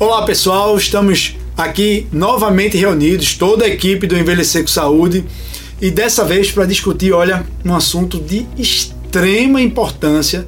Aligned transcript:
Olá 0.00 0.22
pessoal, 0.22 0.78
estamos 0.78 1.36
aqui 1.54 2.06
novamente 2.10 2.74
reunidos, 2.74 3.34
toda 3.34 3.66
a 3.66 3.68
equipe 3.68 4.06
do 4.06 4.16
Envelhecer 4.16 4.62
com 4.62 4.68
Saúde, 4.68 5.26
e 5.78 5.90
dessa 5.90 6.24
vez 6.24 6.50
para 6.50 6.64
discutir, 6.64 7.12
olha, 7.12 7.44
um 7.62 7.74
assunto 7.74 8.18
de 8.18 8.46
extrema 8.56 9.60
importância 9.60 10.46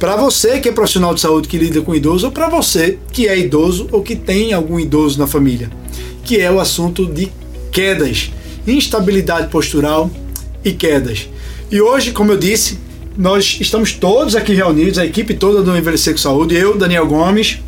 para 0.00 0.16
você 0.16 0.58
que 0.58 0.68
é 0.68 0.72
profissional 0.72 1.14
de 1.14 1.20
saúde 1.20 1.46
que 1.46 1.56
lida 1.56 1.80
com 1.80 1.94
idoso 1.94 2.26
ou 2.26 2.32
para 2.32 2.48
você 2.48 2.98
que 3.12 3.28
é 3.28 3.38
idoso 3.38 3.88
ou 3.92 4.02
que 4.02 4.16
tem 4.16 4.52
algum 4.52 4.80
idoso 4.80 5.16
na 5.16 5.28
família, 5.28 5.70
que 6.24 6.40
é 6.40 6.50
o 6.50 6.58
assunto 6.58 7.06
de 7.06 7.30
quedas, 7.70 8.32
instabilidade 8.66 9.46
postural 9.46 10.10
e 10.64 10.72
quedas. 10.72 11.28
E 11.70 11.80
hoje, 11.80 12.10
como 12.10 12.32
eu 12.32 12.36
disse, 12.36 12.80
nós 13.16 13.58
estamos 13.60 13.92
todos 13.92 14.34
aqui 14.34 14.54
reunidos, 14.54 14.98
a 14.98 15.06
equipe 15.06 15.34
toda 15.34 15.62
do 15.62 15.76
Envelhecer 15.76 16.14
com 16.14 16.18
Saúde, 16.18 16.56
eu, 16.56 16.76
Daniel 16.76 17.06
Gomes, 17.06 17.60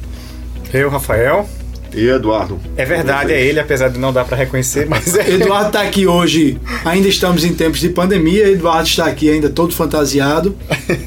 eu, 0.72 0.88
Rafael. 0.88 1.48
E 1.92 2.08
Eduardo. 2.08 2.60
É 2.76 2.84
verdade, 2.84 3.32
é 3.32 3.42
ele, 3.44 3.58
apesar 3.58 3.88
de 3.88 3.98
não 3.98 4.12
dar 4.12 4.24
para 4.24 4.36
reconhecer, 4.36 4.86
mas 4.88 5.14
é. 5.16 5.30
Eduardo 5.30 5.68
está 5.68 5.82
aqui 5.82 6.06
hoje, 6.06 6.56
ainda 6.84 7.08
estamos 7.08 7.44
em 7.44 7.52
tempos 7.52 7.80
de 7.80 7.88
pandemia, 7.88 8.48
Eduardo 8.48 8.88
está 8.88 9.06
aqui 9.06 9.28
ainda 9.28 9.48
todo 9.48 9.74
fantasiado, 9.74 10.56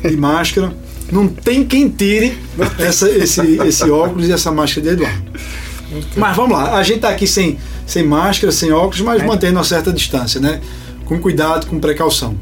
de 0.04 0.18
máscara. 0.18 0.74
Não 1.12 1.28
tem 1.28 1.64
quem 1.64 1.88
tire 1.90 2.38
essa, 2.80 3.10
esse, 3.10 3.42
esse 3.66 3.90
óculos 3.90 4.28
e 4.28 4.34
essa 4.34 4.52
máscara 4.52 4.82
de 4.82 4.90
Eduardo. 4.90 5.24
Mas 6.18 6.36
vamos 6.36 6.58
lá, 6.58 6.78
a 6.78 6.84
gente 6.84 6.98
está 6.98 7.10
aqui 7.10 7.28
sem, 7.28 7.58
sem 7.86 8.04
máscara, 8.04 8.52
sem 8.52 8.72
óculos, 8.72 9.02
mas 9.02 9.22
é. 9.22 9.26
mantendo 9.26 9.58
uma 9.58 9.64
certa 9.64 9.92
distância, 9.92 10.42
né? 10.42 10.60
Com 11.06 11.20
cuidado, 11.20 11.68
com 11.68 11.80
precaução. 11.80 12.36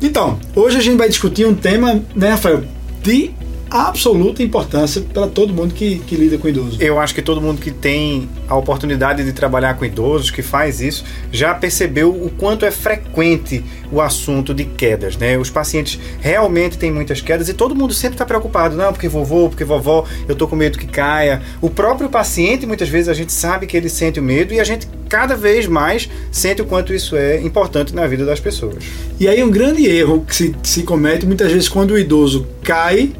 Então, 0.00 0.40
hoje 0.56 0.78
a 0.78 0.80
gente 0.80 0.96
vai 0.96 1.08
discutir 1.08 1.46
um 1.46 1.54
tema, 1.54 2.02
né, 2.14 2.30
Rafael, 2.30 2.64
de 3.02 3.30
absoluta 3.72 4.42
importância 4.42 5.00
para 5.00 5.26
todo 5.26 5.54
mundo 5.54 5.72
que, 5.72 5.98
que 6.00 6.14
lida 6.14 6.36
com 6.36 6.46
idoso. 6.46 6.76
Eu 6.80 7.00
acho 7.00 7.14
que 7.14 7.22
todo 7.22 7.40
mundo 7.40 7.58
que 7.58 7.70
tem 7.70 8.28
a 8.46 8.54
oportunidade 8.54 9.24
de 9.24 9.32
trabalhar 9.32 9.74
com 9.74 9.84
idosos, 9.84 10.30
que 10.30 10.42
faz 10.42 10.80
isso, 10.80 11.04
já 11.30 11.54
percebeu 11.54 12.10
o 12.10 12.30
quanto 12.30 12.66
é 12.66 12.70
frequente 12.70 13.64
o 13.90 14.00
assunto 14.00 14.52
de 14.52 14.64
quedas, 14.64 15.16
né? 15.16 15.38
Os 15.38 15.48
pacientes 15.48 15.98
realmente 16.20 16.76
têm 16.76 16.92
muitas 16.92 17.22
quedas 17.22 17.48
e 17.48 17.54
todo 17.54 17.74
mundo 17.74 17.94
sempre 17.94 18.14
está 18.14 18.26
preocupado, 18.26 18.76
não, 18.76 18.92
porque 18.92 19.08
vovô, 19.08 19.48
porque 19.48 19.64
vovó, 19.64 20.04
eu 20.28 20.36
tô 20.36 20.46
com 20.46 20.54
medo 20.54 20.78
que 20.78 20.86
caia. 20.86 21.40
O 21.60 21.70
próprio 21.70 22.10
paciente, 22.10 22.66
muitas 22.66 22.90
vezes 22.90 23.08
a 23.08 23.14
gente 23.14 23.32
sabe 23.32 23.66
que 23.66 23.76
ele 23.76 23.88
sente 23.88 24.20
o 24.20 24.22
medo 24.22 24.52
e 24.52 24.60
a 24.60 24.64
gente 24.64 24.86
cada 25.08 25.34
vez 25.34 25.66
mais 25.66 26.08
sente 26.30 26.60
o 26.60 26.66
quanto 26.66 26.92
isso 26.92 27.16
é 27.16 27.40
importante 27.40 27.94
na 27.94 28.06
vida 28.06 28.26
das 28.26 28.40
pessoas. 28.40 28.84
E 29.18 29.28
aí 29.28 29.42
um 29.42 29.50
grande 29.50 29.86
erro 29.86 30.24
que 30.26 30.34
se, 30.34 30.54
se 30.62 30.82
comete 30.82 31.24
muitas 31.24 31.50
vezes 31.50 31.68
quando 31.68 31.92
o 31.92 31.98
idoso 31.98 32.46
cai 32.62 33.12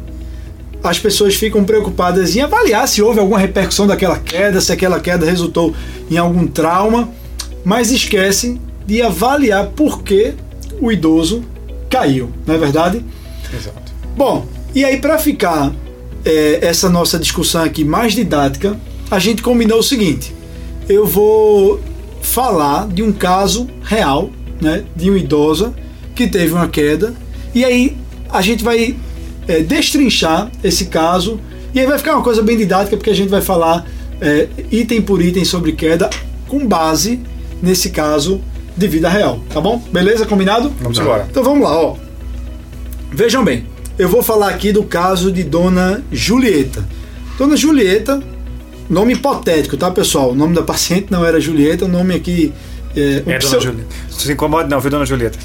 as 0.82 0.98
pessoas 0.98 1.34
ficam 1.34 1.64
preocupadas 1.64 2.34
em 2.34 2.40
avaliar 2.40 2.88
se 2.88 3.00
houve 3.00 3.20
alguma 3.20 3.38
repercussão 3.38 3.86
daquela 3.86 4.18
queda, 4.18 4.60
se 4.60 4.72
aquela 4.72 4.98
queda 4.98 5.24
resultou 5.24 5.74
em 6.10 6.16
algum 6.16 6.46
trauma, 6.46 7.08
mas 7.64 7.90
esquecem 7.90 8.60
de 8.86 9.00
avaliar 9.00 9.68
por 9.68 10.02
que 10.02 10.34
o 10.80 10.90
idoso 10.90 11.44
caiu, 11.88 12.30
não 12.46 12.54
é 12.54 12.58
verdade? 12.58 13.04
Exato. 13.54 13.92
Bom, 14.16 14.46
e 14.74 14.84
aí 14.84 14.98
para 14.98 15.18
ficar 15.18 15.72
é, 16.24 16.58
essa 16.62 16.88
nossa 16.88 17.18
discussão 17.18 17.62
aqui 17.62 17.84
mais 17.84 18.14
didática, 18.14 18.76
a 19.10 19.18
gente 19.18 19.42
combinou 19.42 19.78
o 19.78 19.82
seguinte: 19.82 20.34
eu 20.88 21.06
vou 21.06 21.80
falar 22.20 22.88
de 22.88 23.02
um 23.02 23.12
caso 23.12 23.68
real, 23.82 24.30
né, 24.60 24.84
de 24.96 25.10
uma 25.10 25.18
idosa 25.18 25.72
que 26.14 26.26
teve 26.26 26.52
uma 26.52 26.68
queda, 26.68 27.14
e 27.54 27.64
aí 27.64 27.96
a 28.30 28.40
gente 28.40 28.64
vai 28.64 28.96
é, 29.46 29.60
destrinchar 29.60 30.50
esse 30.62 30.86
caso. 30.86 31.40
E 31.74 31.80
aí 31.80 31.86
vai 31.86 31.98
ficar 31.98 32.14
uma 32.14 32.22
coisa 32.22 32.42
bem 32.42 32.56
didática, 32.56 32.96
porque 32.96 33.10
a 33.10 33.14
gente 33.14 33.28
vai 33.28 33.40
falar 33.40 33.86
é, 34.20 34.48
item 34.70 35.02
por 35.02 35.22
item 35.22 35.44
sobre 35.44 35.72
queda 35.72 36.08
com 36.48 36.66
base 36.66 37.20
nesse 37.62 37.90
caso 37.90 38.40
de 38.76 38.88
vida 38.88 39.08
real, 39.08 39.40
tá 39.52 39.60
bom? 39.60 39.82
Beleza? 39.92 40.24
Combinado? 40.26 40.72
Vamos 40.80 40.98
embora. 40.98 41.26
Então 41.30 41.42
vamos 41.42 41.62
lá, 41.62 41.76
ó. 41.76 41.96
Vejam 43.10 43.44
bem, 43.44 43.66
eu 43.98 44.08
vou 44.08 44.22
falar 44.22 44.48
aqui 44.48 44.72
do 44.72 44.82
caso 44.82 45.30
de 45.30 45.42
Dona 45.42 46.02
Julieta. 46.10 46.86
Dona 47.36 47.56
Julieta, 47.56 48.22
nome 48.88 49.12
hipotético, 49.14 49.76
tá, 49.76 49.90
pessoal? 49.90 50.30
O 50.30 50.34
nome 50.34 50.54
da 50.54 50.62
paciente 50.62 51.08
não 51.10 51.24
era 51.24 51.40
Julieta, 51.40 51.84
o 51.84 51.88
nome 51.88 52.14
aqui 52.14 52.52
é. 52.96 53.22
Um 53.26 53.30
é 53.30 53.38
Dona 53.38 53.60
Julieta. 53.60 53.94
Não 54.10 54.18
se 54.18 54.32
incomode, 54.32 54.70
não, 54.70 54.80
viu, 54.80 54.90
Dona 54.90 55.06
Julieta? 55.06 55.38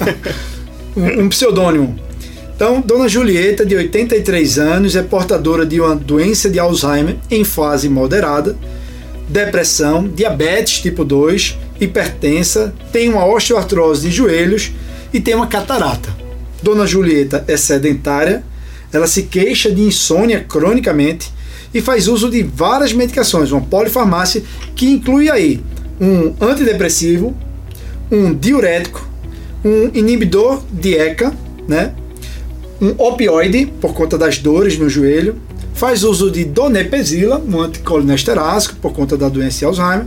um, 0.96 1.22
um 1.22 1.28
pseudônimo 1.28 1.98
então, 2.54 2.80
Dona 2.80 3.08
Julieta, 3.08 3.66
de 3.66 3.74
83 3.74 4.58
anos, 4.60 4.94
é 4.94 5.02
portadora 5.02 5.66
de 5.66 5.80
uma 5.80 5.96
doença 5.96 6.48
de 6.48 6.60
Alzheimer 6.60 7.16
em 7.28 7.42
fase 7.42 7.88
moderada, 7.88 8.56
depressão, 9.28 10.06
diabetes 10.06 10.80
tipo 10.80 11.04
2, 11.04 11.58
hipertensa, 11.80 12.72
tem 12.92 13.08
uma 13.08 13.26
osteoartrose 13.26 14.08
de 14.08 14.14
joelhos 14.14 14.70
e 15.12 15.20
tem 15.20 15.34
uma 15.34 15.48
catarata. 15.48 16.14
Dona 16.62 16.86
Julieta 16.86 17.44
é 17.48 17.56
sedentária, 17.56 18.44
ela 18.92 19.08
se 19.08 19.24
queixa 19.24 19.72
de 19.72 19.82
insônia 19.82 20.38
cronicamente 20.48 21.32
e 21.74 21.80
faz 21.80 22.06
uso 22.06 22.30
de 22.30 22.44
várias 22.44 22.92
medicações, 22.92 23.50
uma 23.50 23.62
polifarmácia 23.62 24.44
que 24.76 24.86
inclui 24.86 25.28
aí 25.28 25.60
um 26.00 26.32
antidepressivo, 26.40 27.36
um 28.12 28.32
diurético, 28.32 29.04
um 29.64 29.90
inibidor 29.92 30.62
de 30.70 30.96
ECA, 30.96 31.34
né? 31.66 31.92
Um 32.80 32.94
opioide 32.98 33.66
por 33.80 33.94
conta 33.94 34.18
das 34.18 34.38
dores 34.38 34.78
no 34.78 34.88
joelho, 34.88 35.36
faz 35.74 36.04
uso 36.04 36.30
de 36.30 36.44
donepezila, 36.44 37.38
um 37.38 37.60
anticolinesterásico 37.60 38.76
por 38.76 38.92
conta 38.92 39.16
da 39.16 39.28
doença 39.28 39.58
de 39.58 39.64
Alzheimer, 39.64 40.06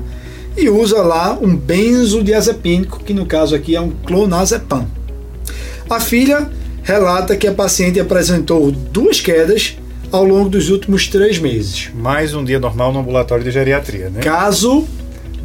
e 0.58 0.70
usa 0.70 1.02
lá 1.02 1.38
um 1.40 1.56
benzodiazepínico, 1.56 3.04
que 3.04 3.14
no 3.14 3.26
caso 3.26 3.56
aqui 3.56 3.76
é 3.76 3.82
um 3.82 3.92
clonazepam. 3.92 4.88
A 5.90 6.00
filha 6.00 6.50
relata 6.84 7.36
que 7.36 7.48
a 7.48 7.54
paciente 7.54 8.00
apresentou 8.00 8.72
duas 8.72 9.22
quedas 9.22 9.78
ao 10.12 10.24
longo 10.24 10.50
dos 10.50 10.70
últimos 10.70 11.08
três 11.08 11.38
meses. 11.38 11.90
Mais 11.94 12.34
um 12.34 12.44
dia 12.44 12.60
normal 12.60 12.92
no 12.92 13.00
ambulatório 13.00 13.44
de 13.44 13.52
geriatria, 13.52 14.10
né? 14.10 14.22
Caso 14.22 14.88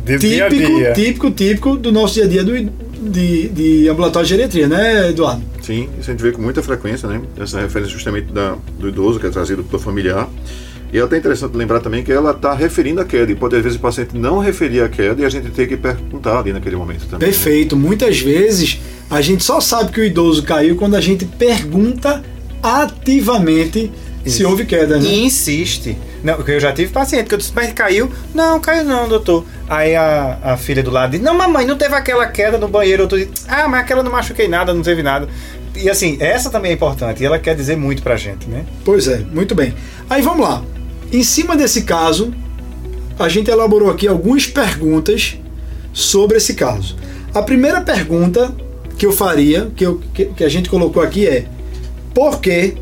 típico, 0.07 0.93
típico, 0.95 1.31
típico 1.31 1.77
do 1.77 1.93
nosso 1.93 2.15
dia 2.15 2.25
a 2.25 2.29
dia 2.29 2.45
do, 2.45 2.71
de, 3.03 3.49
de 3.49 3.89
ambulatório 3.89 4.27
de 4.27 4.31
geriatria, 4.31 4.69
né, 4.69 5.11
Eduardo? 5.11 5.43
Sim, 5.61 5.89
isso 5.99 6.11
a 6.11 6.13
gente 6.13 6.23
vê 6.23 6.33
com 6.33 6.41
muita 6.41 6.63
frequência, 6.63 7.09
né? 7.09 7.21
Essa 7.39 7.61
referência 7.61 7.93
justamente 7.93 8.33
da, 8.33 8.57
do 8.79 8.89
idoso 8.89 9.19
que 9.19 9.27
é 9.27 9.31
trazido 9.31 9.65
pelo 9.65 9.81
familiar. 9.81 10.29
E 10.93 10.99
é 10.99 11.01
até 11.01 11.17
interessante 11.17 11.57
lembrar 11.57 11.81
também 11.81 12.05
que 12.05 12.13
ela 12.13 12.33
está 12.33 12.53
referindo 12.53 13.01
a 13.01 13.05
queda, 13.05 13.33
e 13.33 13.35
pode 13.35 13.57
às 13.57 13.63
vezes 13.63 13.79
o 13.79 13.81
paciente 13.81 14.17
não 14.17 14.39
referir 14.39 14.83
a 14.83 14.89
queda 14.89 15.23
e 15.23 15.25
a 15.25 15.29
gente 15.29 15.51
ter 15.51 15.67
que 15.67 15.77
perguntar 15.77 16.41
ali 16.41 16.53
naquele 16.53 16.77
momento 16.77 17.07
também. 17.07 17.27
Né? 17.29 17.33
Perfeito. 17.33 17.75
Né? 17.75 17.83
Muitas 17.83 18.21
vezes 18.21 18.79
a 19.11 19.21
gente 19.23 19.43
só 19.43 19.59
sabe 19.59 19.91
que 19.91 20.01
o 20.01 20.05
idoso 20.05 20.43
caiu 20.43 20.77
quando 20.77 20.95
a 20.95 21.01
gente 21.01 21.25
pergunta 21.25 22.23
ativamente. 22.63 23.91
Se 24.31 24.45
houve 24.45 24.65
queda, 24.65 24.99
né? 24.99 25.05
E 25.05 25.25
insiste. 25.25 25.97
Não, 26.23 26.35
eu 26.47 26.61
já 26.61 26.73
tive 26.73 26.93
paciente 26.93 27.27
que 27.27 27.35
eu 27.35 27.39
disse, 27.39 27.53
mas 27.55 27.73
caiu? 27.73 28.11
Não, 28.35 28.61
caiu 28.61 28.85
não, 28.85 29.09
doutor. 29.09 29.45
Aí 29.69 29.97
a, 29.97 30.39
a 30.43 30.57
filha 30.57 30.83
do 30.83 30.91
lado 30.91 31.11
disse, 31.11 31.23
não, 31.23 31.35
mamãe, 31.35 31.67
não 31.67 31.77
teve 31.77 31.95
aquela 31.95 32.27
queda 32.27 32.57
no 32.59 32.69
banheiro. 32.69 33.05
Eu 33.05 33.07
disse, 33.09 33.31
ah, 33.49 33.67
mas 33.67 33.81
aquela 33.81 34.03
não 34.03 34.13
machuquei 34.13 34.47
nada, 34.47 34.73
não 34.73 34.83
teve 34.83 35.03
nada. 35.03 35.29
E 35.75 35.89
assim, 35.91 36.17
essa 36.21 36.51
também 36.51 36.71
é 36.71 36.75
importante 36.75 37.23
e 37.23 37.27
ela 37.27 37.39
quer 37.39 37.57
dizer 37.57 37.77
muito 37.77 38.03
pra 38.03 38.17
gente, 38.17 38.49
né? 38.49 38.65
Pois 38.85 39.09
é, 39.09 39.19
muito 39.19 39.55
bem. 39.55 39.75
Aí 40.09 40.23
vamos 40.23 40.47
lá. 40.47 40.63
Em 41.13 41.25
cima 41.25 41.57
desse 41.57 41.83
caso, 41.83 42.33
a 43.19 43.29
gente 43.29 43.51
elaborou 43.51 43.91
aqui 43.91 44.07
algumas 44.07 44.47
perguntas 44.47 45.39
sobre 45.93 46.37
esse 46.37 46.55
caso. 46.55 46.97
A 47.35 47.43
primeira 47.43 47.81
pergunta 47.81 48.55
que 48.99 49.07
eu 49.07 49.13
faria, 49.13 49.71
que, 49.75 49.85
eu, 49.85 50.01
que, 50.15 50.27
que 50.27 50.45
a 50.45 50.49
gente 50.49 50.69
colocou 50.69 51.03
aqui 51.03 51.27
é: 51.27 51.47
por 52.15 52.41
que 52.41 52.75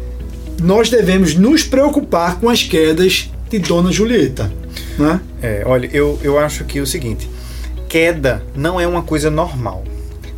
nós 0.60 0.90
devemos 0.90 1.34
nos 1.34 1.64
preocupar 1.64 2.38
com 2.38 2.48
as 2.48 2.62
quedas 2.62 3.30
de 3.48 3.58
Dona 3.58 3.90
Julieta. 3.90 4.52
Né? 4.98 5.20
É, 5.42 5.62
olha, 5.66 5.88
eu, 5.92 6.18
eu 6.22 6.38
acho 6.38 6.64
que 6.64 6.78
é 6.78 6.82
o 6.82 6.86
seguinte: 6.86 7.28
queda 7.88 8.42
não 8.54 8.80
é 8.80 8.86
uma 8.86 9.02
coisa 9.02 9.30
normal. 9.30 9.84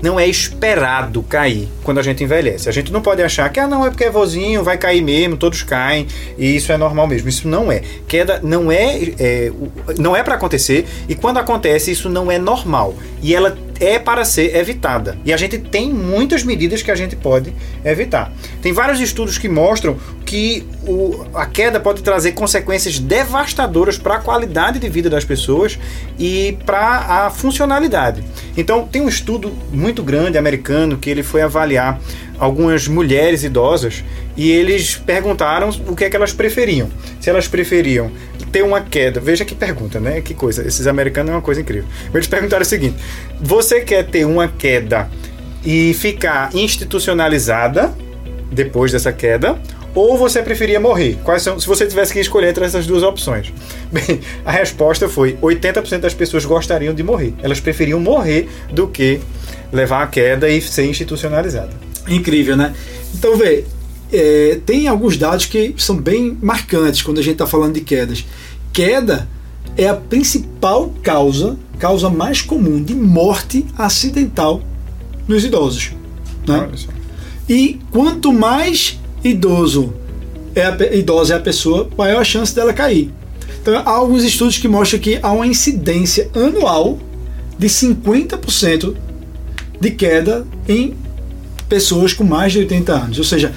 Não 0.02 0.19
é 0.19 0.26
esperado 0.26 1.23
cair 1.23 1.69
quando 1.85 1.99
a 1.99 2.02
gente 2.02 2.25
envelhece. 2.25 2.69
A 2.69 2.73
gente 2.73 2.91
não 2.93 3.00
pode 3.00 3.23
achar 3.23 3.49
que 3.50 3.61
ah, 3.61 3.69
não 3.69 3.87
é 3.87 3.88
porque 3.88 4.02
é 4.02 4.11
vozinho, 4.11 4.64
vai 4.64 4.76
cair 4.76 5.00
mesmo, 5.00 5.37
todos 5.37 5.62
caem 5.62 6.08
e 6.37 6.56
isso 6.56 6.73
é 6.73 6.76
normal 6.76 7.06
mesmo. 7.06 7.29
Isso 7.29 7.46
não 7.46 7.70
é. 7.70 7.82
Queda 8.08 8.41
não 8.43 8.73
é, 8.73 9.12
é 9.17 9.52
não 9.99 10.17
é 10.17 10.25
para 10.25 10.35
acontecer 10.35 10.87
e 11.08 11.14
quando 11.14 11.38
acontece 11.38 11.93
isso 11.93 12.08
não 12.08 12.32
é 12.32 12.38
normal. 12.38 12.96
E 13.23 13.32
ela 13.32 13.56
é 13.82 13.99
para 13.99 14.25
ser 14.25 14.55
evitada. 14.55 15.19
E 15.25 15.32
a 15.32 15.37
gente 15.37 15.58
tem 15.58 15.93
muitas 15.93 16.44
medidas 16.44 16.82
que 16.82 16.90
a 16.90 16.94
gente 16.94 17.17
pode 17.17 17.52
evitar. 17.84 18.32
Tem 18.62 18.73
vários 18.73 19.00
estudos 19.00 19.38
que 19.38 19.49
mostram 19.49 19.99
que 20.25 20.64
o, 20.87 21.26
a 21.34 21.46
queda 21.46 21.81
pode 21.81 22.00
trazer 22.00 22.31
consequências 22.32 23.00
devastadoras 23.00 23.99
para 23.99 24.14
a 24.14 24.19
qualidade 24.20 24.79
de 24.79 24.88
vida 24.88 25.11
das 25.11 25.25
pessoas 25.25 25.79
e 26.17 26.56
para 26.64 27.25
a 27.26 27.31
funcionalidade. 27.31 28.23
Então, 28.56 28.87
tem 28.87 29.02
um 29.02 29.08
estudo 29.08 29.52
muito 29.73 30.00
grande 30.02 30.38
americano 30.38 30.96
que 30.96 31.11
ele 31.11 31.25
foi 31.25 31.43
avaliar 31.43 32.00
algumas 32.38 32.87
mulheres 32.87 33.43
idosas 33.43 34.05
e 34.37 34.50
eles 34.50 34.96
perguntaram 34.96 35.70
o 35.88 35.96
que 35.96 36.05
é 36.05 36.11
que 36.11 36.17
elas 36.17 36.32
preferiam. 36.32 36.88
Se 37.20 37.29
elas 37.29 37.49
preferiam 37.49 38.11
ter 38.52 38.62
uma 38.62 38.82
queda, 38.82 39.19
veja 39.19 39.44
que 39.44 39.54
pergunta, 39.54 39.99
né? 39.99 40.20
Que 40.20 40.34
coisa. 40.34 40.66
Esses 40.66 40.87
americanos 40.87 41.31
é 41.32 41.34
uma 41.34 41.43
coisa 41.43 41.62
incrível. 41.62 41.88
Eles 42.12 42.26
perguntaram 42.26 42.62
o 42.62 42.66
seguinte: 42.66 42.96
você 43.40 43.81
quer 43.81 44.04
ter 44.04 44.26
uma 44.26 44.46
queda 44.46 45.10
e 45.64 45.94
ficar 45.94 46.54
institucionalizada 46.54 47.93
depois 48.52 48.93
dessa 48.93 49.12
queda? 49.12 49.58
Ou 49.94 50.16
você 50.16 50.43
preferia 50.43 50.81
morrer? 50.81 51.19
Quais 51.22 51.43
são, 51.43 51.60
se 51.60 51.66
você 51.66 51.87
tivesse 51.87 52.14
que 52.14 52.20
escolher 52.20 52.49
entre 52.49 52.64
essas 52.64 52.87
duas 52.87 53.02
opções? 53.02 53.52
Bem, 53.93 54.20
a 54.44 54.52
resposta 54.52 55.08
foi: 55.08 55.37
80% 55.43 55.98
das 55.98 56.14
pessoas 56.14 56.44
gostariam 56.44 56.94
de 56.94 57.02
morrer. 57.02 57.34
Elas 57.43 57.60
preferiam 57.60 57.98
morrer 57.98 58.48
do 58.70 58.87
que 58.87 59.20
levar 59.72 60.02
a 60.02 60.06
queda 60.06 60.48
e 60.48 60.60
ser 60.60 60.87
institucionalizada. 60.87 61.70
Incrível, 62.08 62.56
né? 62.56 62.75
Então, 63.14 63.37
vê, 63.37 63.64
é, 64.12 64.61
tem 64.67 64.87
alguns 64.87 65.17
dados 65.17 65.47
que 65.47 65.75
são 65.79 65.97
bem 65.97 66.37
marcantes 66.43 67.03
quando 67.03 67.19
a 67.19 67.23
gente 67.23 67.35
está 67.35 67.47
falando 67.47 67.75
de 67.75 67.81
quedas. 67.81 68.25
Queda 68.73 69.29
é 69.76 69.88
a 69.88 69.94
principal 69.94 70.93
causa, 71.03 71.56
causa 71.79 72.11
mais 72.11 72.43
comum 72.43 72.82
de 72.82 72.94
morte 72.94 73.64
acidental 73.76 74.62
nos 75.26 75.44
idosos. 75.44 75.93
Né? 76.47 76.70
E 77.49 77.81
quanto 77.91 78.32
mais 78.32 79.00
idoso 79.25 79.94
é 80.55 80.65
a, 80.67 80.94
idosa 80.94 81.35
é 81.35 81.37
a 81.37 81.41
pessoa, 81.41 81.88
maior 81.97 82.20
a 82.20 82.25
chance 82.25 82.55
dela 82.55 82.73
cair. 82.73 83.11
Então, 83.61 83.76
há 83.76 83.91
alguns 83.91 84.25
estudos 84.25 84.58
que 84.58 84.69
mostram 84.69 85.00
que 85.00 85.19
há 85.23 85.31
uma 85.32 85.47
incidência 85.47 86.29
anual 86.35 86.99
de 87.58 87.69
50% 87.69 88.94
de 89.81 89.91
queda 89.91 90.47
em 90.69 90.94
pessoas 91.69 92.12
com 92.12 92.25
mais 92.25 92.53
de 92.53 92.58
80 92.58 92.93
anos. 92.93 93.19
Ou 93.19 93.25
seja, 93.25 93.53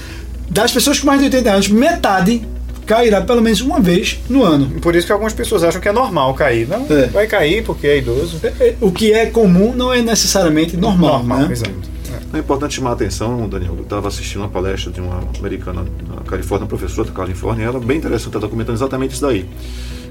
das 0.56 0.72
pessoas 0.72 0.98
com 0.98 1.06
mais 1.06 1.20
de 1.20 1.26
80 1.26 1.52
anos, 1.52 1.68
metade 1.68 2.42
cairá 2.86 3.20
pelo 3.20 3.42
menos 3.42 3.60
uma 3.60 3.82
vez 3.82 4.22
no 4.30 4.42
ano. 4.42 4.80
Por 4.80 4.96
isso 4.96 5.06
que 5.06 5.12
algumas 5.12 5.34
pessoas 5.34 5.66
acham 5.66 5.82
que 5.82 5.90
é 5.90 5.92
normal 5.92 6.34
cair. 6.34 6.66
Não, 6.66 6.88
é. 6.90 7.08
vai 7.08 7.28
cair 7.28 7.62
porque 7.62 7.86
é 7.86 7.98
idoso. 7.98 8.40
É, 8.42 8.48
é, 8.48 8.76
o 8.80 8.90
que 8.90 9.12
é 9.12 9.26
comum 9.26 9.76
não 9.76 9.94
é 9.94 10.02
necessariamente 10.02 10.78
normal. 10.78 11.18
Normal, 11.18 11.40
né? 11.40 11.52
exato. 11.52 11.96
É 12.34 12.40
importante 12.40 12.76
chamar 12.76 12.92
a 12.92 12.94
atenção, 12.94 13.50
Daniel. 13.50 13.76
Eu 13.76 13.84
estava 13.84 14.08
assistindo 14.08 14.42
uma 14.42 14.50
palestra 14.50 14.92
de 14.94 15.02
uma 15.02 15.22
americana 15.38 15.86
na 16.08 16.22
Califórnia, 16.22 16.68
professora 16.68 17.10
da 17.10 17.14
Califórnia, 17.14 17.64
e 17.64 17.68
ela 17.68 17.80
bem 17.80 17.98
interessante, 17.98 18.30
ela 18.30 18.38
está 18.38 18.48
comentando 18.48 18.76
exatamente 18.76 19.12
isso 19.12 19.22
daí. 19.22 19.46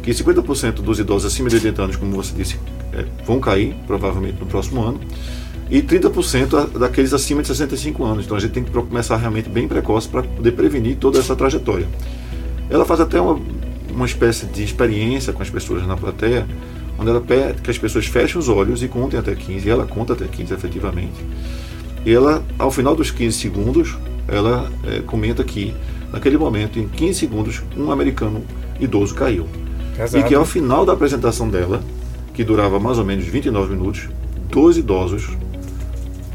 Que 0.02 0.11
50% 0.11 0.75
dos 0.75 0.99
idosos 0.99 1.32
acima 1.32 1.49
de 1.49 1.56
80 1.56 1.82
anos, 1.82 1.97
como 1.97 2.12
você 2.12 2.35
disse, 2.35 2.58
é, 2.93 3.05
vão 3.25 3.40
cair, 3.40 3.75
provavelmente 3.87 4.38
no 4.38 4.47
próximo 4.47 4.82
ano, 4.82 5.00
e 5.70 5.82
30% 5.82 6.78
daqueles 6.78 7.12
acima 7.12 7.43
de 7.43 7.49
65 7.49 8.05
anos. 8.05 8.25
Então 8.25 8.37
a 8.37 8.40
gente 8.40 8.52
tem 8.52 8.64
que 8.64 8.70
começar 8.70 9.16
realmente 9.16 9.49
bem 9.49 9.66
precoce 9.66 10.08
para 10.08 10.22
poder 10.22 10.52
prevenir 10.52 10.96
toda 10.96 11.19
essa 11.19 11.34
trajetória. 11.34 11.87
Ela 12.69 12.84
faz 12.84 13.00
até 13.00 13.20
uma, 13.20 13.40
uma 13.90 14.06
espécie 14.06 14.46
de 14.46 14.62
experiência 14.62 15.32
com 15.32 15.43
as 15.43 15.50
pessoas 15.50 15.87
na 15.87 15.96
plateia, 15.96 16.46
onde 16.99 17.11
ela 17.11 17.20
pede 17.20 17.62
que 17.62 17.70
as 17.70 17.78
pessoas 17.78 18.06
fechem 18.06 18.38
os 18.38 18.49
olhos 18.49 18.82
e 18.82 18.88
contem 18.88 19.19
até 19.19 19.34
15, 19.34 19.66
e 19.66 19.70
ela 19.70 19.87
conta 19.87 20.12
até 20.12 20.26
15 20.26 20.55
efetivamente. 20.55 21.25
E 22.05 22.12
ela, 22.12 22.44
ao 22.58 22.70
final 22.70 22.94
dos 22.94 23.11
15 23.11 23.38
segundos, 23.38 23.96
ela 24.28 24.70
é, 24.84 25.00
comenta 25.00 25.43
que, 25.43 25.75
naquele 26.12 26.37
momento, 26.37 26.78
em 26.78 26.87
15 26.87 27.19
segundos, 27.19 27.62
um 27.76 27.90
americano 27.90 28.43
idoso 28.78 29.14
caiu. 29.14 29.46
E 30.12 30.22
que 30.25 30.34
ao 30.34 30.44
final 30.44 30.84
da 30.84 30.93
apresentação 30.93 31.49
dela, 31.49 31.82
que 32.34 32.44
durava 32.44 32.78
mais 32.81 32.99
ou 32.99 33.05
menos 33.05 33.25
29 33.25 33.75
minutos, 33.75 34.08
dois 34.50 34.76
idosos 34.76 35.28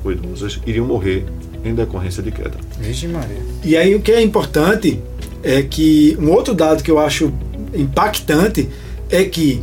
ou 0.04 0.12
idosas 0.12 0.60
iriam 0.66 0.86
morrer 0.86 1.26
em 1.64 1.74
decorrência 1.74 2.24
de 2.24 2.32
queda. 2.32 2.54
Vixe 2.80 3.08
Maria. 3.08 3.38
E 3.64 3.76
aí 3.76 3.96
o 3.96 4.02
que 4.02 4.12
é 4.12 4.22
importante 4.22 5.00
é 5.44 5.62
que 5.62 6.18
um 6.20 6.32
outro 6.32 6.54
dado 6.54 6.84
que 6.84 6.92
eu 6.92 7.00
acho 7.00 7.32
impactante 7.74 8.70
é 9.10 9.24
que 9.24 9.62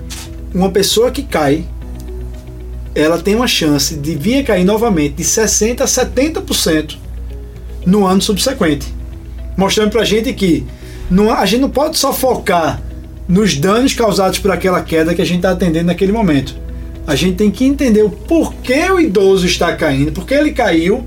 uma 0.54 0.70
pessoa 0.70 1.10
que 1.10 1.22
cai 1.22 1.64
ela 2.94 3.18
tem 3.18 3.34
uma 3.34 3.46
chance 3.46 3.94
de 3.94 4.14
vir 4.14 4.38
a 4.38 4.44
cair 4.44 4.64
novamente 4.64 5.16
de 5.16 5.24
60% 5.24 5.82
a 5.82 5.84
70% 5.84 6.96
no 7.84 8.06
ano 8.06 8.22
subsequente. 8.22 8.86
Mostrando 9.54 9.90
pra 9.90 10.02
gente 10.02 10.32
que 10.32 10.66
não, 11.10 11.30
a 11.30 11.44
gente 11.44 11.60
não 11.60 11.70
pode 11.70 11.98
só 11.98 12.10
focar 12.12 12.82
nos 13.28 13.54
danos 13.56 13.92
causados 13.92 14.38
por 14.38 14.50
aquela 14.50 14.80
queda 14.82 15.14
que 15.14 15.20
a 15.20 15.26
gente 15.26 15.36
está 15.36 15.50
atendendo 15.50 15.86
naquele 15.86 16.10
momento. 16.10 16.56
A 17.06 17.14
gente 17.14 17.36
tem 17.36 17.50
que 17.50 17.64
entender 17.64 18.02
o 18.02 18.10
porquê 18.10 18.90
o 18.90 18.98
idoso 18.98 19.46
está 19.46 19.74
caindo, 19.74 20.12
porque 20.12 20.34
ele 20.34 20.52
caiu, 20.52 21.06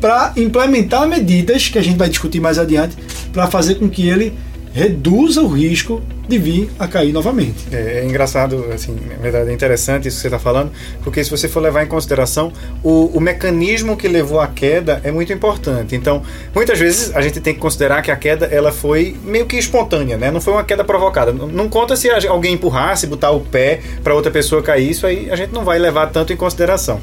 para 0.00 0.32
implementar 0.36 1.08
medidas 1.08 1.68
que 1.68 1.78
a 1.78 1.82
gente 1.82 1.96
vai 1.96 2.08
discutir 2.08 2.40
mais 2.40 2.58
adiante, 2.58 2.96
para 3.32 3.46
fazer 3.46 3.76
com 3.76 3.88
que 3.88 4.08
ele 4.08 4.34
reduza 4.76 5.40
o 5.40 5.48
risco 5.48 6.02
de 6.28 6.38
vir 6.38 6.70
a 6.78 6.86
cair 6.86 7.10
novamente. 7.10 7.66
É, 7.72 8.00
é 8.00 8.04
engraçado, 8.04 8.66
assim, 8.74 8.94
na 9.08 9.16
verdade 9.16 9.48
é 9.48 9.54
interessante 9.54 10.06
isso 10.06 10.18
que 10.18 10.20
você 10.20 10.26
está 10.26 10.38
falando, 10.38 10.70
porque 11.02 11.24
se 11.24 11.30
você 11.30 11.48
for 11.48 11.60
levar 11.60 11.82
em 11.82 11.86
consideração 11.86 12.52
o, 12.82 13.06
o 13.06 13.18
mecanismo 13.18 13.96
que 13.96 14.06
levou 14.06 14.38
à 14.38 14.46
queda 14.46 15.00
é 15.02 15.10
muito 15.10 15.32
importante. 15.32 15.96
Então, 15.96 16.22
muitas 16.54 16.78
vezes 16.78 17.16
a 17.16 17.22
gente 17.22 17.40
tem 17.40 17.54
que 17.54 17.60
considerar 17.60 18.02
que 18.02 18.10
a 18.10 18.16
queda 18.16 18.44
ela 18.46 18.70
foi 18.70 19.16
meio 19.24 19.46
que 19.46 19.56
espontânea, 19.56 20.18
né? 20.18 20.30
Não 20.30 20.42
foi 20.42 20.52
uma 20.52 20.64
queda 20.64 20.84
provocada. 20.84 21.32
Não, 21.32 21.46
não 21.46 21.70
conta 21.70 21.96
se 21.96 22.10
alguém 22.26 22.52
empurrasse, 22.52 23.06
botar 23.06 23.30
o 23.30 23.40
pé 23.40 23.80
para 24.04 24.14
outra 24.14 24.30
pessoa 24.30 24.62
cair, 24.62 24.90
isso 24.90 25.06
aí 25.06 25.30
a 25.30 25.36
gente 25.36 25.54
não 25.54 25.64
vai 25.64 25.78
levar 25.78 26.08
tanto 26.08 26.34
em 26.34 26.36
consideração. 26.36 27.00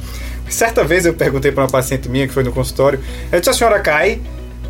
Certa 0.47 0.83
vez 0.83 1.07
eu 1.07 1.13
perguntei 1.15 1.51
para 1.51 1.63
uma 1.63 1.69
paciente 1.69 2.07
minha 2.07 2.27
que 2.27 2.33
foi 2.33 2.43
no 2.43 2.51
consultório, 2.51 2.99
eu 3.31 3.39
disse: 3.39 3.49
a 3.49 3.53
senhora 3.53 3.79
cai, 3.79 4.21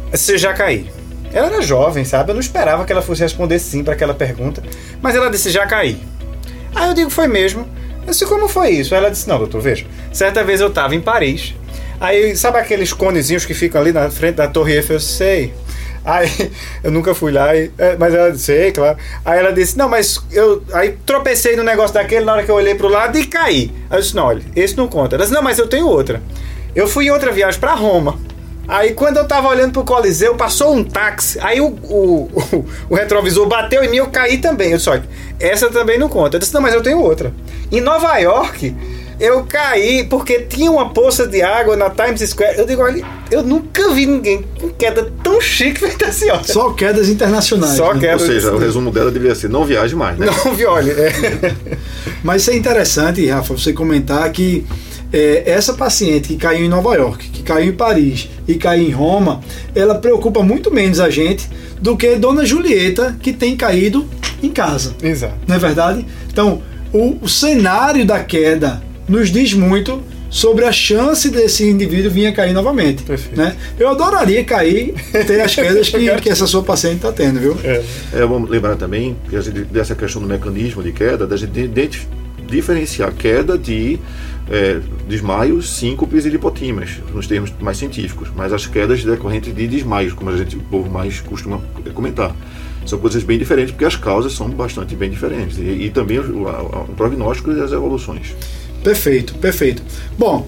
você 0.10 0.38
já 0.38 0.54
caiu. 0.54 1.03
Ela 1.34 1.48
era 1.48 1.62
jovem, 1.62 2.06
sabe? 2.06 2.32
Eu 2.32 2.36
não 2.36 2.42
esperava 2.42 2.86
que 2.86 2.92
ela 2.92 3.02
fosse 3.02 3.22
responder 3.22 3.60
sim 3.60 3.84
para 3.84 3.94
aquela 3.94 4.14
pergunta, 4.14 4.62
mas 5.02 5.16
ela 5.16 5.30
disse: 5.30 5.50
já 5.50 5.66
caí. 5.66 5.98
Aí 6.76 6.88
eu 6.88 6.94
digo: 6.94 7.10
foi 7.10 7.28
mesmo. 7.28 7.68
Eu 8.06 8.12
disse: 8.12 8.26
como 8.26 8.48
foi 8.48 8.70
isso? 8.70 8.94
Aí 8.94 9.00
ela 9.00 9.10
disse: 9.10 9.28
não, 9.28 9.38
doutor, 9.38 9.60
veja. 9.60 9.86
Certa 10.12 10.44
vez 10.44 10.62
eu 10.62 10.68
estava 10.68 10.96
em 10.96 11.02
Paris. 11.02 11.56
Aí, 12.00 12.36
sabe 12.36 12.58
aqueles 12.58 12.92
conezinhos 12.92 13.46
que 13.46 13.54
ficam 13.54 13.80
ali 13.80 13.92
na 13.92 14.10
frente 14.10 14.36
da 14.36 14.48
Torre 14.48 14.74
Eiffel? 14.76 14.98
Eu 14.98 15.00
sei. 15.00 15.54
Aí 16.06 16.30
eu 16.84 16.92
nunca 16.92 17.16
fui 17.16 17.32
lá, 17.32 17.56
é, 17.56 17.72
mas 17.98 18.14
ela 18.14 18.32
disse, 18.32 18.46
sei, 18.46 18.72
claro. 18.72 18.98
Aí 19.24 19.40
ela 19.40 19.54
disse, 19.54 19.78
não, 19.78 19.88
mas 19.88 20.20
eu 20.32 20.62
aí 20.74 20.98
tropecei 21.06 21.56
no 21.56 21.64
negócio 21.64 21.94
daquele 21.94 22.26
na 22.26 22.34
hora 22.34 22.44
que 22.44 22.52
eu 22.52 22.56
olhei 22.56 22.76
pro 22.76 22.90
lado 22.90 23.18
e 23.18 23.26
caí. 23.26 23.72
Aí 23.90 23.98
eu 23.98 24.02
disse, 24.02 24.16
não, 24.16 24.26
olha, 24.26 24.44
esse 24.56 24.76
não 24.76 24.88
conta. 24.88 25.16
Ela 25.16 25.24
disse, 25.24 25.34
não, 25.34 25.42
mas 25.42 25.58
eu 25.58 25.68
tenho 25.68 25.88
outra. 25.88 26.22
Eu 26.76 26.88
fui 26.88 27.06
em 27.06 27.12
outra 27.12 27.32
viagem 27.32 27.60
para 27.60 27.74
Roma. 27.74 28.20
Aí 28.68 28.94
quando 28.94 29.18
eu 29.18 29.28
tava 29.28 29.50
olhando 29.50 29.74
pro 29.74 29.84
Coliseu, 29.84 30.36
passou 30.36 30.74
um 30.74 30.84
táxi. 30.84 31.38
Aí 31.42 31.60
o, 31.60 31.68
o, 31.68 32.30
o, 32.34 32.66
o 32.90 32.96
retrovisor 32.96 33.48
bateu 33.48 33.84
em 33.84 33.90
mim 33.90 33.98
eu 33.98 34.08
caí 34.08 34.38
também. 34.38 34.72
Eu 34.72 34.80
olha, 34.88 35.04
essa 35.40 35.70
também 35.70 35.98
não 35.98 36.08
conta. 36.08 36.38
Eu 36.38 36.40
disse, 36.40 36.54
não, 36.54 36.62
mas 36.62 36.74
eu 36.74 36.82
tenho 36.82 37.00
outra. 37.00 37.34
Em 37.72 37.82
Nova 37.82 38.18
York, 38.18 38.74
eu 39.20 39.44
caí 39.44 40.06
porque 40.06 40.40
tinha 40.40 40.72
uma 40.72 40.90
poça 40.90 41.28
de 41.28 41.42
água 41.42 41.76
na 41.76 41.90
Times 41.90 42.22
Square. 42.30 42.58
Eu 42.58 42.66
digo, 42.66 42.82
olha, 42.82 43.06
eu 43.30 43.44
nunca 43.44 43.90
vi 43.90 44.06
ninguém 44.06 44.46
com 44.60 44.70
queda 44.70 45.12
tão 45.24 45.40
chique 45.42 45.80
feita 45.80 46.08
assim, 46.08 46.30
ó. 46.30 46.42
Só 46.44 46.72
quedas 46.72 47.10
internacionais. 47.10 47.76
Só 47.76 47.94
né? 47.94 48.00
quedas. 48.00 48.22
Ou 48.22 48.28
seja, 48.28 48.52
o 48.52 48.58
resumo 48.58 48.92
dela 48.92 49.12
deveria 49.12 49.36
ser: 49.36 49.50
não 49.50 49.66
viaje 49.66 49.96
mais, 49.96 50.18
né? 50.18 50.26
Não 50.26 50.54
viole. 50.54 50.92
É. 50.92 51.12
Mas 52.24 52.42
isso 52.42 52.52
é 52.52 52.56
interessante, 52.56 53.26
Rafa, 53.28 53.54
você 53.54 53.74
comentar 53.74 54.32
que 54.32 54.66
é, 55.14 55.44
essa 55.46 55.74
paciente 55.74 56.30
que 56.30 56.36
caiu 56.36 56.66
em 56.66 56.70
Nova 56.70 56.96
York, 56.96 57.30
que 57.30 57.44
caiu 57.44 57.70
em 57.70 57.76
Paris 57.76 58.28
e 58.48 58.56
caiu 58.56 58.88
em 58.88 58.92
Roma, 58.92 59.42
ela 59.76 59.96
preocupa 59.96 60.42
muito 60.42 60.74
menos 60.74 61.00
a 61.00 61.10
gente 61.10 61.48
do 61.80 61.96
que 61.96 62.16
Dona 62.16 62.44
Julieta, 62.46 63.16
que 63.22 63.32
tem 63.32 63.56
caído 63.56 64.08
em 64.42 64.50
casa. 64.50 64.96
Exato. 65.04 65.36
Não 65.48 65.56
é 65.56 65.60
verdade? 65.60 66.06
Então, 66.32 66.64
o, 66.92 67.18
o 67.22 67.30
cenário 67.30 68.06
da 68.06 68.24
queda 68.24 68.82
nos 69.08 69.32
diz 69.32 69.54
muito 69.54 70.02
sobre 70.30 70.66
a 70.66 70.72
chance 70.72 71.30
desse 71.30 71.70
indivíduo 71.70 72.10
vir 72.10 72.26
a 72.26 72.32
cair 72.32 72.54
novamente. 72.54 73.04
Perfeito. 73.04 73.38
Né? 73.38 73.56
Eu 73.80 73.90
adoraria 73.90 74.44
cair, 74.44 74.96
ter 75.28 75.42
as 75.42 75.54
quedas 75.54 75.90
que, 75.90 76.10
que 76.22 76.30
essa 76.30 76.48
sua 76.48 76.64
paciente 76.64 76.96
está 76.96 77.12
tendo, 77.12 77.40
viu? 77.40 77.56
É. 77.64 77.84
é, 78.14 78.20
vamos 78.22 78.50
lembrar 78.50 78.76
também 78.76 79.16
dessa 79.72 79.94
questão 79.94 80.20
do 80.20 80.28
mecanismo 80.28 80.82
de 80.82 80.92
queda, 80.92 81.28
da 81.28 81.38
gente 81.38 81.70
diferenciar 82.48 83.14
queda 83.14 83.58
de 83.58 84.00
é, 84.50 84.80
desmaios, 85.08 85.70
síncopes 85.70 86.26
e 86.26 86.30
lipotimas, 86.30 87.00
nos 87.14 87.28
termos 87.28 87.52
mais 87.60 87.78
científicos, 87.78 88.30
mas 88.36 88.52
as 88.52 88.66
quedas 88.66 89.04
decorrentes 89.04 89.54
de 89.54 89.68
desmaios, 89.68 90.14
como 90.14 90.30
a 90.30 90.38
gente, 90.38 90.56
o 90.56 90.60
povo 90.60 90.90
mais 90.90 91.22
costuma 91.22 91.62
comentar. 91.94 92.36
São 92.86 93.00
coisas 93.00 93.24
bem 93.24 93.40
diferentes, 93.40 93.72
porque 93.72 93.86
as 93.86 93.96
causas 93.96 94.34
são 94.34 94.50
bastante 94.50 94.96
bem 94.96 95.10
diferentes, 95.10 95.58
e, 95.58 95.62
e 95.62 95.90
também 95.90 96.20
o, 96.20 96.44
o, 96.44 96.82
o 96.84 96.96
prognóstico 96.96 97.52
e 97.52 97.62
as 97.62 97.72
evoluções. 97.72 98.36
Perfeito, 98.84 99.34
perfeito. 99.36 99.82
Bom, 100.18 100.46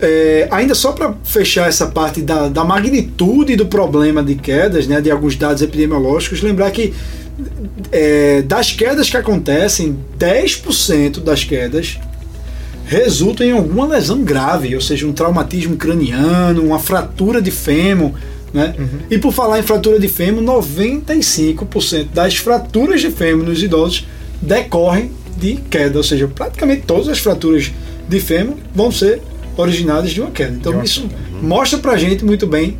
é, 0.00 0.46
ainda 0.50 0.74
só 0.74 0.92
para 0.92 1.14
fechar 1.24 1.68
essa 1.68 1.86
parte 1.86 2.20
da, 2.20 2.48
da, 2.48 2.62
magnitude 2.62 3.56
do 3.56 3.66
problema 3.66 4.22
de 4.22 4.34
quedas, 4.34 4.86
né, 4.86 5.00
de 5.00 5.10
alguns 5.10 5.34
dados 5.34 5.62
epidemiológicos, 5.62 6.42
lembrar 6.42 6.70
que 6.70 6.92
é, 7.90 8.42
das 8.42 8.72
quedas 8.72 9.08
que 9.08 9.16
acontecem, 9.16 9.98
10% 10.18 11.20
das 11.20 11.44
quedas 11.44 11.98
resultam 12.88 13.46
em 13.46 13.52
alguma 13.52 13.86
lesão 13.86 14.24
grave, 14.24 14.74
ou 14.74 14.80
seja, 14.80 15.06
um 15.06 15.12
traumatismo 15.12 15.76
craniano, 15.76 16.64
uma 16.64 16.78
fratura 16.78 17.40
de 17.40 17.50
fêmur. 17.50 18.12
Né? 18.52 18.74
Uhum. 18.78 18.98
E 19.10 19.18
por 19.18 19.30
falar 19.30 19.60
em 19.60 19.62
fratura 19.62 20.00
de 20.00 20.08
fêmur, 20.08 20.42
95% 20.42 22.06
das 22.14 22.36
fraturas 22.36 23.02
de 23.02 23.10
fêmur 23.10 23.44
nos 23.44 23.62
idosos 23.62 24.06
decorrem 24.40 25.12
de 25.36 25.56
queda, 25.70 25.98
ou 25.98 26.02
seja, 26.02 26.26
praticamente 26.26 26.82
todas 26.86 27.08
as 27.08 27.18
fraturas 27.18 27.70
de 28.08 28.20
fêmur 28.20 28.56
vão 28.74 28.90
ser 28.90 29.20
originadas 29.54 30.10
de 30.10 30.20
uma 30.22 30.30
queda. 30.30 30.56
Então 30.56 30.82
isso 30.82 31.02
uhum. 31.02 31.42
mostra 31.42 31.78
pra 31.78 31.96
gente 31.98 32.24
muito 32.24 32.46
bem 32.46 32.78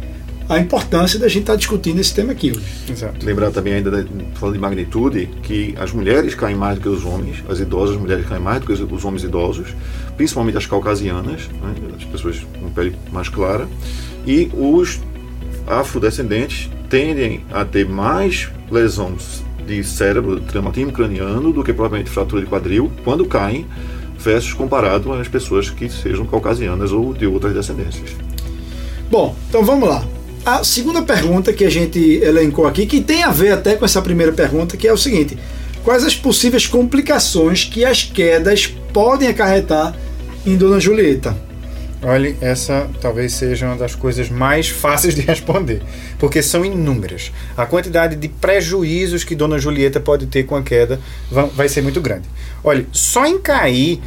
a 0.48 0.58
importância 0.58 1.18
da 1.18 1.28
gente 1.28 1.42
estar 1.42 1.52
tá 1.52 1.58
discutindo 1.58 2.00
esse 2.00 2.14
tema 2.14 2.32
aqui 2.32 2.50
hoje. 2.50 2.64
Exato. 2.90 3.24
Lembrar 3.24 3.50
também 3.50 3.74
ainda, 3.74 4.06
falando 4.34 4.54
de 4.54 4.60
magnitude, 4.60 5.26
que 5.42 5.74
as 5.78 5.92
mulheres 5.92 6.34
caem 6.34 6.56
mais 6.56 6.76
do 6.76 6.80
que 6.80 6.88
os 6.88 7.04
homens, 7.04 7.44
as 7.48 7.60
idosas 7.60 7.96
mulheres 7.96 8.26
caem 8.26 8.40
mais 8.40 8.60
do 8.60 8.66
que 8.66 8.72
os 8.72 9.04
homens 9.04 9.24
idosos, 9.24 9.74
principalmente 10.16 10.56
as 10.56 10.66
caucasianas, 10.66 11.48
né, 11.48 11.74
as 11.96 12.04
pessoas 12.04 12.46
com 12.58 12.70
pele 12.70 12.96
mais 13.12 13.28
clara, 13.28 13.68
e 14.26 14.50
os 14.54 15.00
afrodescendentes 15.66 16.70
tendem 16.88 17.44
a 17.52 17.64
ter 17.64 17.86
mais 17.86 18.48
lesões 18.70 19.44
de 19.66 19.84
cérebro, 19.84 20.40
traumatismo 20.40 20.92
craniano, 20.92 21.52
do 21.52 21.62
que 21.62 21.74
propriamente 21.74 22.08
fratura 22.08 22.40
de 22.40 22.48
quadril, 22.48 22.90
quando 23.04 23.26
caem, 23.26 23.66
versus 24.18 24.54
comparado 24.54 25.12
às 25.12 25.28
pessoas 25.28 25.68
que 25.68 25.90
sejam 25.90 26.24
caucasianas 26.24 26.90
ou 26.90 27.12
de 27.12 27.26
outras 27.26 27.52
descendências. 27.52 28.16
Bom, 29.10 29.36
então 29.48 29.62
vamos 29.62 29.88
lá. 29.88 30.04
A 30.44 30.64
segunda 30.64 31.02
pergunta 31.02 31.52
que 31.52 31.64
a 31.64 31.70
gente 31.70 31.98
elencou 32.22 32.66
aqui, 32.66 32.86
que 32.86 33.00
tem 33.00 33.22
a 33.22 33.30
ver 33.30 33.52
até 33.52 33.76
com 33.76 33.84
essa 33.84 34.00
primeira 34.00 34.32
pergunta, 34.32 34.76
que 34.76 34.88
é 34.88 34.92
o 34.92 34.96
seguinte: 34.96 35.36
quais 35.84 36.04
as 36.04 36.16
possíveis 36.16 36.66
complicações 36.66 37.64
que 37.64 37.84
as 37.84 38.02
quedas 38.02 38.66
podem 38.92 39.28
acarretar 39.28 39.94
em 40.46 40.56
Dona 40.56 40.80
Julieta? 40.80 41.36
Olha, 42.00 42.36
essa 42.40 42.88
talvez 43.00 43.32
seja 43.32 43.66
uma 43.66 43.76
das 43.76 43.96
coisas 43.96 44.30
mais 44.30 44.68
fáceis 44.68 45.16
de 45.16 45.20
responder, 45.20 45.82
porque 46.18 46.40
são 46.42 46.64
inúmeras. 46.64 47.32
A 47.56 47.66
quantidade 47.66 48.14
de 48.14 48.28
prejuízos 48.28 49.24
que 49.24 49.34
Dona 49.34 49.58
Julieta 49.58 49.98
pode 49.98 50.26
ter 50.26 50.44
com 50.44 50.54
a 50.54 50.62
queda 50.62 51.00
vai 51.54 51.68
ser 51.68 51.82
muito 51.82 52.00
grande. 52.00 52.28
Olha, 52.62 52.86
só 52.92 53.26
em 53.26 53.38
cair, 53.40 54.00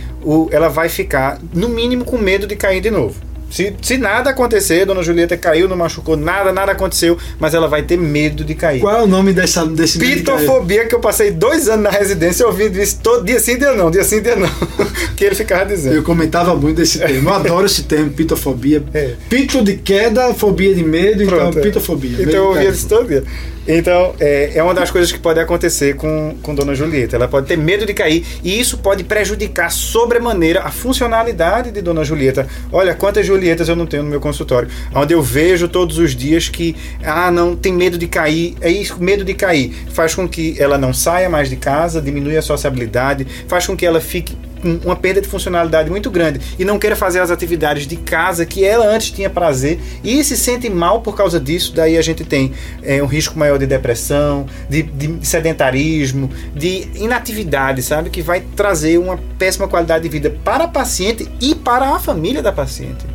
ela 0.51 0.69
vai 0.69 0.87
ficar, 0.87 1.37
no 1.53 1.67
mínimo, 1.67 2.05
com 2.05 2.17
medo 2.17 2.47
de 2.47 2.55
cair 2.55 2.79
de 2.79 2.89
novo. 2.89 3.19
Se, 3.51 3.75
se 3.81 3.97
nada 3.97 4.29
acontecer, 4.29 4.85
Dona 4.85 5.03
Julieta 5.03 5.35
caiu, 5.35 5.67
não 5.67 5.75
machucou 5.75 6.15
nada, 6.15 6.51
nada 6.53 6.71
aconteceu, 6.71 7.17
mas 7.37 7.53
ela 7.53 7.67
vai 7.67 7.83
ter 7.83 7.97
medo 7.97 8.43
de 8.43 8.55
cair. 8.55 8.79
Qual 8.79 8.95
é 8.95 9.03
o 9.03 9.07
nome 9.07 9.33
dessa, 9.33 9.65
desse 9.65 9.99
Pitofobia, 9.99 10.87
que 10.87 10.95
eu 10.95 10.99
passei 10.99 11.31
dois 11.31 11.67
anos 11.67 11.83
na 11.83 11.89
residência 11.89 12.47
ouvindo 12.47 12.79
isso 12.79 12.99
todo 13.03 13.25
dia 13.25 13.39
sim, 13.39 13.57
dia 13.57 13.73
não, 13.73 13.91
dia 13.91 14.03
sim, 14.03 14.21
dia 14.21 14.35
não. 14.35 14.49
que 15.17 15.25
ele 15.25 15.35
ficava 15.35 15.65
dizendo. 15.65 15.95
Eu 15.95 16.03
comentava 16.03 16.55
muito 16.55 16.77
desse 16.77 16.97
termo. 16.97 17.29
Eu 17.29 17.33
adoro 17.33 17.65
esse 17.65 17.83
termo, 17.83 18.09
pitofobia. 18.11 18.83
É. 18.93 19.15
Pito 19.29 19.63
de 19.63 19.75
queda, 19.77 20.33
fobia 20.33 20.73
de 20.73 20.83
medo, 20.83 21.21
então, 21.23 21.37
Pronto, 21.37 21.51
então 21.51 21.61
pitofobia. 21.61 22.17
Então 22.21 22.33
eu 22.33 22.45
ouvia 22.45 22.69
isso 22.69 22.87
todo 22.87 23.07
dia. 23.07 23.23
Então, 23.67 24.15
é, 24.19 24.51
é 24.55 24.63
uma 24.63 24.73
das 24.73 24.89
coisas 24.89 25.11
que 25.11 25.19
pode 25.19 25.39
acontecer 25.39 25.95
com, 25.95 26.35
com 26.41 26.55
Dona 26.55 26.73
Julieta. 26.73 27.15
Ela 27.15 27.27
pode 27.27 27.47
ter 27.47 27.57
medo 27.57 27.85
de 27.85 27.93
cair 27.93 28.25
e 28.43 28.59
isso 28.59 28.77
pode 28.77 29.03
prejudicar 29.03 29.71
sobremaneira 29.71 30.61
a 30.61 30.71
funcionalidade 30.71 31.71
de 31.71 31.81
Dona 31.81 32.03
Julieta. 32.03 32.47
Olha 32.71 32.95
quantas 32.95 33.25
Julietas 33.25 33.69
eu 33.69 33.75
não 33.75 33.85
tenho 33.85 34.03
no 34.03 34.09
meu 34.09 34.19
consultório, 34.19 34.69
onde 34.93 35.13
eu 35.13 35.21
vejo 35.21 35.67
todos 35.67 35.97
os 35.97 36.15
dias 36.15 36.49
que, 36.49 36.75
ah, 37.03 37.29
não, 37.29 37.55
tem 37.55 37.73
medo 37.73 37.97
de 37.97 38.07
cair. 38.07 38.55
É 38.61 38.69
isso, 38.69 39.01
medo 39.01 39.23
de 39.23 39.33
cair. 39.33 39.73
Faz 39.91 40.15
com 40.15 40.27
que 40.27 40.55
ela 40.59 40.77
não 40.77 40.93
saia 40.93 41.29
mais 41.29 41.49
de 41.49 41.55
casa, 41.55 42.01
diminui 42.01 42.37
a 42.37 42.41
sociabilidade, 42.41 43.27
faz 43.47 43.67
com 43.67 43.77
que 43.77 43.85
ela 43.85 44.01
fique 44.01 44.35
uma 44.83 44.95
perda 44.95 45.21
de 45.21 45.27
funcionalidade 45.27 45.89
muito 45.89 46.09
grande 46.09 46.39
e 46.57 46.65
não 46.65 46.77
queira 46.77 46.95
fazer 46.95 47.19
as 47.19 47.31
atividades 47.31 47.87
de 47.87 47.95
casa 47.95 48.45
que 48.45 48.63
ela 48.63 48.85
antes 48.85 49.11
tinha 49.11 49.29
prazer 49.29 49.79
e 50.03 50.23
se 50.23 50.37
sente 50.37 50.69
mal 50.69 51.01
por 51.01 51.15
causa 51.15 51.39
disso, 51.39 51.73
daí 51.75 51.97
a 51.97 52.01
gente 52.01 52.23
tem 52.23 52.51
é, 52.83 53.01
um 53.01 53.05
risco 53.05 53.37
maior 53.37 53.57
de 53.57 53.65
depressão, 53.65 54.45
de, 54.69 54.83
de, 54.83 55.27
sedentarismo, 55.27 56.29
de 56.55 56.87
inatividade, 56.95 57.81
sabe? 57.81 58.09
Que 58.09 58.21
vai 58.21 58.41
trazer 58.55 58.97
uma 58.97 59.19
péssima 59.37 59.67
qualidade 59.67 60.03
de 60.03 60.09
vida 60.09 60.35
para 60.43 60.65
a 60.65 60.67
paciente 60.67 61.27
e 61.39 61.55
para 61.55 61.95
a 61.95 61.99
família 61.99 62.41
da 62.41 62.51
paciente. 62.51 63.05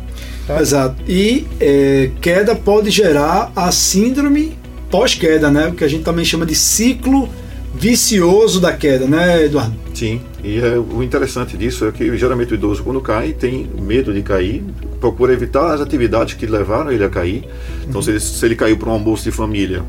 Tá? 0.45 0.61
Exato. 0.61 0.95
E 1.07 1.45
é, 1.59 2.09
queda 2.21 2.55
pode 2.55 2.89
gerar 2.89 3.51
a 3.55 3.71
síndrome 3.71 4.57
pós-queda, 4.89 5.51
né? 5.51 5.67
O 5.67 5.73
que 5.73 5.83
a 5.83 5.87
gente 5.87 6.03
também 6.03 6.23
chama 6.23 6.45
de 6.45 6.55
ciclo 6.55 7.29
vicioso 7.73 8.59
da 8.59 8.73
queda, 8.73 9.05
né, 9.05 9.45
Eduardo? 9.45 9.75
Sim, 9.93 10.21
e 10.47 10.59
é, 10.59 10.79
o 10.79 11.03
interessante 11.03 11.57
disso 11.57 11.85
é 11.85 11.91
que 11.91 12.17
geralmente 12.17 12.53
o 12.53 12.55
idoso, 12.55 12.81
quando 12.81 13.01
cai, 13.01 13.33
tem 13.33 13.69
medo 13.81 14.13
de 14.13 14.21
cair, 14.21 14.63
procura 14.97 15.33
evitar 15.33 15.73
as 15.73 15.81
atividades 15.81 16.35
que 16.35 16.45
levaram 16.45 16.89
ele 16.89 17.03
a 17.03 17.09
cair. 17.09 17.43
Então, 17.81 17.95
uhum. 17.95 18.01
se, 18.01 18.11
ele, 18.11 18.19
se 18.21 18.45
ele 18.45 18.55
caiu 18.55 18.77
para 18.77 18.87
um 18.87 18.93
almoço 18.93 19.25
de 19.25 19.31
família, 19.31 19.83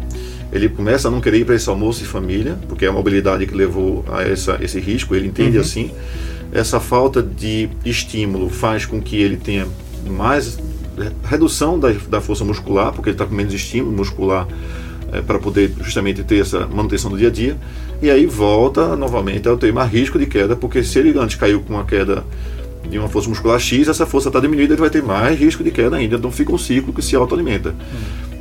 ele 0.53 0.69
começa 0.69 1.07
a 1.07 1.11
não 1.13 1.21
querer 1.21 1.39
ir 1.39 1.45
para 1.45 1.55
esse 1.55 1.69
almoço 1.69 2.01
de 2.01 2.07
família, 2.07 2.59
porque 2.69 2.85
é 2.85 2.89
a 2.89 2.93
mobilidade 2.93 3.47
que 3.47 3.55
levou 3.55 4.05
a 4.11 4.25
essa, 4.25 4.59
esse 4.61 4.81
risco, 4.81 5.15
ele 5.15 5.29
entende 5.29 5.59
uhum. 5.59 5.63
assim. 5.63 5.93
Essa 6.51 6.81
falta 6.81 7.23
de 7.23 7.69
estímulo 7.85 8.51
faz 8.51 8.85
com 8.85 9.01
que 9.01 9.17
ele 9.17 9.37
tenha 9.37 9.65
mais 10.11 10.59
redução 11.23 11.79
da, 11.79 11.93
da 12.09 12.21
força 12.21 12.45
muscular, 12.45 12.93
porque 12.93 13.11
ele 13.11 13.15
está 13.15 13.25
com 13.25 13.33
menos 13.33 13.55
estímulo 13.55 13.97
muscular 13.97 14.49
é, 15.13 15.21
para 15.21 15.39
poder 15.39 15.73
justamente 15.81 16.25
ter 16.25 16.41
essa 16.41 16.67
manutenção 16.67 17.11
do 17.11 17.17
dia 17.17 17.29
a 17.29 17.31
dia. 17.31 17.57
E 18.01 18.11
aí 18.11 18.27
volta 18.27 18.95
novamente 18.97 19.49
ao 19.49 19.57
ter 19.57 19.73
mais 19.73 19.91
risco 19.91 20.19
de 20.19 20.27
queda, 20.27 20.55
porque 20.55 20.85
se 20.85 20.99
ele 20.99 21.19
antes 21.19 21.37
caiu 21.37 21.61
com 21.61 21.75
uma 21.75 21.85
queda 21.85 22.25
de 22.89 22.99
uma 22.99 23.09
força 23.09 23.29
muscular 23.29 23.59
X, 23.59 23.89
essa 23.89 24.07
força 24.07 24.29
está 24.29 24.41
diminuída, 24.41 24.75
ele 24.75 24.81
vai 24.81 24.91
ter 24.91 25.03
mais 25.03 25.39
risco 25.39 25.65
de 25.65 25.71
queda 25.71 25.97
ainda. 25.97 26.17
Então 26.17 26.31
fica 26.31 26.53
um 26.53 26.59
ciclo 26.59 26.93
que 26.93 27.03
se 27.03 27.17
autoalimenta. 27.17 27.75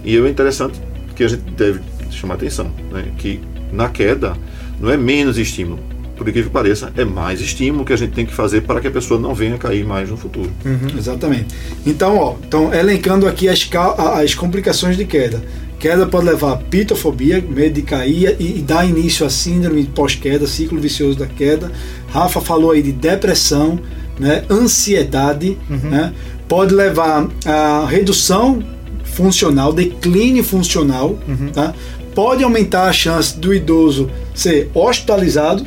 E 0.04 0.16
é 0.16 0.30
interessante 0.30 0.80
que 1.16 1.24
a 1.24 1.28
gente 1.28 1.42
deve 1.52 1.80
chamar 2.12 2.36
atenção, 2.36 2.72
né? 2.92 3.06
que 3.18 3.40
na 3.72 3.90
queda 3.90 4.38
não 4.80 4.90
é 4.90 4.96
menos 4.96 5.38
estímulo, 5.38 5.80
por 6.16 6.28
incrível 6.28 6.50
que 6.50 6.54
pareça, 6.54 6.92
é 6.96 7.06
mais 7.06 7.42
estímulo 7.42 7.86
que 7.86 7.94
a 7.94 7.96
gente 7.96 8.14
tem 8.14 8.26
que 8.26 8.34
fazer 8.34 8.62
para 8.62 8.80
que 8.80 8.88
a 8.88 8.92
pessoa 8.92 9.20
não 9.20 9.36
venha 9.36 9.58
cair 9.58 9.86
mais 9.86 10.10
no 10.10 10.18
futuro. 10.18 10.52
Uhum, 10.66 10.98
exatamente. 10.98 11.54
Então, 11.86 12.18
ó, 12.18 12.36
então, 12.46 12.74
elencando 12.74 13.28
aqui 13.28 13.48
as, 13.48 13.70
as 14.16 14.34
complicações 14.34 14.98
de 14.98 15.06
queda. 15.06 15.44
Queda 15.80 16.08
pode 16.08 16.26
levar 16.26 16.54
a 16.54 16.58
pitofobia, 16.58 17.44
medo 17.48 17.76
de 17.76 17.82
cair 17.84 18.36
e, 18.40 18.58
e 18.58 18.62
dar 18.62 18.88
início 18.88 19.26
a 19.26 19.30
síndrome 19.30 19.84
pós-queda, 19.86 20.48
ciclo 20.48 20.80
vicioso 20.80 21.20
da 21.20 21.28
queda. 21.28 21.72
Rafa 22.10 22.42
falou 22.42 22.72
aí 22.72 22.82
de 22.82 22.92
depressão, 22.92 23.80
né, 24.20 24.44
ansiedade, 24.50 25.58
uhum. 25.70 25.90
né, 25.90 26.14
pode 26.48 26.74
levar 26.74 27.30
a 27.46 27.86
redução 27.88 28.64
funcional, 29.04 29.72
declínio 29.72 30.44
funcional, 30.44 31.18
uhum. 31.28 31.50
tá? 31.54 31.74
pode 32.18 32.44
aumentar 32.44 32.86
a 32.86 32.94
chance 32.94 33.38
do 33.38 33.54
idoso 33.54 34.10
ser 34.34 34.72
hospitalizado 34.74 35.64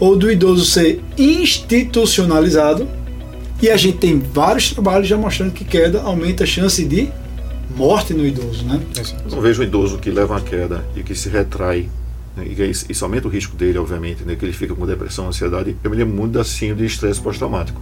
ou 0.00 0.16
do 0.16 0.28
idoso 0.28 0.64
ser 0.64 1.00
institucionalizado. 1.16 2.88
E 3.62 3.70
a 3.70 3.76
gente 3.76 3.98
tem 3.98 4.18
vários 4.18 4.72
trabalhos 4.72 5.06
já 5.06 5.16
mostrando 5.16 5.52
que 5.52 5.64
queda 5.64 6.02
aumenta 6.02 6.42
a 6.42 6.46
chance 6.46 6.84
de 6.84 7.08
morte 7.76 8.14
no 8.14 8.26
idoso, 8.26 8.64
né? 8.64 8.80
Eu 9.24 9.30
não 9.30 9.40
vejo 9.40 9.62
um 9.62 9.64
idoso 9.64 9.98
que 9.98 10.10
leva 10.10 10.34
uma 10.34 10.40
queda 10.40 10.84
e 10.96 11.02
que 11.02 11.14
se 11.14 11.28
retrai 11.28 11.88
né, 12.36 12.44
e 12.46 12.70
isso 12.70 13.04
aumenta 13.04 13.28
o 13.28 13.30
risco 13.30 13.56
dele, 13.56 13.78
obviamente, 13.78 14.24
né, 14.24 14.34
que 14.34 14.44
ele 14.44 14.52
fica 14.52 14.74
com 14.74 14.86
depressão, 14.86 15.28
ansiedade. 15.28 15.76
Eu 15.82 15.90
me 15.90 15.96
lembro 15.96 16.14
muito 16.14 16.32
da 16.32 16.44
síndrome 16.44 16.82
de 16.82 16.86
estresse 16.86 17.20
pós-traumático. 17.20 17.80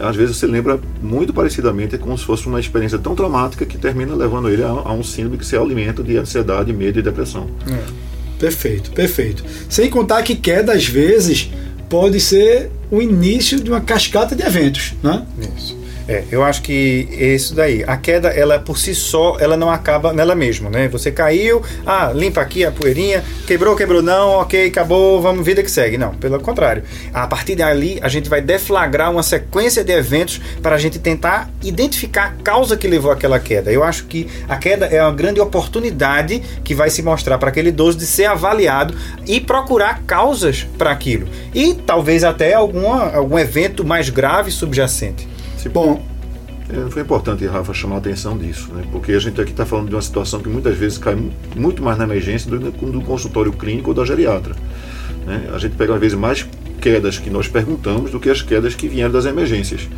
Às 0.00 0.16
vezes 0.16 0.36
você 0.36 0.46
lembra 0.46 0.80
muito 1.02 1.32
parecidamente, 1.32 1.94
é 1.94 1.98
como 1.98 2.16
se 2.16 2.24
fosse 2.24 2.46
uma 2.46 2.58
experiência 2.58 2.98
tão 2.98 3.14
traumática 3.14 3.64
que 3.66 3.76
termina 3.76 4.14
levando 4.14 4.48
ele 4.48 4.62
a, 4.62 4.68
a 4.68 4.92
um 4.92 5.04
síndrome 5.04 5.36
que 5.36 5.46
se 5.46 5.56
alimenta 5.56 6.02
de 6.02 6.16
ansiedade, 6.16 6.72
medo 6.72 6.98
e 6.98 7.02
depressão. 7.02 7.48
É. 7.70 8.12
Perfeito, 8.38 8.90
perfeito. 8.90 9.44
Sem 9.68 9.88
contar 9.88 10.22
que 10.22 10.34
queda, 10.34 10.72
às 10.72 10.86
vezes, 10.86 11.50
pode 11.88 12.18
ser 12.18 12.70
o 12.90 13.00
início 13.00 13.60
de 13.60 13.70
uma 13.70 13.80
cascata 13.80 14.34
de 14.34 14.42
eventos, 14.42 14.94
né? 15.02 15.24
Isso. 15.56 15.81
É, 16.08 16.24
eu 16.30 16.42
acho 16.42 16.62
que 16.62 17.08
é 17.12 17.26
isso 17.26 17.54
daí. 17.54 17.84
A 17.86 17.96
queda, 17.96 18.28
ela 18.28 18.58
por 18.58 18.78
si 18.78 18.94
só, 18.94 19.36
ela 19.38 19.56
não 19.56 19.70
acaba 19.70 20.12
nela 20.12 20.34
mesma, 20.34 20.68
né? 20.68 20.88
Você 20.88 21.10
caiu, 21.10 21.62
ah, 21.86 22.12
limpa 22.14 22.40
aqui 22.40 22.64
a 22.64 22.72
poeirinha, 22.72 23.22
quebrou, 23.46 23.76
quebrou 23.76 24.02
não, 24.02 24.30
ok, 24.40 24.68
acabou, 24.68 25.20
vamos, 25.20 25.44
vida 25.44 25.62
que 25.62 25.70
segue. 25.70 25.96
Não, 25.96 26.14
pelo 26.14 26.40
contrário. 26.40 26.82
A 27.12 27.26
partir 27.26 27.54
dali, 27.54 27.98
a 28.02 28.08
gente 28.08 28.28
vai 28.28 28.40
deflagrar 28.40 29.10
uma 29.10 29.22
sequência 29.22 29.84
de 29.84 29.92
eventos 29.92 30.40
para 30.60 30.74
a 30.74 30.78
gente 30.78 30.98
tentar 30.98 31.50
identificar 31.62 32.24
a 32.24 32.42
causa 32.42 32.76
que 32.76 32.88
levou 32.88 33.10
àquela 33.10 33.38
queda. 33.38 33.70
Eu 33.70 33.84
acho 33.84 34.04
que 34.04 34.28
a 34.48 34.56
queda 34.56 34.86
é 34.86 35.02
uma 35.02 35.12
grande 35.12 35.40
oportunidade 35.40 36.40
que 36.64 36.74
vai 36.74 36.90
se 36.90 37.02
mostrar 37.02 37.38
para 37.38 37.48
aquele 37.48 37.68
idoso 37.68 37.98
de 37.98 38.06
ser 38.06 38.26
avaliado 38.26 38.94
e 39.26 39.40
procurar 39.40 40.02
causas 40.02 40.66
para 40.76 40.90
aquilo. 40.90 41.28
E 41.54 41.74
talvez 41.74 42.24
até 42.24 42.54
alguma, 42.54 43.14
algum 43.14 43.38
evento 43.38 43.84
mais 43.84 44.08
grave 44.08 44.50
subjacente. 44.50 45.31
Bom, 45.68 46.02
é, 46.68 46.90
foi 46.90 47.02
importante, 47.02 47.46
Rafa, 47.46 47.74
chamar 47.74 47.96
a 47.96 47.98
atenção 47.98 48.38
disso, 48.38 48.72
né? 48.72 48.82
porque 48.90 49.12
a 49.12 49.18
gente 49.18 49.40
aqui 49.40 49.50
está 49.50 49.66
falando 49.66 49.88
de 49.88 49.94
uma 49.94 50.02
situação 50.02 50.40
que 50.40 50.48
muitas 50.48 50.76
vezes 50.76 50.98
cai 50.98 51.16
muito 51.54 51.82
mais 51.82 51.98
na 51.98 52.04
emergência 52.04 52.50
do 52.50 52.58
do 52.58 53.00
consultório 53.02 53.52
clínico 53.52 53.90
ou 53.90 53.94
da 53.94 54.04
geriatra. 54.04 54.54
Né? 55.26 55.50
A 55.52 55.58
gente 55.58 55.76
pega, 55.76 55.94
às 55.94 56.00
vezes, 56.00 56.16
mais 56.16 56.46
quedas 56.80 57.18
que 57.18 57.30
nós 57.30 57.46
perguntamos 57.46 58.10
do 58.10 58.18
que 58.18 58.30
as 58.30 58.42
quedas 58.42 58.74
que 58.74 58.88
vieram 58.88 59.12
das 59.12 59.24
emergências. 59.24 59.88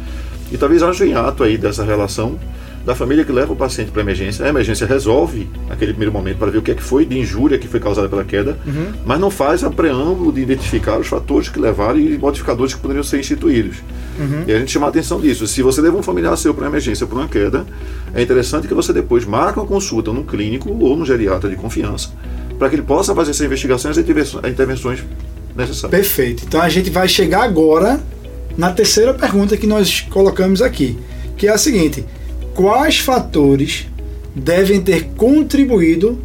E 0.52 0.58
talvez 0.58 0.82
haja 0.82 1.04
um 1.04 1.06
hiato 1.06 1.42
aí 1.42 1.56
dessa 1.56 1.84
relação 1.84 2.38
da 2.84 2.94
família 2.94 3.24
que 3.24 3.32
leva 3.32 3.52
o 3.52 3.56
paciente 3.56 3.90
para 3.90 4.02
a 4.02 4.04
emergência. 4.04 4.44
A 4.44 4.48
emergência 4.48 4.86
resolve 4.86 5.48
aquele 5.70 5.92
primeiro 5.92 6.12
momento 6.12 6.36
para 6.36 6.50
ver 6.50 6.58
o 6.58 6.62
que 6.62 6.70
é 6.70 6.74
que 6.74 6.82
foi 6.82 7.06
de 7.06 7.18
injúria 7.18 7.56
que 7.58 7.66
foi 7.66 7.80
causada 7.80 8.08
pela 8.08 8.24
queda, 8.24 8.58
Uhum. 8.66 8.92
mas 9.06 9.18
não 9.18 9.30
faz 9.30 9.64
a 9.64 9.70
preâmbulo 9.70 10.30
de 10.32 10.42
identificar 10.42 10.98
os 10.98 11.06
fatores 11.06 11.48
que 11.48 11.58
levaram 11.58 11.98
e 11.98 12.18
modificadores 12.18 12.74
que 12.74 12.80
poderiam 12.80 13.02
ser 13.02 13.18
instituídos. 13.20 13.78
Uhum. 14.18 14.44
E 14.46 14.52
a 14.52 14.58
gente 14.58 14.70
chama 14.70 14.86
a 14.86 14.88
atenção 14.90 15.20
disso. 15.20 15.46
Se 15.46 15.62
você 15.62 15.80
leva 15.80 15.96
um 15.96 16.02
familiar 16.02 16.36
seu 16.36 16.52
para 16.52 16.66
emergência 16.66 17.06
por 17.06 17.16
uma 17.18 17.26
queda, 17.28 17.64
é 18.14 18.20
interessante 18.22 18.68
que 18.68 18.74
você 18.74 18.92
depois 18.92 19.24
marque 19.24 19.58
uma 19.58 19.66
consulta 19.66 20.12
num 20.12 20.22
clínico 20.22 20.70
ou 20.70 20.96
num 20.96 21.06
geriatra 21.06 21.48
de 21.48 21.56
confiança, 21.56 22.10
para 22.58 22.68
que 22.68 22.74
ele 22.76 22.82
possa 22.82 23.14
fazer 23.14 23.30
essa 23.30 23.44
investigação 23.44 23.90
e 23.92 24.50
intervenções 24.50 25.02
necessárias. 25.56 25.90
Perfeito. 25.90 26.44
Então 26.46 26.60
a 26.60 26.68
gente 26.68 26.90
vai 26.90 27.08
chegar 27.08 27.44
agora 27.44 27.98
na 28.56 28.70
terceira 28.72 29.14
pergunta 29.14 29.56
que 29.56 29.66
nós 29.66 30.02
colocamos 30.10 30.60
aqui, 30.60 30.98
que 31.36 31.46
é 31.46 31.50
a 31.50 31.58
seguinte: 31.58 32.04
quais 32.54 32.98
fatores 32.98 33.86
devem 34.34 34.80
ter 34.80 35.10
contribuído 35.16 36.18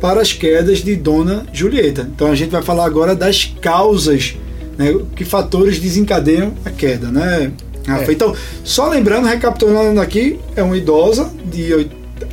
para 0.00 0.20
as 0.20 0.32
quedas 0.32 0.78
de 0.78 0.94
Dona 0.96 1.46
Julieta? 1.52 2.08
Então 2.14 2.30
a 2.30 2.34
gente 2.34 2.50
vai 2.50 2.62
falar 2.62 2.84
agora 2.84 3.14
das 3.14 3.44
causas, 3.60 4.36
né, 4.76 4.94
que 5.14 5.24
fatores 5.24 5.78
desencadeiam 5.78 6.52
a 6.64 6.70
queda, 6.70 7.10
né? 7.10 7.52
É. 7.88 8.12
Então, 8.12 8.34
só 8.64 8.88
lembrando, 8.88 9.26
recapitulando 9.28 10.00
aqui, 10.00 10.40
é 10.56 10.62
uma 10.62 10.76
idosa 10.76 11.30
de 11.44 11.72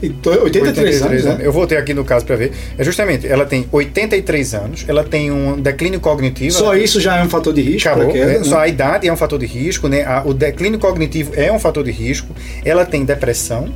oit- 0.04 0.28
83, 0.44 1.02
anos, 1.02 1.24
né? 1.26 1.38
Eu 1.42 1.52
voltei 1.52 1.78
aqui 1.78 1.94
no 1.94 2.04
caso 2.06 2.26
para 2.26 2.36
ver. 2.36 2.52
É 2.78 2.84
justamente, 2.84 3.28
ela 3.28 3.46
tem 3.46 3.66
83 3.72 4.54
anos, 4.56 4.86
ela 4.88 5.04
tem 5.04 5.32
um 5.32 5.60
declínio 5.60 6.00
cognitivo. 6.00 6.52
Só 6.52 6.76
isso 6.76 7.00
já 7.00 7.18
é 7.18 7.24
um 7.24 7.30
fator 7.30 7.54
de 7.54 7.62
risco 7.62 7.90
Acabou. 7.90 8.12
queda, 8.14 8.32
É, 8.32 8.38
né? 8.40 8.44
Só 8.44 8.60
a 8.60 8.68
idade 8.68 9.08
é 9.08 9.14
um 9.14 9.18
fator 9.18 9.40
de 9.40 9.46
risco, 9.46 9.88
né? 9.88 10.06
O 10.26 10.34
declínio 10.34 10.80
cognitivo 10.80 11.32
é 11.36 11.52
um 11.52 11.60
fator 11.60 11.84
de 11.84 11.92
risco. 11.92 12.34
Ela 12.64 12.86
tem 12.86 13.04
depressão. 13.06 13.70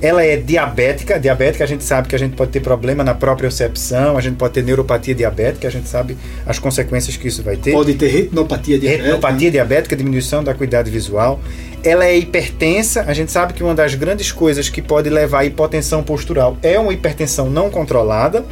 Ela 0.00 0.24
é 0.24 0.36
diabética. 0.36 1.18
Diabética, 1.18 1.64
a 1.64 1.66
gente 1.66 1.82
sabe 1.82 2.08
que 2.08 2.14
a 2.14 2.18
gente 2.18 2.36
pode 2.36 2.50
ter 2.50 2.60
problema 2.60 3.02
na 3.02 3.14
propriocepção, 3.14 4.16
a 4.16 4.20
gente 4.20 4.36
pode 4.36 4.54
ter 4.54 4.62
neuropatia 4.62 5.14
diabética, 5.14 5.66
a 5.66 5.70
gente 5.70 5.88
sabe 5.88 6.16
as 6.44 6.58
consequências 6.58 7.16
que 7.16 7.28
isso 7.28 7.42
vai 7.42 7.56
ter. 7.56 7.72
Pode 7.72 7.94
ter 7.94 8.08
retinopatia 8.08 8.78
diabética. 8.78 9.04
Retinopatia 9.04 9.50
diabética, 9.50 9.96
diminuição 9.96 10.44
da 10.44 10.52
acuidade 10.52 10.90
visual. 10.90 11.40
Ela 11.82 12.04
é 12.04 12.16
hipertensa. 12.16 13.04
A 13.06 13.14
gente 13.14 13.32
sabe 13.32 13.54
que 13.54 13.62
uma 13.62 13.74
das 13.74 13.94
grandes 13.94 14.30
coisas 14.32 14.68
que 14.68 14.82
pode 14.82 15.08
levar 15.08 15.40
à 15.40 15.44
hipotensão 15.44 16.02
postural 16.02 16.58
é 16.62 16.78
uma 16.78 16.92
hipertensão 16.92 17.48
não 17.48 17.70
controlada. 17.70 18.44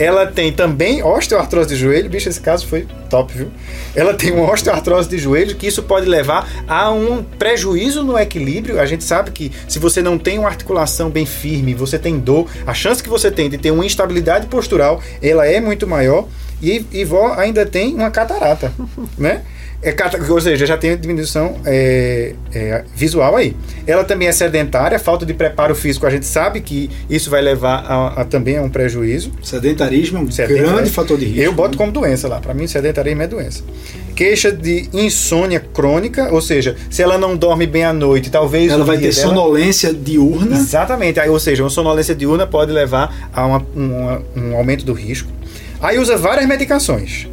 Ela 0.00 0.26
tem 0.26 0.50
também 0.50 1.02
osteoartrose 1.02 1.68
de 1.68 1.76
joelho. 1.76 2.08
Bicho, 2.08 2.30
esse 2.30 2.40
caso 2.40 2.66
foi 2.66 2.86
top, 3.10 3.36
viu? 3.36 3.48
Ela 3.94 4.14
tem 4.14 4.32
uma 4.32 4.50
osteoartrose 4.50 5.06
de 5.10 5.18
joelho 5.18 5.54
que 5.54 5.66
isso 5.66 5.82
pode 5.82 6.06
levar 6.06 6.48
a 6.66 6.90
um 6.90 7.22
prejuízo 7.22 8.02
no 8.02 8.18
equilíbrio. 8.18 8.80
A 8.80 8.86
gente 8.86 9.04
sabe 9.04 9.30
que 9.30 9.52
se 9.68 9.78
você 9.78 10.00
não 10.00 10.18
tem 10.18 10.38
uma 10.38 10.48
articulação 10.48 11.10
bem 11.10 11.26
firme, 11.26 11.74
você 11.74 11.98
tem 11.98 12.18
dor, 12.18 12.48
a 12.66 12.72
chance 12.72 13.02
que 13.02 13.10
você 13.10 13.30
tem 13.30 13.50
de 13.50 13.58
ter 13.58 13.70
uma 13.70 13.84
instabilidade 13.84 14.46
postural, 14.46 15.02
ela 15.22 15.46
é 15.46 15.60
muito 15.60 15.86
maior. 15.86 16.26
E, 16.62 16.84
e 16.92 17.04
vó 17.04 17.34
ainda 17.34 17.66
tem 17.66 17.94
uma 17.94 18.10
catarata, 18.10 18.72
né? 19.18 19.42
É, 19.82 19.94
ou 20.28 20.40
seja, 20.42 20.66
já 20.66 20.76
tem 20.76 20.94
diminuição 20.94 21.56
é, 21.64 22.34
é, 22.54 22.84
visual 22.94 23.34
aí. 23.34 23.56
Ela 23.86 24.04
também 24.04 24.28
é 24.28 24.32
sedentária, 24.32 24.98
falta 24.98 25.24
de 25.24 25.32
preparo 25.32 25.74
físico. 25.74 26.06
A 26.06 26.10
gente 26.10 26.26
sabe 26.26 26.60
que 26.60 26.90
isso 27.08 27.30
vai 27.30 27.40
levar 27.40 27.76
a, 27.86 28.20
a 28.20 28.24
também 28.26 28.58
a 28.58 28.62
um 28.62 28.68
prejuízo. 28.68 29.32
Sedentarismo 29.42 30.18
é 30.18 30.20
um 30.20 30.30
Sedentarismo. 30.30 30.74
grande 30.74 30.90
fator 30.90 31.16
de 31.16 31.24
risco. 31.24 31.40
Eu 31.40 31.52
boto 31.54 31.70
né? 31.70 31.76
como 31.78 31.90
doença 31.90 32.28
lá. 32.28 32.40
Para 32.40 32.52
mim, 32.52 32.66
sedentarismo 32.66 33.22
é 33.22 33.26
doença. 33.26 33.62
Queixa 34.14 34.52
de 34.52 34.86
insônia 34.92 35.60
crônica, 35.60 36.28
ou 36.30 36.42
seja, 36.42 36.76
se 36.90 37.02
ela 37.02 37.16
não 37.16 37.34
dorme 37.34 37.66
bem 37.66 37.84
à 37.84 37.92
noite, 37.94 38.30
talvez 38.30 38.70
Ela 38.70 38.84
vai 38.84 38.98
ter 38.98 39.14
dela- 39.14 39.28
sonolência 39.28 39.94
diurna. 39.94 40.56
Exatamente. 40.58 41.18
Aí, 41.18 41.30
ou 41.30 41.40
seja, 41.40 41.62
uma 41.62 41.70
sonolência 41.70 42.14
diurna 42.14 42.46
pode 42.46 42.70
levar 42.70 43.30
a 43.32 43.46
uma- 43.46 43.66
uma- 43.74 44.22
um 44.36 44.56
aumento 44.56 44.84
do 44.84 44.92
risco. 44.92 45.30
Aí 45.80 45.98
usa 45.98 46.18
várias 46.18 46.46
medicações. 46.46 47.26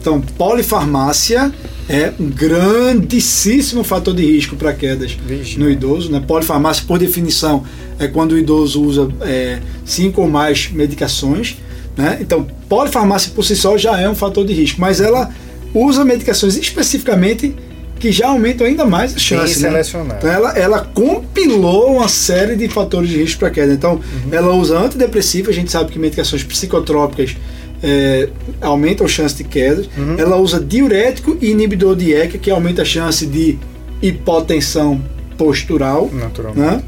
Então, 0.00 0.18
polifarmácia 0.38 1.52
é 1.90 2.12
um 2.20 2.30
grandíssimo 2.30 3.82
fator 3.82 4.14
de 4.14 4.24
risco 4.24 4.54
para 4.54 4.72
quedas 4.72 5.18
Vixe. 5.26 5.58
no 5.58 5.68
idoso. 5.68 6.10
Né? 6.10 6.22
Polifarmácia, 6.24 6.84
por 6.86 7.00
definição, 7.00 7.64
é 7.98 8.06
quando 8.06 8.32
o 8.32 8.38
idoso 8.38 8.80
usa 8.80 9.08
é, 9.22 9.58
cinco 9.84 10.22
ou 10.22 10.28
mais 10.28 10.70
medicações. 10.70 11.56
Né? 11.96 12.18
Então, 12.20 12.46
polifarmácia 12.68 13.32
por 13.34 13.44
si 13.44 13.56
só 13.56 13.76
já 13.76 14.00
é 14.00 14.08
um 14.08 14.14
fator 14.14 14.46
de 14.46 14.52
risco, 14.52 14.80
mas 14.80 15.00
ela 15.00 15.30
usa 15.74 16.04
medicações 16.04 16.56
especificamente 16.56 17.56
que 17.98 18.12
já 18.12 18.28
aumentam 18.28 18.66
ainda 18.66 18.84
mais 18.86 19.16
a 19.16 19.18
chance. 19.18 19.60
né? 20.04 20.16
Então, 20.16 20.30
ela, 20.30 20.52
ela 20.56 20.78
compilou 20.94 21.96
uma 21.96 22.08
série 22.08 22.54
de 22.54 22.68
fatores 22.68 23.10
de 23.10 23.16
risco 23.16 23.40
para 23.40 23.50
queda. 23.50 23.72
Então, 23.72 24.00
ela 24.30 24.54
usa 24.54 24.78
antidepressiva, 24.78 25.50
a 25.50 25.52
gente 25.52 25.72
sabe 25.72 25.90
que 25.90 25.98
medicações 25.98 26.44
psicotrópicas 26.44 27.36
é, 27.82 28.28
aumentam 28.60 29.06
a 29.06 29.08
chance 29.08 29.34
de 29.34 29.44
queda. 29.44 29.84
Ela 30.18 30.36
usa 30.36 30.60
diurético 30.60 31.36
e 31.40 31.50
inibidor 31.50 31.96
de 31.96 32.12
ECA, 32.12 32.38
que 32.38 32.50
aumenta 32.50 32.82
a 32.82 32.84
chance 32.84 33.26
de 33.26 33.58
hipotensão 34.02 35.02
postural. 35.36 36.10
Naturalmente. 36.12 36.60
Né? 36.60 36.82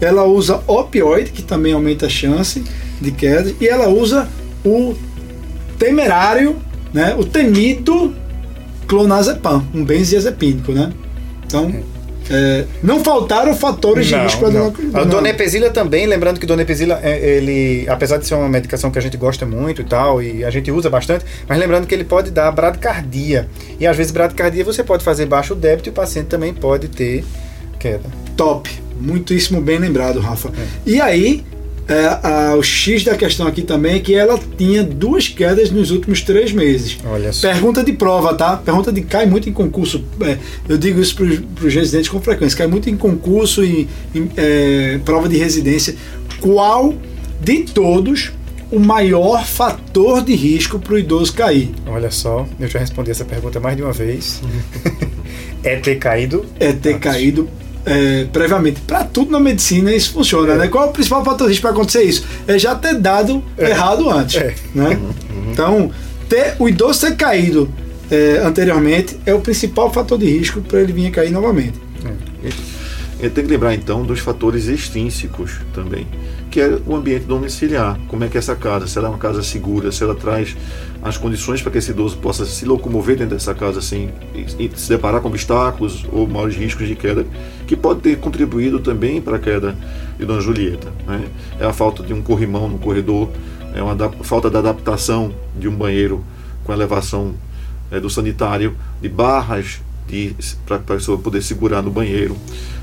Ela 0.00 0.24
usa 0.24 0.62
opioide, 0.66 1.30
que 1.30 1.42
também 1.42 1.72
aumenta 1.72 2.06
a 2.06 2.08
chance 2.08 2.62
de 3.00 3.10
queda. 3.10 3.52
E 3.60 3.66
ela 3.66 3.88
usa 3.88 4.28
o 4.64 4.94
temerário, 5.78 6.56
né? 6.92 7.14
o 7.18 7.24
temido 7.24 8.14
clonazepam, 8.86 9.64
um 9.74 9.84
benzodiazepínico, 9.84 10.72
né? 10.72 10.90
Então, 11.46 11.68
é, 11.68 11.82
não 12.82 13.02
faltaram 13.02 13.54
fatores 13.54 14.06
de 14.06 14.14
Não, 14.14 14.22
risco 14.24 14.40
para 14.40 14.50
não. 14.50 14.70
dona, 14.70 15.00
A 15.00 15.04
donepezila 15.04 15.70
também, 15.70 16.06
lembrando 16.06 16.38
que 16.38 16.46
donepezila, 16.46 17.00
é, 17.02 17.18
ele, 17.18 17.86
apesar 17.88 18.18
de 18.18 18.26
ser 18.26 18.34
uma 18.34 18.48
medicação 18.48 18.90
que 18.90 18.98
a 18.98 19.02
gente 19.02 19.16
gosta 19.16 19.46
muito 19.46 19.80
e 19.82 19.84
tal, 19.84 20.22
e 20.22 20.44
a 20.44 20.50
gente 20.50 20.70
usa 20.70 20.90
bastante, 20.90 21.24
mas 21.48 21.58
lembrando 21.58 21.86
que 21.86 21.94
ele 21.94 22.04
pode 22.04 22.30
dar 22.30 22.50
bradicardia. 22.52 23.48
E 23.80 23.86
às 23.86 23.96
vezes 23.96 24.12
bradicardia 24.12 24.64
você 24.64 24.82
pode 24.84 25.02
fazer 25.04 25.26
baixo 25.26 25.54
débito 25.54 25.88
e 25.88 25.90
o 25.90 25.94
paciente 25.94 26.26
também 26.26 26.52
pode 26.52 26.88
ter 26.88 27.24
queda. 27.78 28.08
Top. 28.36 28.68
Muitíssimo 29.00 29.60
bem 29.60 29.78
lembrado, 29.78 30.18
Rafa. 30.18 30.48
É. 30.48 30.66
E 30.84 31.00
aí, 31.00 31.44
é, 31.88 32.06
a- 32.22 32.54
o 32.56 32.62
X 32.62 33.02
da 33.04 33.16
questão 33.16 33.46
aqui 33.46 33.62
também 33.62 33.96
é 33.96 33.98
que 34.00 34.14
ela 34.14 34.38
tinha 34.56 34.82
duas 34.84 35.26
quedas 35.28 35.70
nos 35.70 35.90
últimos 35.90 36.20
três 36.22 36.52
meses. 36.52 36.98
Olha 37.04 37.32
só. 37.32 37.48
Pergunta 37.50 37.82
de 37.82 37.92
prova, 37.92 38.34
tá? 38.34 38.56
Pergunta 38.58 38.92
de 38.92 39.00
cai 39.02 39.24
muito 39.26 39.48
em 39.48 39.52
concurso. 39.52 40.04
É, 40.20 40.36
eu 40.68 40.76
digo 40.76 41.00
isso 41.00 41.16
para 41.16 41.66
os 41.66 41.74
residentes 41.74 42.08
com 42.08 42.20
frequência. 42.20 42.58
Cai 42.58 42.66
muito 42.66 42.88
em 42.90 42.96
concurso 42.96 43.64
e 43.64 43.88
em, 44.14 44.30
é, 44.36 45.00
prova 45.04 45.28
de 45.28 45.36
residência. 45.38 45.96
Qual 46.40 46.94
de 47.40 47.60
todos 47.64 48.32
o 48.70 48.78
maior 48.78 49.46
fator 49.46 50.22
de 50.22 50.34
risco 50.34 50.78
para 50.78 50.92
o 50.94 50.98
idoso 50.98 51.32
cair? 51.32 51.70
Olha 51.86 52.10
só, 52.10 52.46
eu 52.60 52.68
já 52.68 52.78
respondi 52.80 53.10
essa 53.10 53.24
pergunta 53.24 53.58
mais 53.58 53.76
de 53.76 53.82
uma 53.82 53.92
vez. 53.92 54.42
é 55.64 55.76
ter 55.76 55.96
caído. 55.96 56.44
É 56.60 56.72
ter 56.72 56.90
antes. 56.96 57.00
caído 57.02 57.48
é, 57.88 58.24
previamente. 58.32 58.80
Para 58.80 59.04
tudo 59.04 59.30
na 59.30 59.40
medicina 59.40 59.92
isso 59.92 60.12
funciona, 60.12 60.54
né? 60.56 60.68
Qual 60.68 60.84
é 60.84 60.88
o 60.88 60.92
principal 60.92 61.24
fator 61.24 61.46
de 61.46 61.52
risco 61.52 61.62
para 61.62 61.70
acontecer 61.70 62.02
isso? 62.04 62.24
É 62.46 62.58
já 62.58 62.74
ter 62.74 62.94
dado 62.94 63.42
errado 63.56 64.08
antes, 64.10 64.36
É. 64.36 64.54
né? 64.74 64.98
Então, 65.50 65.90
ter, 66.28 66.54
o 66.58 66.68
idoso 66.68 67.00
ter 67.00 67.16
caído 67.16 67.68
é, 68.10 68.40
anteriormente 68.44 69.18
é 69.26 69.34
o 69.34 69.40
principal 69.40 69.92
fator 69.92 70.18
de 70.18 70.26
risco 70.26 70.60
para 70.60 70.80
ele 70.80 70.92
vir 70.92 71.06
a 71.06 71.10
cair 71.10 71.30
novamente. 71.30 71.74
A 73.18 73.22
gente 73.22 73.32
tem 73.34 73.44
que 73.44 73.50
lembrar 73.50 73.74
então 73.74 74.04
dos 74.04 74.20
fatores 74.20 74.66
extrínsecos 74.66 75.52
também, 75.74 76.06
que 76.58 76.62
é 76.62 76.76
o 76.84 76.96
ambiente 76.96 77.24
domiciliar. 77.24 77.96
Como 78.08 78.24
é 78.24 78.28
que 78.28 78.36
é 78.36 78.40
essa 78.40 78.56
casa? 78.56 78.88
Se 78.88 78.98
ela 78.98 79.06
é 79.06 79.10
uma 79.12 79.18
casa 79.18 79.44
segura, 79.44 79.92
se 79.92 80.02
ela 80.02 80.16
traz 80.16 80.56
as 81.00 81.16
condições 81.16 81.62
para 81.62 81.70
que 81.70 81.78
esse 81.78 81.92
idoso 81.92 82.16
possa 82.16 82.44
se 82.44 82.64
locomover 82.64 83.16
dentro 83.16 83.36
dessa 83.36 83.54
casa 83.54 83.80
sem 83.80 84.10
e- 84.34 84.68
se 84.74 84.88
deparar 84.88 85.20
com 85.20 85.28
obstáculos 85.28 86.04
ou 86.10 86.26
maiores 86.26 86.56
riscos 86.56 86.88
de 86.88 86.96
queda, 86.96 87.24
que 87.64 87.76
pode 87.76 88.00
ter 88.00 88.18
contribuído 88.18 88.80
também 88.80 89.20
para 89.20 89.36
a 89.36 89.38
queda 89.38 89.76
de 90.18 90.26
Dona 90.26 90.40
Julieta. 90.40 90.92
Né? 91.06 91.26
É 91.60 91.64
a 91.64 91.72
falta 91.72 92.02
de 92.02 92.12
um 92.12 92.20
corrimão 92.20 92.68
no 92.68 92.78
corredor, 92.78 93.28
é 93.72 93.80
uma 93.80 93.94
falta 94.24 94.50
da 94.50 94.58
adaptação 94.58 95.32
de 95.56 95.68
um 95.68 95.76
banheiro 95.76 96.24
com 96.64 96.72
elevação 96.72 97.34
eh, 97.88 98.00
do 98.00 98.10
sanitário, 98.10 98.76
de 99.00 99.08
barras 99.08 99.80
para 100.66 100.76
a 100.76 100.80
pessoa 100.80 101.18
poder 101.18 101.42
segurar 101.42 101.82
no 101.82 101.90
banheiro, 101.90 102.36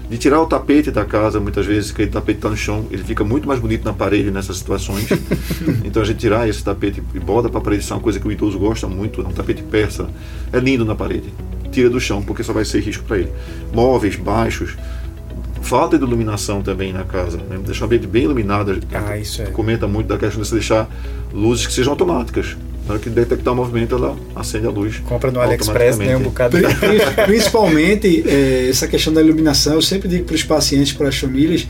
de 0.09 0.17
tirar 0.17 0.41
o 0.41 0.45
tapete 0.45 0.91
da 0.91 1.03
casa, 1.03 1.39
muitas 1.39 1.65
vezes, 1.65 1.91
que 1.91 2.03
o 2.03 2.09
tapete 2.09 2.37
está 2.37 2.49
no 2.49 2.57
chão, 2.57 2.85
ele 2.91 3.03
fica 3.03 3.23
muito 3.23 3.47
mais 3.47 3.59
bonito 3.59 3.83
na 3.83 3.93
parede 3.93 4.29
nessas 4.31 4.57
situações. 4.57 5.07
então 5.83 6.01
a 6.01 6.05
gente 6.05 6.17
tirar 6.17 6.47
esse 6.47 6.63
tapete 6.63 7.01
e 7.13 7.19
bota 7.19 7.49
para 7.49 7.59
a 7.59 7.63
parede, 7.63 7.83
isso 7.83 7.93
é 7.93 7.95
uma 7.95 8.01
coisa 8.01 8.19
que 8.19 8.27
o 8.27 8.31
idoso 8.31 8.59
gosta 8.59 8.87
muito, 8.87 9.21
é 9.21 9.27
um 9.27 9.31
tapete 9.31 9.63
persa, 9.63 10.07
é 10.53 10.59
lindo 10.59 10.85
na 10.85 10.95
parede. 10.95 11.33
Tira 11.71 11.89
do 11.89 11.99
chão, 11.99 12.21
porque 12.21 12.43
só 12.43 12.53
vai 12.53 12.63
ser 12.63 12.81
risco 12.81 13.03
para 13.03 13.17
ele. 13.17 13.31
Móveis 13.73 14.15
baixos, 14.15 14.75
falta 15.61 15.97
de 15.97 16.05
iluminação 16.05 16.61
também 16.61 16.93
na 16.93 17.03
casa, 17.03 17.37
né? 17.37 17.57
deixar 17.65 17.85
o 17.85 17.87
ambiente 17.87 18.07
bem 18.07 18.23
iluminado. 18.23 18.79
Ah, 18.93 19.17
isso 19.17 19.41
é. 19.41 19.45
Comenta 19.47 19.87
muito 19.87 20.07
da 20.07 20.17
questão 20.17 20.41
de 20.41 20.47
você 20.47 20.55
deixar 20.55 20.87
luzes 21.33 21.65
que 21.65 21.73
sejam 21.73 21.91
automáticas. 21.91 22.55
Na 22.87 22.93
hora 22.93 22.99
que 22.99 23.09
detectar 23.09 23.53
o 23.53 23.55
movimento, 23.57 23.95
ela 23.95 24.15
acende 24.35 24.67
a 24.67 24.69
luz. 24.69 24.97
Compra 24.99 25.31
no 25.31 25.41
AliExpress, 25.41 25.97
né? 25.97 26.15
Um 26.15 26.21
bocado. 26.21 26.57
Pri- 26.57 26.75
pri- 26.75 26.99
Principalmente 27.25 28.23
é, 28.27 28.67
essa 28.69 28.87
questão 28.87 29.11
da 29.13 29.21
iluminação, 29.21 29.73
eu 29.73 29.81
sempre 29.81 30.07
digo 30.07 30.25
para 30.25 30.35
os 30.35 30.43
pacientes, 30.43 30.93
para 30.93 31.07
as 31.07 31.17
famílias, 31.17 31.67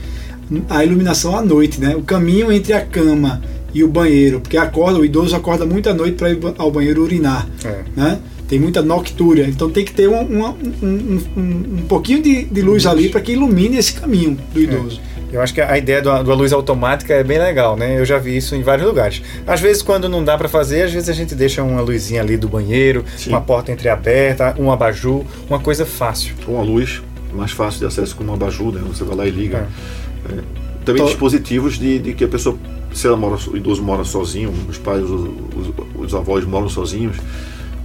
a 0.69 0.83
iluminação 0.83 1.35
à 1.37 1.41
noite, 1.41 1.79
né? 1.79 1.95
O 1.95 2.01
caminho 2.01 2.51
entre 2.51 2.73
a 2.73 2.81
cama 2.81 3.41
e 3.73 3.83
o 3.83 3.87
banheiro, 3.87 4.41
porque 4.41 4.57
acorda, 4.57 4.99
o 4.99 5.05
idoso 5.05 5.35
acorda 5.35 5.65
muito 5.65 5.89
à 5.89 5.93
noite 5.93 6.15
para 6.17 6.29
ir 6.31 6.39
ao 6.57 6.69
banheiro 6.71 7.01
urinar, 7.03 7.47
É. 7.63 7.79
né? 7.95 8.19
Tem 8.47 8.59
muita 8.59 8.81
noctúria, 8.81 9.45
então 9.47 9.69
tem 9.71 9.83
que 9.83 9.91
ter 9.91 10.07
um, 10.07 10.21
uma- 10.21 10.49
um, 10.51 10.87
um- 10.87 11.19
um- 11.35 11.79
um 11.79 11.85
pouquinho 11.87 12.21
de, 12.21 12.45
de 12.45 12.61
luz 12.61 12.85
ali 12.85 13.09
para 13.09 13.19
que 13.21 13.31
ilumine 13.31 13.77
esse 13.77 13.93
caminho 13.93 14.37
do 14.53 14.61
idoso. 14.61 15.01
Eu 15.33 15.41
acho 15.41 15.53
que 15.53 15.59
a 15.59 15.77
ideia 15.77 16.01
da 16.01 16.21
da 16.21 16.33
luz 16.33 16.53
automática 16.53 17.13
é 17.13 17.23
bem 17.23 17.39
legal, 17.39 17.75
né? 17.75 17.99
Eu 17.99 18.05
já 18.05 18.17
vi 18.19 18.37
isso 18.37 18.55
em 18.55 18.61
vários 18.61 18.87
lugares. 18.87 19.21
Às 19.47 19.59
vezes, 19.59 19.81
quando 19.81 20.07
não 20.07 20.23
dá 20.23 20.37
pra 20.37 20.47
fazer, 20.47 20.83
às 20.83 20.93
vezes 20.93 21.09
a 21.09 21.13
gente 21.13 21.33
deixa 21.35 21.61
uma 21.63 21.81
luzinha 21.81 22.21
ali 22.21 22.37
do 22.37 22.47
banheiro, 22.47 23.03
Sim. 23.17 23.31
uma 23.31 23.41
porta 23.41 23.71
entreaberta, 23.71 24.55
um 24.59 24.71
abajur, 24.71 25.23
uma 25.49 25.59
coisa 25.59 25.85
fácil. 25.85 26.35
Com 26.45 26.59
a 26.59 26.63
luz, 26.63 27.01
mais 27.33 27.51
fácil 27.51 27.79
de 27.79 27.85
acesso 27.87 28.15
com 28.15 28.23
uma 28.23 28.35
abajur, 28.35 28.71
né? 28.71 28.81
Você 28.87 29.03
vai 29.03 29.15
lá 29.17 29.27
e 29.27 29.31
liga. 29.31 29.67
É. 30.29 30.33
É. 30.33 30.43
Também 30.85 31.01
Tô- 31.01 31.07
dispositivos 31.09 31.79
de, 31.79 31.97
de 31.99 32.13
que 32.13 32.23
a 32.23 32.27
pessoa, 32.27 32.55
se 32.93 33.07
ela 33.07 33.17
mora, 33.17 33.35
o 33.51 33.57
idoso 33.57 33.81
mora 33.81 34.03
sozinho, 34.05 34.53
os 34.69 34.77
pais, 34.77 35.03
os, 35.03 35.11
os- 35.57 35.73
os 35.97 36.13
avós 36.13 36.45
moram 36.45 36.69
sozinhos, 36.69 37.17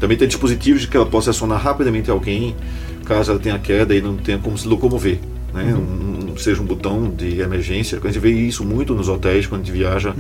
também 0.01 0.17
tem 0.17 0.27
dispositivos 0.27 0.81
de 0.83 0.89
que 0.89 0.97
ela 0.97 1.07
possa 1.07 1.31
acionar 1.31 1.61
rapidamente 1.63 2.11
alguém, 2.11 2.57
caso 3.05 3.31
ela 3.31 3.39
tenha 3.41 3.59
queda 3.59 3.95
e 3.95 4.01
não 4.01 4.17
tenha 4.17 4.39
como 4.39 4.57
se 4.59 4.67
locomover. 4.67 5.19
Né? 5.55 5.75
Um- 5.75 6.31
um- 6.33 6.37
seja 6.37 6.63
um 6.63 6.65
botão 6.65 7.11
de 7.11 7.41
emergência. 7.41 7.99
A 8.03 8.07
gente 8.07 8.19
vê 8.19 8.31
isso 8.31 8.65
muito 8.65 8.95
nos 8.95 9.09
hotéis 9.09 9.47
quando 9.47 9.63
a 9.63 9.65
gente 9.65 9.77
viaja 9.77 10.15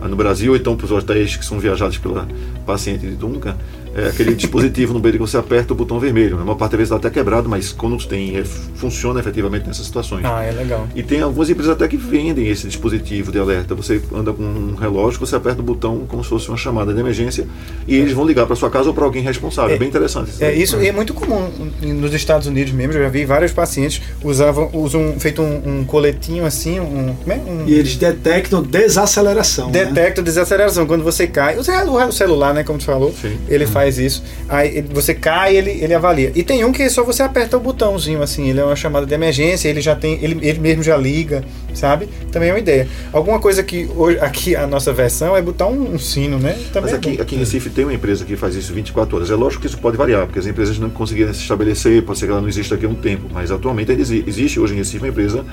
ah, 0.00 0.08
no 0.08 0.16
Brasil, 0.16 0.52
ou 0.52 0.56
então 0.58 0.76
para 0.76 0.84
os 0.84 0.90
hotéis 0.92 1.36
que 1.36 1.44
são 1.44 1.58
viajados 1.58 1.96
pela 1.96 2.28
paciente 2.66 3.06
de 3.06 3.14
Duncan, 3.14 3.56
é 3.96 4.08
aquele 4.08 4.34
dispositivo 4.34 4.92
no 4.92 4.98
banheiro 5.00 5.24
que 5.24 5.30
você 5.30 5.36
aperta 5.36 5.72
o 5.72 5.76
botão 5.76 5.98
vermelho. 6.00 6.36
A 6.36 6.40
maior 6.40 6.56
parte 6.56 6.72
das 6.72 6.78
vezes 6.78 6.92
está 6.92 7.08
até 7.08 7.10
quebrado, 7.18 7.48
mas 7.48 7.72
quando 7.72 7.96
tem, 8.06 8.36
é, 8.36 8.44
funciona 8.44 9.20
efetivamente 9.20 9.66
nessas 9.66 9.86
situações. 9.86 10.24
Ah, 10.24 10.42
é 10.42 10.50
legal. 10.50 10.86
E 10.94 11.02
tem 11.02 11.20
algumas 11.20 11.48
empresas 11.48 11.72
até 11.72 11.86
que 11.86 11.96
vendem 11.96 12.48
esse 12.48 12.66
dispositivo 12.66 13.30
de 13.30 13.38
alerta. 13.38 13.74
Você 13.74 14.00
anda 14.14 14.32
com 14.32 14.42
um 14.42 14.74
relógio, 14.74 15.20
você 15.20 15.36
aperta 15.36 15.60
o 15.60 15.64
botão 15.64 16.04
como 16.08 16.22
se 16.24 16.30
fosse 16.30 16.48
uma 16.48 16.56
chamada 16.56 16.92
de 16.92 17.00
emergência 17.00 17.46
e 17.86 17.94
eles 17.96 18.12
vão 18.12 18.26
ligar 18.26 18.46
para 18.46 18.56
sua 18.56 18.70
casa 18.70 18.88
ou 18.88 18.94
para 18.94 19.04
alguém 19.04 19.22
responsável. 19.22 19.72
É, 19.72 19.74
É. 19.74 19.78
bem 19.78 19.88
interessante. 19.88 20.30
É, 20.40 20.46
daí. 20.46 20.62
isso 20.62 20.76
é 20.76 20.90
muito 20.92 21.14
comum 21.14 21.48
nos 21.82 22.12
Estados 22.14 22.46
Unidos 22.46 22.72
mesmo. 22.72 22.92
Eu 22.94 23.02
já 23.04 23.08
vi 23.08 23.24
vários 23.24 23.52
pacientes 23.52 24.00
usavam, 24.22 24.70
usam 24.72 25.14
feito 25.18 25.40
um, 25.42 25.80
um 25.80 25.84
coletinho 25.84 26.44
assim, 26.46 26.80
um, 26.80 27.14
é? 27.26 27.34
um 27.34 27.64
E 27.66 27.74
eles 27.74 27.96
detectam 27.96 28.62
desaceleração. 28.62 29.70
né? 29.70 29.84
detecta 29.84 30.22
desaceleração 30.22 30.86
quando 30.86 31.02
você 31.04 31.26
cai. 31.26 31.56
O 31.58 31.64
celu- 31.64 31.94
o 32.08 32.12
celular, 32.12 32.54
né, 32.54 32.64
como 32.64 32.78
tu 32.78 32.84
falou, 32.84 33.12
Sim. 33.20 33.36
ele 33.48 33.66
faz 33.66 33.83
isso. 33.98 34.22
Aí 34.48 34.78
ele- 34.78 34.88
você 34.92 35.14
cai, 35.14 35.56
ele 35.56 35.70
ele 35.70 35.94
avalia. 35.94 36.32
E 36.34 36.42
tem 36.42 36.64
um 36.64 36.72
que 36.72 36.88
só 36.88 37.02
você 37.04 37.22
aperta 37.22 37.56
o 37.56 37.60
botãozinho 37.60 38.22
assim, 38.22 38.48
ele 38.48 38.60
é 38.60 38.64
uma 38.64 38.76
chamada 38.76 39.06
de 39.06 39.14
emergência, 39.14 39.68
ele 39.68 39.80
já 39.80 39.94
tem, 39.94 40.18
ele, 40.22 40.38
ele 40.46 40.58
mesmo 40.58 40.82
já 40.82 40.96
liga, 40.96 41.44
sabe? 41.74 42.08
Também 42.32 42.48
é 42.48 42.52
uma 42.52 42.58
ideia. 42.58 42.88
Alguma 43.12 43.38
coisa 43.38 43.62
que 43.62 43.88
hoje 43.96 44.18
aqui 44.20 44.56
a 44.56 44.66
nossa 44.66 44.92
versão 44.92 45.36
é 45.36 45.42
botar 45.42 45.66
um, 45.66 45.94
um 45.94 45.98
sino, 45.98 46.38
né? 46.38 46.52
Também 46.72 46.82
Mas 46.82 46.92
é 46.92 46.96
aqui, 46.96 47.16
bom. 47.16 47.22
aqui 47.22 47.34
em 47.36 47.38
Recife 47.38 47.70
tem 47.70 47.84
uma 47.84 47.94
empresa 47.94 48.24
que 48.24 48.36
faz 48.36 48.54
isso 48.54 48.72
24 48.72 49.16
horas. 49.16 49.30
É 49.30 49.34
lógico 49.34 49.62
que 49.62 49.66
isso 49.68 49.78
pode 49.78 49.96
variar, 49.96 50.26
porque 50.26 50.38
as 50.38 50.46
empresas 50.46 50.78
não 50.78 50.90
conseguiram 50.90 51.32
se 51.34 51.40
estabelecer, 51.40 52.02
pode 52.02 52.18
ser 52.18 52.26
que 52.26 52.32
ela 52.32 52.40
não 52.40 52.48
exista 52.48 52.74
aqui 52.74 52.86
há 52.86 52.88
um 52.88 52.94
tempo, 52.94 53.28
mas 53.32 53.50
atualmente 53.50 53.92
existe 53.92 54.58
hoje 54.60 54.74
em 54.74 54.78
Recife 54.78 54.98
uma 54.98 55.08
empresa 55.08 55.44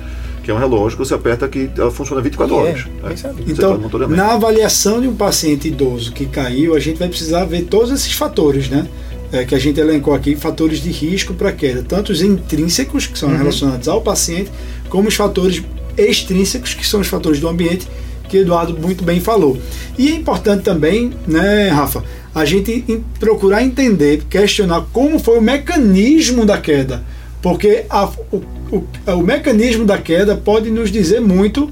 que 0.44 0.50
é 0.50 0.54
um 0.54 0.58
relógio 0.58 0.98
que 0.98 1.06
você 1.06 1.14
aperta 1.14 1.48
que 1.48 1.70
ela 1.78 1.92
funciona 1.92 2.20
24 2.22 2.56
E 2.56 2.58
é, 2.58 2.62
horas. 2.62 3.20
sabe? 3.20 3.44
Você 3.44 3.52
Então, 3.52 3.80
faz 3.92 4.10
na 4.10 4.34
avaliação 4.34 5.00
de 5.00 5.08
um 5.08 5.16
paciente 5.16 5.68
idoso 5.68 6.12
que 6.14 6.26
caiu, 6.26 6.76
a 6.76 6.80
gente 6.80 6.98
vai 6.98 7.08
precisar 7.08 7.46
ver 7.46 7.64
todos 7.64 7.92
esses 7.92 8.12
fatores, 8.26 8.70
né? 8.70 8.88
É, 9.34 9.46
que 9.46 9.56
a 9.56 9.60
gente 9.60 9.80
elencou 9.80 10.14
aqui, 10.14 10.36
fatores 10.36 10.80
de 10.84 10.92
risco 10.92 11.34
para 11.34 11.52
queda, 11.54 11.82
tanto 11.88 12.12
os 12.12 12.22
intrínsecos, 12.22 13.08
que 13.08 13.18
são 13.18 13.30
Uhum. 13.30 13.38
relacionados 13.38 13.88
ao 13.88 14.02
paciente, 14.02 14.52
como 14.90 15.08
os 15.08 15.16
fatores 15.16 15.64
extrínsecos, 15.98 16.74
que 16.74 16.86
são 16.86 17.00
os 17.00 17.08
fatores 17.08 17.40
do 17.40 17.48
ambiente, 17.48 17.88
que 18.30 18.38
Eduardo 18.38 18.78
muito 18.78 19.04
bem 19.04 19.20
falou. 19.20 19.58
E 19.98 20.10
é 20.10 20.16
importante 20.16 20.64
também, 20.64 21.12
né, 21.26 21.70
Rafa, 21.70 22.04
a 22.36 22.44
gente 22.46 22.72
procurar 23.20 23.64
entender, 23.64 24.24
questionar 24.30 24.82
como 24.94 25.18
foi 25.18 25.38
o 25.38 25.42
mecanismo 25.42 26.46
da 26.46 26.58
queda. 26.58 27.04
Porque 27.42 27.86
a- 27.90 28.10
o, 28.32 28.38
o- 28.72 28.84
o 29.20 29.22
mecanismo 29.24 29.84
da 29.86 29.98
queda 29.98 30.36
pode 30.36 30.70
nos 30.70 30.92
dizer 30.92 31.20
muito 31.22 31.70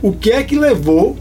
o 0.00 0.12
que 0.12 0.30
é 0.30 0.42
que 0.42 0.56
levou, 0.56 1.16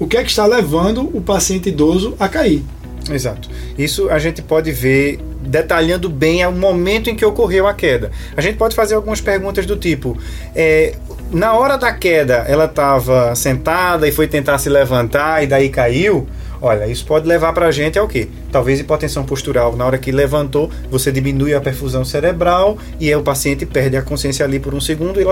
o 0.00 0.06
que 0.06 0.16
é 0.16 0.22
que 0.22 0.30
está 0.30 0.46
levando 0.46 1.00
o 1.16 1.20
paciente 1.20 1.68
idoso 1.68 2.14
a 2.20 2.28
cair. 2.28 2.62
Exato. 3.10 3.48
Isso 3.76 4.08
a 4.10 4.18
gente 4.18 4.42
pode 4.42 4.70
ver 4.72 5.18
detalhando 5.40 6.08
bem 6.08 6.44
o 6.46 6.52
momento 6.52 7.08
em 7.08 7.16
que 7.16 7.24
ocorreu 7.24 7.66
a 7.66 7.74
queda. 7.74 8.10
A 8.36 8.40
gente 8.40 8.56
pode 8.56 8.74
fazer 8.74 8.94
algumas 8.94 9.20
perguntas 9.20 9.66
do 9.66 9.76
tipo: 9.76 10.16
é, 10.54 10.94
na 11.30 11.54
hora 11.54 11.76
da 11.76 11.92
queda, 11.92 12.44
ela 12.48 12.66
estava 12.66 13.34
sentada 13.34 14.06
e 14.06 14.12
foi 14.12 14.26
tentar 14.26 14.58
se 14.58 14.68
levantar 14.68 15.42
e 15.42 15.46
daí 15.46 15.68
caiu? 15.68 16.26
Olha, 16.60 16.88
isso 16.88 17.06
pode 17.06 17.26
levar 17.26 17.52
para 17.52 17.66
a 17.66 17.70
gente 17.70 17.98
ao 17.98 18.08
quê? 18.08 18.28
Talvez 18.50 18.80
hipotensão 18.80 19.24
postural. 19.24 19.76
Na 19.76 19.86
hora 19.86 19.96
que 19.96 20.10
levantou, 20.10 20.70
você 20.90 21.12
diminui 21.12 21.54
a 21.54 21.60
perfusão 21.60 22.04
cerebral 22.04 22.76
e 22.98 23.14
o 23.14 23.22
paciente 23.22 23.64
perde 23.64 23.96
a 23.96 24.02
consciência 24.02 24.44
ali 24.44 24.58
por 24.58 24.74
um 24.74 24.80
segundo 24.80 25.20
e, 25.20 25.24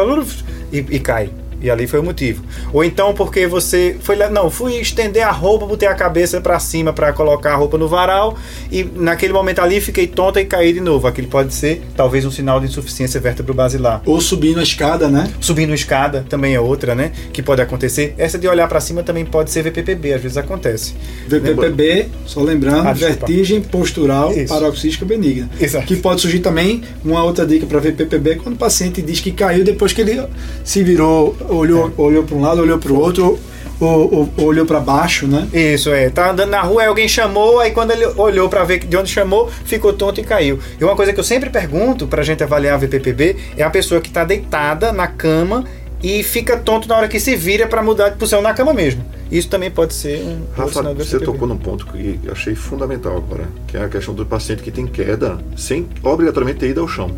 e, 0.72 0.86
e 0.96 1.00
cai. 1.00 1.30
E 1.60 1.70
ali 1.70 1.86
foi 1.86 2.00
o 2.00 2.02
motivo. 2.02 2.42
Ou 2.72 2.84
então 2.84 3.14
porque 3.14 3.46
você 3.46 3.96
foi 4.00 4.16
lá, 4.16 4.28
não, 4.30 4.50
fui 4.50 4.76
estender 4.76 5.22
a 5.26 5.30
roupa, 5.30 5.66
botei 5.66 5.88
a 5.88 5.94
cabeça 5.94 6.40
para 6.40 6.58
cima 6.58 6.92
para 6.92 7.12
colocar 7.12 7.52
a 7.52 7.56
roupa 7.56 7.78
no 7.78 7.88
varal 7.88 8.36
e 8.70 8.84
naquele 8.84 9.32
momento 9.32 9.60
ali 9.60 9.80
fiquei 9.80 10.06
tonta 10.06 10.40
e 10.40 10.44
caí 10.44 10.72
de 10.72 10.80
novo. 10.80 11.06
Aquilo 11.06 11.28
pode 11.28 11.54
ser 11.54 11.82
talvez 11.96 12.24
um 12.24 12.30
sinal 12.30 12.60
de 12.60 12.66
insuficiência 12.66 13.20
vértebro-basilar. 13.20 14.02
Ou 14.04 14.20
subindo 14.20 14.60
a 14.60 14.62
escada, 14.62 15.08
né? 15.08 15.30
Subindo 15.40 15.72
escada 15.74 16.24
também 16.28 16.54
é 16.54 16.60
outra, 16.60 16.94
né? 16.94 17.12
Que 17.32 17.42
pode 17.42 17.62
acontecer. 17.62 18.14
Essa 18.18 18.38
de 18.38 18.46
olhar 18.48 18.68
para 18.68 18.80
cima 18.80 19.02
também 19.02 19.24
pode 19.24 19.50
ser 19.50 19.62
VPPB, 19.62 20.14
às 20.14 20.22
vezes 20.22 20.36
acontece. 20.36 20.94
VPPB, 21.26 22.08
só 22.26 22.40
lembrando, 22.42 22.88
Ah, 22.88 22.92
vertigem 22.92 23.60
postural 23.60 24.32
Isso. 24.32 24.52
paroxística 24.52 25.04
benigna. 25.04 25.48
Exato. 25.60 25.86
Que 25.86 25.96
pode 25.96 26.20
surgir 26.20 26.40
também 26.40 26.82
uma 27.04 27.22
outra 27.24 27.46
dica 27.46 27.66
para 27.66 27.78
VPPB 27.78 28.36
quando 28.36 28.54
o 28.54 28.58
paciente 28.58 29.00
diz 29.02 29.20
que 29.20 29.30
caiu 29.32 29.64
depois 29.64 29.92
que 29.92 30.00
ele 30.00 30.22
se 30.64 30.82
virou, 30.82 31.36
olhou, 31.54 31.88
É. 31.88 32.00
olhou 32.00 32.22
para 32.24 32.36
um 32.36 32.40
lado, 32.40 32.60
olhou 32.60 32.78
para 32.78 32.92
o 32.92 32.98
outro, 32.98 33.38
ou, 33.78 33.88
ou- 34.14 34.32
ou 34.38 34.44
olhou 34.46 34.64
para 34.64 34.80
baixo, 34.80 35.26
né? 35.26 35.46
Isso, 35.52 35.90
é. 35.90 36.08
Tá 36.10 36.30
andando 36.30 36.50
na 36.50 36.62
rua, 36.62 36.82
aí 36.82 36.88
alguém 36.88 37.06
chamou, 37.08 37.60
aí 37.60 37.70
quando 37.72 37.90
ele 37.90 38.06
olhou 38.16 38.48
pra 38.48 38.64
ver 38.64 38.78
de 38.80 38.96
onde 38.96 39.10
chamou, 39.10 39.50
ficou 39.64 39.92
tonto 39.92 40.20
e 40.20 40.24
caiu. 40.24 40.58
E 40.80 40.84
uma 40.84 40.96
coisa 40.96 41.12
que 41.12 41.20
eu 41.20 41.24
sempre 41.24 41.50
pergunto 41.50 42.06
pra 42.06 42.22
gente 42.22 42.42
avaliar 42.42 42.74
a 42.74 42.78
VPPB 42.78 43.36
é 43.56 43.62
a 43.62 43.70
pessoa 43.70 44.00
que 44.00 44.10
tá 44.10 44.24
deitada 44.24 44.92
na 44.92 45.06
cama 45.06 45.64
e 46.02 46.22
fica 46.22 46.56
tonto 46.56 46.88
na 46.88 46.96
hora 46.96 47.08
que 47.08 47.18
se 47.20 47.34
vira 47.36 47.66
pra 47.66 47.82
mudar 47.82 48.10
de 48.10 48.16
posição 48.16 48.40
na 48.42 48.52
cama 48.54 48.72
mesmo. 48.72 49.04
Isso 49.30 49.48
também 49.48 49.70
pode 49.70 49.92
ser 49.92 50.20
um 50.22 50.42
Rafa, 50.56 50.82
você 50.94 51.18
tocou 51.18 51.48
num 51.48 51.56
ponto 51.56 51.84
que 51.86 52.20
eu 52.24 52.32
achei 52.32 52.54
fundamental 52.54 53.16
agora, 53.16 53.44
que 53.66 53.76
é 53.76 53.82
a 53.84 53.88
questão 53.88 54.14
do 54.14 54.24
paciente 54.24 54.62
que 54.62 54.70
tem 54.70 54.86
queda 54.86 55.38
sem 55.56 55.86
obrigatoriamente 56.02 56.60
ter 56.60 56.68
ido 56.70 56.80
ao 56.80 56.86
chão. 56.88 57.10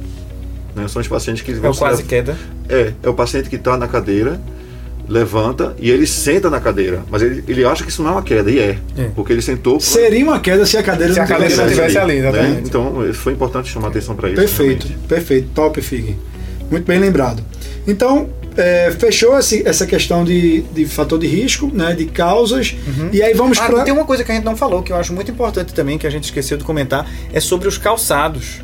Né? 0.78 0.88
São 0.88 1.00
os 1.02 1.08
pacientes 1.08 1.42
que 1.42 1.50
É 1.52 1.54
vão 1.54 1.70
o 1.70 1.74
se 1.74 1.80
quase 1.80 1.98
lev- 1.98 2.08
queda. 2.08 2.36
É, 2.68 2.92
é 3.02 3.08
o 3.08 3.14
paciente 3.14 3.48
que 3.50 3.56
está 3.56 3.76
na 3.76 3.86
cadeira, 3.88 4.40
levanta 5.08 5.74
e 5.78 5.90
ele 5.90 6.06
senta 6.06 6.50
na 6.50 6.60
cadeira, 6.60 7.02
mas 7.10 7.22
ele, 7.22 7.42
ele 7.48 7.64
acha 7.64 7.82
que 7.82 7.90
isso 7.90 8.02
não 8.02 8.10
é 8.10 8.12
uma 8.12 8.22
queda, 8.22 8.50
e 8.50 8.58
é, 8.58 8.78
É. 8.96 9.04
porque 9.14 9.32
ele 9.32 9.40
sentou. 9.42 9.80
Seria 9.80 10.22
uma 10.24 10.38
queda 10.38 10.66
se 10.66 10.76
a 10.76 10.82
cadeira 10.82 11.12
Se 11.14 11.18
não 11.18 11.24
a 11.24 11.28
cadeira 11.28 11.68
tivesse 11.68 11.94
não 11.94 12.02
ali. 12.02 12.20
ali, 12.26 12.32
né? 12.32 12.62
Então, 12.64 12.94
foi 13.14 13.32
importante 13.32 13.68
chamar 13.70 13.88
atenção 13.88 14.14
para 14.14 14.28
isso. 14.28 14.36
Perfeito, 14.36 14.82
realmente. 14.86 15.08
perfeito, 15.08 15.48
top, 15.54 15.80
Fig. 15.80 16.14
Muito 16.70 16.84
bem 16.86 16.98
lembrado. 16.98 17.42
Então, 17.86 18.28
é, 18.54 18.90
fechou 18.98 19.38
esse- 19.38 19.66
essa 19.66 19.86
questão 19.86 20.24
de, 20.24 20.60
de 20.74 20.84
fator 20.84 21.18
de 21.18 21.26
risco, 21.26 21.70
né, 21.72 21.94
de 21.94 22.04
causas, 22.04 22.76
e 23.10 23.22
aí 23.22 23.32
vamos 23.32 23.56
Ah, 23.58 23.66
para. 23.66 23.84
tem 23.84 23.94
uma 23.94 24.04
coisa 24.04 24.22
que 24.24 24.30
a 24.30 24.34
gente 24.34 24.44
não 24.44 24.56
falou, 24.56 24.82
que 24.82 24.92
eu 24.92 24.96
acho 24.96 25.14
muito 25.14 25.30
importante 25.30 25.72
também, 25.72 25.96
que 25.96 26.06
a 26.06 26.10
gente 26.10 26.24
esqueceu 26.24 26.58
de 26.58 26.64
comentar, 26.64 27.08
é 27.32 27.40
sobre 27.40 27.66
os 27.66 27.78
calçados. 27.78 28.60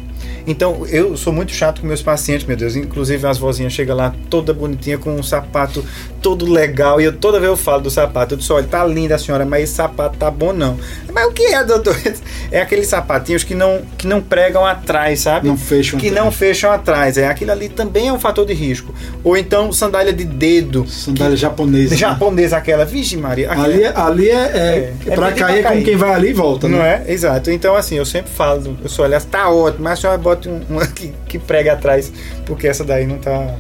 Então, 0.47 0.87
eu 0.89 1.17
sou 1.17 1.33
muito 1.33 1.53
chato 1.53 1.81
com 1.81 1.87
meus 1.87 2.03
pacientes, 2.03 2.47
meu 2.47 2.57
Deus. 2.57 2.77
Inclusive, 2.77 3.27
as 3.27 3.39
vozinhas 3.39 3.73
chegam 3.73 3.97
lá 3.97 4.15
toda 4.29 4.53
bonitinha, 4.53 4.99
com 4.99 5.15
um 5.15 5.23
sapato 5.23 5.85
todo 6.21 6.51
legal. 6.51 7.01
E 7.01 7.05
eu 7.05 7.13
toda 7.15 7.39
vez 7.39 7.51
eu 7.51 7.57
falo 7.57 7.83
do 7.83 7.91
sapato. 7.91 8.35
Eu 8.35 8.39
disse, 8.39 8.53
olha, 8.53 8.67
tá 8.67 8.85
linda 8.85 9.15
a 9.15 9.19
senhora, 9.19 9.45
mas 9.47 9.65
esse 9.65 9.75
sapato 9.75 10.19
tá 10.19 10.31
bom 10.31 10.53
não. 10.53 10.79
Mas 11.13 11.27
o 11.27 11.33
que 11.33 11.43
é, 11.47 11.65
doutor? 11.65 11.97
É 12.51 12.61
aqueles 12.61 12.87
sapatinhos 12.87 13.43
que 13.43 13.53
não, 13.55 13.81
que 13.99 14.07
não 14.07 14.21
pregam 14.21 14.65
atrás, 14.65 15.21
sabe? 15.21 15.49
Não 15.49 15.57
fecham 15.57 15.99
Que 15.99 16.09
atrás. 16.09 16.25
não 16.25 16.31
fecham 16.31 16.71
atrás. 16.71 17.19
É, 17.19 17.27
aquilo 17.27 17.51
ali 17.51 17.69
também 17.69 18.07
é 18.09 18.13
um 18.13 18.19
fator 18.21 18.47
de 18.47 18.53
risco. 18.53 18.95
Ou 19.25 19.37
então, 19.37 19.73
sandália 19.73 20.13
de 20.13 20.25
dedo. 20.25 20.87
Sandália 20.87 21.37
japonesa. 21.37 21.91
né? 21.93 21.97
Japonesa 21.97 22.57
aquela. 22.59 22.85
Vixe 22.85 23.17
Maria. 23.17 23.51
aquela- 23.51 23.65
Ali, 23.67 23.83
é- 23.83 23.93
ali 23.97 24.29
é, 24.31 24.35
é, 24.35 24.37
É, 24.37 24.93
é 25.13 25.15
para 25.17 25.27
pedir 25.29 25.41
cair 25.41 25.53
pra 25.53 25.59
é 25.59 25.63
como 25.63 25.75
cair. 25.75 25.85
quem 25.85 25.97
vai 25.97 26.15
ali 26.15 26.29
e 26.29 26.33
volta, 26.33 26.69
Não 26.69 26.79
né? 26.79 27.03
é? 27.09 27.13
Exato. 27.13 27.51
Então, 27.51 27.75
assim, 27.75 27.97
eu 27.97 28.05
sempre 28.07 28.31
falo, 28.31 28.77
eu 28.83 28.89
sou, 28.89 29.05
aliás, 29.05 29.25
tá 29.25 29.49
ótimo, 29.51 29.83
mas 29.83 29.95
a 29.95 30.03
senhora 30.03 30.19
bota 30.19 30.34
um- 30.49 30.61
uma 30.69 30.87
que, 30.87 31.13
que 31.29 31.39
prega 31.39 31.73
atrás, 31.75 32.13
porque 32.47 32.67
essa 32.69 32.85
daí 32.85 33.07
não 33.07 33.19
tá 33.19 33.57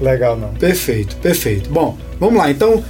legal, 0.00 0.36
não. 0.36 0.48
Perfeito, 0.54 1.16
perfeito. 1.16 1.70
Bom, 1.70 1.96
vamos 2.20 2.36
lá. 2.38 2.50
Então, 2.50 2.82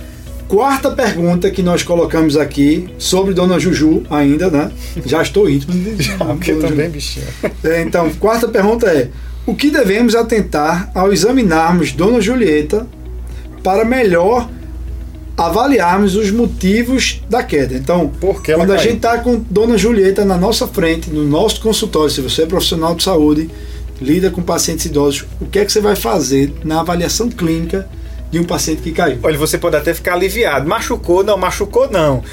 Quarta 0.46 0.90
pergunta 0.90 1.50
que 1.50 1.62
nós 1.62 1.82
colocamos 1.82 2.36
aqui 2.36 2.86
sobre 2.98 3.32
Dona 3.32 3.58
Juju 3.58 4.02
ainda, 4.10 4.50
né? 4.50 4.70
Já 5.06 5.22
estou 5.22 5.48
íntimo 5.48 5.72
Já, 5.98 6.16
porque 6.18 6.52
também, 6.56 6.90
bichinha. 6.90 7.24
É, 7.64 7.80
então, 7.80 8.10
quarta 8.20 8.46
pergunta 8.46 8.86
é: 8.86 9.08
o 9.46 9.54
que 9.54 9.70
devemos 9.70 10.14
atentar 10.14 10.90
ao 10.94 11.10
examinarmos 11.14 11.92
Dona 11.92 12.20
Julieta 12.20 12.86
para 13.62 13.86
melhor 13.86 14.48
avaliarmos 15.36 16.14
os 16.16 16.30
motivos 16.30 17.22
da 17.28 17.42
queda? 17.42 17.74
Então, 17.74 18.10
quando 18.20 18.72
a 18.72 18.76
caiu? 18.76 18.78
gente 18.78 18.96
está 18.96 19.18
com 19.18 19.38
Dona 19.50 19.76
Julieta 19.76 20.24
na 20.24 20.36
nossa 20.36 20.66
frente, 20.66 21.10
no 21.10 21.24
nosso 21.24 21.60
consultório, 21.60 22.10
se 22.10 22.20
você 22.20 22.42
é 22.42 22.46
profissional 22.46 22.94
de 22.94 23.02
saúde, 23.02 23.50
lida 24.00 24.30
com 24.30 24.42
pacientes 24.42 24.86
idosos, 24.86 25.24
o 25.40 25.46
que 25.46 25.58
é 25.58 25.64
que 25.64 25.72
você 25.72 25.80
vai 25.80 25.96
fazer 25.96 26.52
na 26.64 26.80
avaliação 26.80 27.28
clínica 27.28 27.88
de 28.30 28.38
um 28.38 28.44
paciente 28.44 28.82
que 28.82 28.92
caiu? 28.92 29.18
Olha, 29.22 29.38
você 29.38 29.56
pode 29.56 29.76
até 29.76 29.94
ficar 29.94 30.14
aliviado. 30.14 30.68
Machucou, 30.68 31.22
não, 31.22 31.36
machucou, 31.36 31.90
não. 31.90 32.22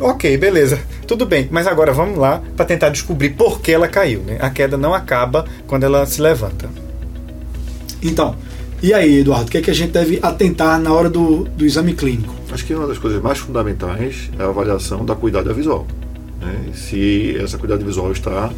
Ok, 0.00 0.36
beleza. 0.36 0.80
Tudo 1.06 1.24
bem. 1.24 1.48
Mas 1.50 1.66
agora 1.66 1.92
vamos 1.92 2.18
lá 2.18 2.42
para 2.56 2.66
tentar 2.66 2.88
descobrir 2.88 3.30
por 3.30 3.60
que 3.60 3.70
ela 3.70 3.86
caiu. 3.86 4.20
Né? 4.20 4.38
A 4.40 4.50
queda 4.50 4.76
não 4.76 4.92
acaba 4.92 5.46
quando 5.66 5.84
ela 5.84 6.04
se 6.04 6.20
levanta. 6.20 6.68
Então, 8.02 8.34
e 8.84 8.92
aí, 8.92 9.20
Eduardo, 9.20 9.46
o 9.46 9.50
que 9.50 9.56
é 9.56 9.62
que 9.62 9.70
a 9.70 9.74
gente 9.74 9.92
deve 9.92 10.18
atentar 10.22 10.78
na 10.78 10.92
hora 10.92 11.08
do, 11.08 11.44
do 11.44 11.64
exame 11.64 11.94
clínico? 11.94 12.34
Acho 12.52 12.66
que 12.66 12.74
uma 12.74 12.86
das 12.86 12.98
coisas 12.98 13.22
mais 13.22 13.38
fundamentais 13.38 14.28
é 14.38 14.42
a 14.42 14.46
avaliação 14.48 15.06
da 15.06 15.14
cuidada 15.14 15.54
visual. 15.54 15.86
né? 16.38 16.66
Se 16.74 17.34
essa 17.38 17.56
cuidada 17.56 17.82
visual 17.82 18.12
está 18.12 18.52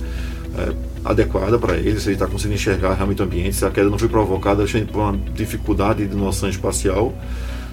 é, 0.59 0.73
adequada 1.05 1.61
para 1.61 1.77
ele, 1.77 2.01
se 2.01 2.09
ele 2.09 2.17
está 2.17 2.27
conseguindo 2.27 2.57
enxergar 2.57 2.95
realmente 2.95 3.23
o 3.23 3.25
ambiente, 3.25 3.55
se 3.55 3.65
a 3.65 3.71
queda 3.71 3.89
não 3.89 4.01
foi 4.01 4.09
provocada 4.09 4.65
por 4.91 5.01
uma 5.01 5.17
dificuldade 5.33 6.05
de 6.05 6.17
noção 6.17 6.49
espacial, 6.49 7.15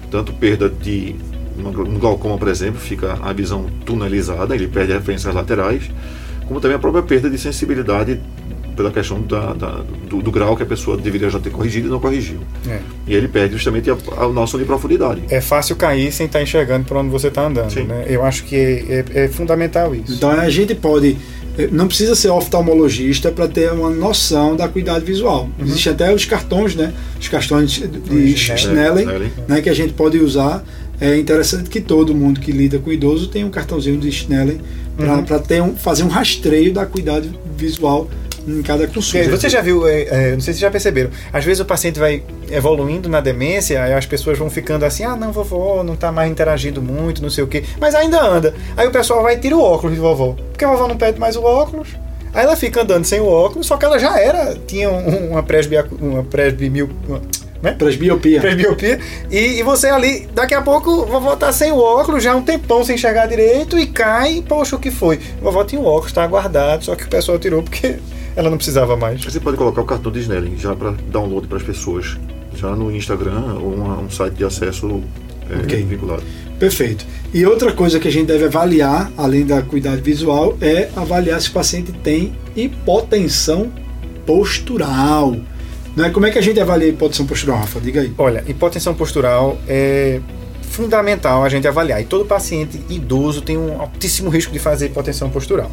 tanto 0.08 0.32
perda 0.32 0.70
de 0.70 1.16
um 1.58 1.98
glaucoma, 1.98 2.38
por 2.38 2.46
exemplo, 2.46 2.78
fica 2.78 3.18
a 3.20 3.32
visão 3.32 3.66
tunelizada, 3.84 4.54
ele 4.54 4.68
perde 4.68 4.92
referências 4.92 5.34
laterais, 5.34 5.90
como 6.46 6.60
também 6.60 6.76
a 6.76 6.78
própria 6.78 7.02
perda 7.02 7.28
de 7.28 7.36
sensibilidade 7.36 8.20
pela 8.76 8.90
questão 8.90 9.20
da, 9.22 9.52
da- 9.52 9.82
do, 10.08 10.20
do 10.22 10.30
grau 10.30 10.56
que 10.56 10.62
a 10.62 10.66
pessoa 10.66 10.96
deveria 10.96 11.30
já 11.30 11.38
ter 11.38 11.50
corrigido 11.50 11.88
e 11.88 11.90
não 11.90 12.00
corrigiu. 12.00 12.38
É. 12.68 12.78
E 13.06 13.14
ele 13.14 13.28
perde 13.28 13.54
justamente 13.54 13.90
a, 13.90 13.96
a 14.18 14.28
noção 14.28 14.58
de 14.60 14.66
profundidade. 14.66 15.22
É 15.28 15.40
fácil 15.40 15.76
cair 15.76 16.12
sem 16.12 16.26
estar 16.26 16.42
enxergando 16.42 16.84
por 16.84 16.96
onde 16.96 17.10
você 17.10 17.28
está 17.28 17.46
andando. 17.46 17.74
Né? 17.84 18.04
Eu 18.08 18.24
acho 18.24 18.44
que 18.44 18.56
é, 18.56 19.04
é- 19.14 19.24
é 19.24 19.28
fundamental 19.28 19.94
isso. 19.94 20.12
Então 20.14 20.30
a 20.30 20.48
gente 20.50 20.74
pode. 20.74 21.16
eh, 21.58 21.68
Não 21.70 21.86
precisa 21.86 22.14
ser 22.14 22.28
oftalmologista 22.30 23.30
para 23.30 23.46
ter 23.48 23.70
uma 23.72 23.90
noção 23.90 24.56
da 24.56 24.68
cuidade 24.68 25.04
visual. 25.04 25.48
Existem 25.60 25.92
até 25.92 26.12
os 26.14 26.24
cartões, 26.24 26.74
né? 26.74 26.92
Os 27.20 27.28
cartões 27.28 27.70
de. 27.70 27.84
Snellen, 28.34 29.04
Snellen. 29.04 29.32
né? 29.48 29.60
que 29.62 29.68
a 29.68 29.74
gente 29.74 29.92
pode 29.92 30.18
usar. 30.18 30.64
É 31.00 31.16
interessante 31.18 31.68
que 31.68 31.80
todo 31.80 32.14
mundo 32.14 32.38
que 32.40 32.52
lida 32.52 32.78
com 32.78 32.90
idoso 32.92 33.26
tem 33.28 33.44
um 33.44 33.50
cartãozinho 33.50 33.98
de 33.98 34.08
Snellen 34.10 34.60
para 35.26 35.40
ter 35.40 35.60
um, 35.60 35.74
fazer 35.74 36.04
um 36.04 36.08
rastreio 36.08 36.72
da 36.72 36.86
cuidade 36.86 37.28
visual 37.56 38.08
em 38.46 38.62
cada 38.62 38.86
consulta. 38.86 39.28
Você 39.30 39.48
já 39.48 39.60
viu, 39.60 39.86
é, 39.88 40.02
é, 40.02 40.32
não 40.32 40.40
sei 40.40 40.54
se 40.54 40.60
já 40.60 40.70
perceberam, 40.70 41.10
às 41.32 41.44
vezes 41.44 41.60
o 41.60 41.64
paciente 41.64 41.98
vai 41.98 42.22
evoluindo 42.50 43.08
na 43.08 43.20
demência, 43.20 43.82
aí 43.82 43.92
as 43.92 44.06
pessoas 44.06 44.38
vão 44.38 44.50
ficando 44.50 44.84
assim, 44.84 45.04
ah 45.04 45.16
não, 45.16 45.32
vovó, 45.32 45.82
não 45.82 45.96
tá 45.96 46.12
mais 46.12 46.30
interagindo 46.30 46.80
muito, 46.82 47.22
não 47.22 47.30
sei 47.30 47.42
o 47.44 47.46
quê, 47.46 47.64
mas 47.80 47.94
ainda 47.94 48.20
anda. 48.20 48.54
Aí 48.76 48.86
o 48.86 48.90
pessoal 48.90 49.22
vai 49.22 49.34
e 49.34 49.38
tira 49.38 49.56
o 49.56 49.62
óculos 49.62 49.94
de 49.94 50.00
vovó, 50.00 50.36
porque 50.50 50.64
a 50.64 50.68
vovó 50.70 50.86
não 50.88 50.96
pede 50.96 51.18
mais 51.18 51.36
o 51.36 51.42
óculos. 51.42 51.88
Aí 52.32 52.42
ela 52.44 52.56
fica 52.56 52.82
andando 52.82 53.04
sem 53.04 53.20
o 53.20 53.26
óculos, 53.26 53.66
só 53.66 53.76
que 53.76 53.84
ela 53.84 53.98
já 53.98 54.18
era, 54.18 54.56
tinha 54.66 54.90
um- 54.90 55.30
uma 55.30 55.42
presbia, 55.42 55.86
uma 56.00 56.24
presbimil, 56.24 56.90
né? 57.62 57.72
Presbiopia. 57.78 58.40
presbiopia, 58.40 58.98
e, 59.30 59.58
e 59.58 59.62
você 59.62 59.86
ali, 59.88 60.28
daqui 60.34 60.52
a 60.52 60.60
pouco, 60.60 61.06
vovó 61.06 61.34
tá 61.36 61.50
sem 61.52 61.70
o 61.72 61.78
óculos, 61.78 62.22
já 62.22 62.34
um 62.34 62.42
tempão 62.42 62.84
sem 62.84 62.96
enxergar 62.96 63.26
direito, 63.26 63.78
e 63.78 63.86
cai, 63.86 64.44
poxa, 64.46 64.76
o 64.76 64.78
que 64.78 64.90
foi? 64.90 65.18
Vovó 65.40 65.64
tinha 65.64 65.80
o 65.80 65.86
óculos, 65.86 66.12
tá 66.12 66.26
guardado, 66.26 66.84
só 66.84 66.94
que 66.96 67.04
o 67.04 67.08
pessoal 67.08 67.38
tirou 67.38 67.62
porque 67.62 67.94
ela 68.36 68.50
não 68.50 68.56
precisava 68.56 68.96
mais. 68.96 69.24
Você 69.24 69.40
pode 69.40 69.56
colocar 69.56 69.80
o 69.80 69.84
cartão 69.84 70.10
de 70.12 70.20
Snellen 70.20 70.56
já 70.56 70.74
para 70.74 70.92
download 71.10 71.46
para 71.46 71.56
as 71.58 71.62
pessoas, 71.62 72.16
já 72.56 72.70
no 72.74 72.94
Instagram 72.94 73.54
ou 73.60 73.74
uma- 73.74 73.98
um 73.98 74.10
site 74.10 74.34
de 74.34 74.44
acesso 74.44 75.02
é, 75.50 75.56
Ok. 75.56 75.82
vinculado. 75.84 76.22
Perfeito. 76.58 77.04
E 77.34 77.44
outra 77.44 77.72
coisa 77.72 77.98
que 77.98 78.08
a 78.08 78.10
gente 78.10 78.26
deve 78.28 78.44
avaliar, 78.44 79.10
além 79.18 79.44
da 79.44 79.60
cuidado 79.60 80.00
visual, 80.02 80.56
é 80.60 80.88
avaliar 80.96 81.40
se 81.40 81.50
o 81.50 81.52
paciente 81.52 81.92
tem 81.92 82.32
hipotensão 82.56 83.70
postural. 84.24 85.36
Né? 85.96 86.10
Como 86.10 86.26
é 86.26 86.30
que 86.30 86.38
a 86.38 86.42
gente 86.42 86.58
avalia 86.60 86.86
a 86.86 86.90
hipotensão 86.90 87.26
postural, 87.26 87.58
Rafa? 87.58 87.80
Diga 87.80 88.00
aí. 88.00 88.12
Olha, 88.18 88.42
hipotensão 88.48 88.94
postural 88.94 89.58
é 89.68 90.20
fundamental 90.62 91.44
a 91.44 91.48
gente 91.48 91.68
avaliar. 91.68 92.00
E 92.00 92.04
todo 92.04 92.24
paciente 92.24 92.80
idoso 92.88 93.42
tem 93.42 93.56
um 93.56 93.80
altíssimo 93.80 94.28
risco 94.28 94.52
de 94.52 94.58
fazer 94.58 94.86
hipotensão 94.86 95.30
postural. 95.30 95.70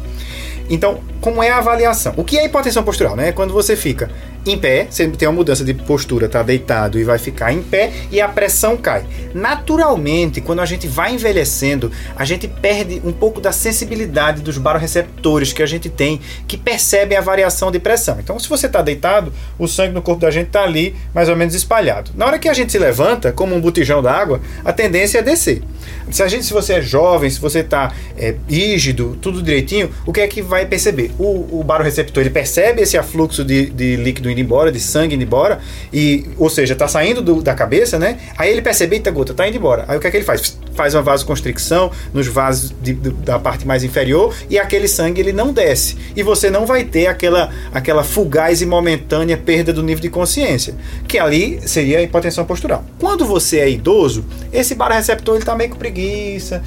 Então, 0.72 1.00
como 1.20 1.42
é 1.42 1.50
a 1.50 1.58
avaliação? 1.58 2.14
O 2.16 2.24
que 2.24 2.38
é 2.38 2.46
hipotensão 2.46 2.82
postural? 2.82 3.14
Né? 3.14 3.28
É 3.28 3.32
quando 3.32 3.52
você 3.52 3.76
fica 3.76 4.10
em 4.44 4.58
pé, 4.58 4.86
você 4.90 5.06
tem 5.08 5.28
uma 5.28 5.34
mudança 5.34 5.64
de 5.64 5.72
postura, 5.72 6.28
tá 6.28 6.42
deitado 6.42 6.98
e 6.98 7.04
vai 7.04 7.18
ficar 7.18 7.52
em 7.52 7.62
pé 7.62 7.92
e 8.10 8.20
a 8.20 8.28
pressão 8.28 8.76
cai. 8.76 9.04
Naturalmente, 9.32 10.40
quando 10.40 10.60
a 10.60 10.66
gente 10.66 10.88
vai 10.88 11.14
envelhecendo, 11.14 11.92
a 12.16 12.24
gente 12.24 12.48
perde 12.48 13.00
um 13.04 13.12
pouco 13.12 13.40
da 13.40 13.52
sensibilidade 13.52 14.42
dos 14.42 14.58
baroreceptores 14.58 15.52
que 15.52 15.62
a 15.62 15.66
gente 15.66 15.88
tem, 15.88 16.20
que 16.48 16.56
percebem 16.56 17.16
a 17.16 17.20
variação 17.20 17.70
de 17.70 17.78
pressão. 17.78 18.18
Então, 18.18 18.38
se 18.38 18.48
você 18.48 18.66
está 18.66 18.82
deitado, 18.82 19.32
o 19.58 19.68
sangue 19.68 19.94
no 19.94 20.02
corpo 20.02 20.20
da 20.20 20.30
gente 20.30 20.48
está 20.48 20.64
ali 20.64 20.96
mais 21.14 21.28
ou 21.28 21.36
menos 21.36 21.54
espalhado. 21.54 22.10
Na 22.16 22.26
hora 22.26 22.38
que 22.38 22.48
a 22.48 22.54
gente 22.54 22.72
se 22.72 22.78
levanta, 22.78 23.32
como 23.32 23.54
um 23.54 23.60
botijão 23.60 24.02
d'água, 24.02 24.40
a 24.64 24.72
tendência 24.72 25.18
é 25.18 25.22
descer. 25.22 25.62
Se, 26.10 26.22
a 26.22 26.28
gente, 26.28 26.44
se 26.44 26.52
você 26.52 26.74
é 26.74 26.82
jovem, 26.82 27.30
se 27.30 27.40
você 27.40 27.60
está 27.60 27.92
é, 28.18 28.34
rígido, 28.48 29.16
tudo 29.20 29.40
direitinho, 29.42 29.90
o 30.04 30.12
que 30.12 30.20
é 30.20 30.26
que 30.26 30.42
vai 30.42 30.66
perceber? 30.66 31.12
O, 31.18 31.60
o 31.60 31.64
baroreceptor 31.64 32.22
ele 32.22 32.30
percebe 32.30 32.82
esse 32.82 32.98
afluxo 32.98 33.44
de, 33.44 33.66
de 33.70 33.96
líquido 33.96 34.31
indo 34.32 34.40
embora, 34.40 34.72
de 34.72 34.80
sangue 34.80 35.14
indo 35.14 35.22
embora, 35.24 35.60
e, 35.92 36.26
ou 36.38 36.48
seja, 36.50 36.72
está 36.72 36.88
saindo 36.88 37.22
do- 37.22 37.42
da 37.42 37.54
cabeça, 37.54 37.98
né? 37.98 38.18
Aí 38.36 38.50
ele 38.50 38.62
percebe, 38.62 38.96
eita 38.96 39.10
gota, 39.10 39.32
tá 39.34 39.46
indo 39.46 39.56
embora. 39.56 39.84
Aí 39.88 39.96
o 39.96 40.00
que 40.00 40.06
é 40.06 40.10
que 40.10 40.16
ele 40.16 40.24
faz? 40.24 40.58
Faz 40.74 40.94
uma 40.94 41.02
vasoconstricção 41.02 41.90
nos 42.14 42.26
vasos 42.26 42.72
de- 42.82 42.94
do- 42.94 43.12
da 43.12 43.38
parte 43.38 43.66
mais 43.66 43.84
inferior 43.84 44.34
e 44.48 44.58
aquele 44.58 44.88
sangue 44.88 45.20
ele 45.20 45.32
não 45.32 45.52
desce. 45.52 45.96
E 46.16 46.22
você 46.22 46.50
não 46.50 46.66
vai 46.66 46.84
ter 46.84 47.06
aquela, 47.06 47.50
aquela 47.72 48.02
fugaz 48.02 48.62
e 48.62 48.66
momentânea 48.66 49.36
perda 49.36 49.72
do 49.72 49.82
nível 49.82 50.00
de 50.02 50.08
consciência, 50.10 50.74
que 51.06 51.18
ali 51.18 51.60
seria 51.66 51.98
a 51.98 52.02
hipotensão 52.02 52.44
postural. 52.44 52.84
Quando 52.98 53.26
você 53.26 53.58
é 53.58 53.68
idoso, 53.70 54.24
esse 54.52 54.74
baroreceptor 54.74 55.36
ele 55.36 55.44
tá 55.44 55.54
meio 55.54 55.70
com 55.70 55.76
preguiça. 55.76 56.62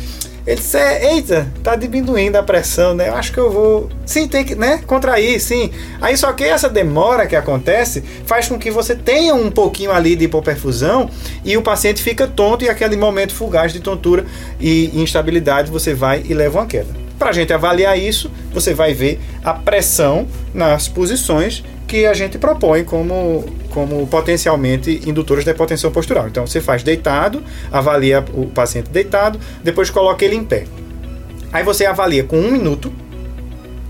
Ele 0.46 0.58
disse, 0.58 0.78
é, 0.78 1.14
eita, 1.14 1.48
tá 1.64 1.76
diminuindo 1.76 2.36
a 2.36 2.44
pressão, 2.44 2.94
né? 2.94 3.10
Eu 3.10 3.16
acho 3.16 3.32
que 3.32 3.40
eu 3.40 3.52
vou. 3.52 3.90
Sim, 4.06 4.28
tem 4.28 4.46
que, 4.46 4.54
né? 4.54 4.82
Contrair, 4.86 5.40
sim. 5.40 5.72
Aí 6.00 6.16
só 6.16 6.32
que 6.34 6.44
essa 6.44 6.70
demora 6.70 7.26
que 7.26 7.36
acontece 7.36 8.04
faz 8.26 8.48
com 8.48 8.60
que 8.60 8.70
você 8.70 8.96
tenha 8.96 9.34
um 9.34 9.50
pouquinho 9.50 9.92
ali 9.92 10.16
de 10.16 10.26
hipoperfusão 10.26 11.10
e 11.44 11.58
o 11.58 11.64
paciente 11.64 12.04
fica 12.04 12.28
tonto 12.28 12.64
e 12.64 12.70
aquele 12.70 12.96
momento 12.96 13.34
fugaz 13.34 13.74
de 13.74 13.80
tontura 13.80 14.26
e 14.60 14.92
instabilidade 14.94 15.72
você 15.72 15.96
vai 15.96 16.24
e 16.28 16.34
leva 16.34 16.60
uma 16.60 16.68
queda. 16.68 17.05
Para 17.17 17.30
a 17.30 17.34
gente 17.34 17.54
avaliar 17.54 17.97
isso, 17.97 18.30
você 18.51 18.73
vai 18.73 18.93
ver 18.93 19.19
a 19.43 19.54
pressão 19.54 20.28
nas 20.54 20.88
posições 20.88 21.63
que 21.88 22.06
a 22.06 22.13
gente 22.13 22.38
propõe 22.38 22.84
como, 22.84 23.45
como 23.69 24.06
potencialmente 24.08 25.01
indutores 25.06 25.45
da 25.45 25.51
hipotensão 25.51 25.91
postural. 25.91 26.28
Então 26.28 26.45
você 26.45 26.60
faz 26.60 26.84
deitado, 26.84 27.43
avalia 27.71 28.23
o 28.34 28.47
paciente 28.47 28.89
deitado, 28.89 29.39
depois 29.63 29.89
coloca 29.89 30.25
ele 30.25 30.36
em 30.36 30.43
pé. 30.43 30.65
Aí 31.54 31.63
você 31.63 31.86
avalia 31.86 32.23
com 32.23 32.38
um 32.38 32.51
minuto. 32.51 32.91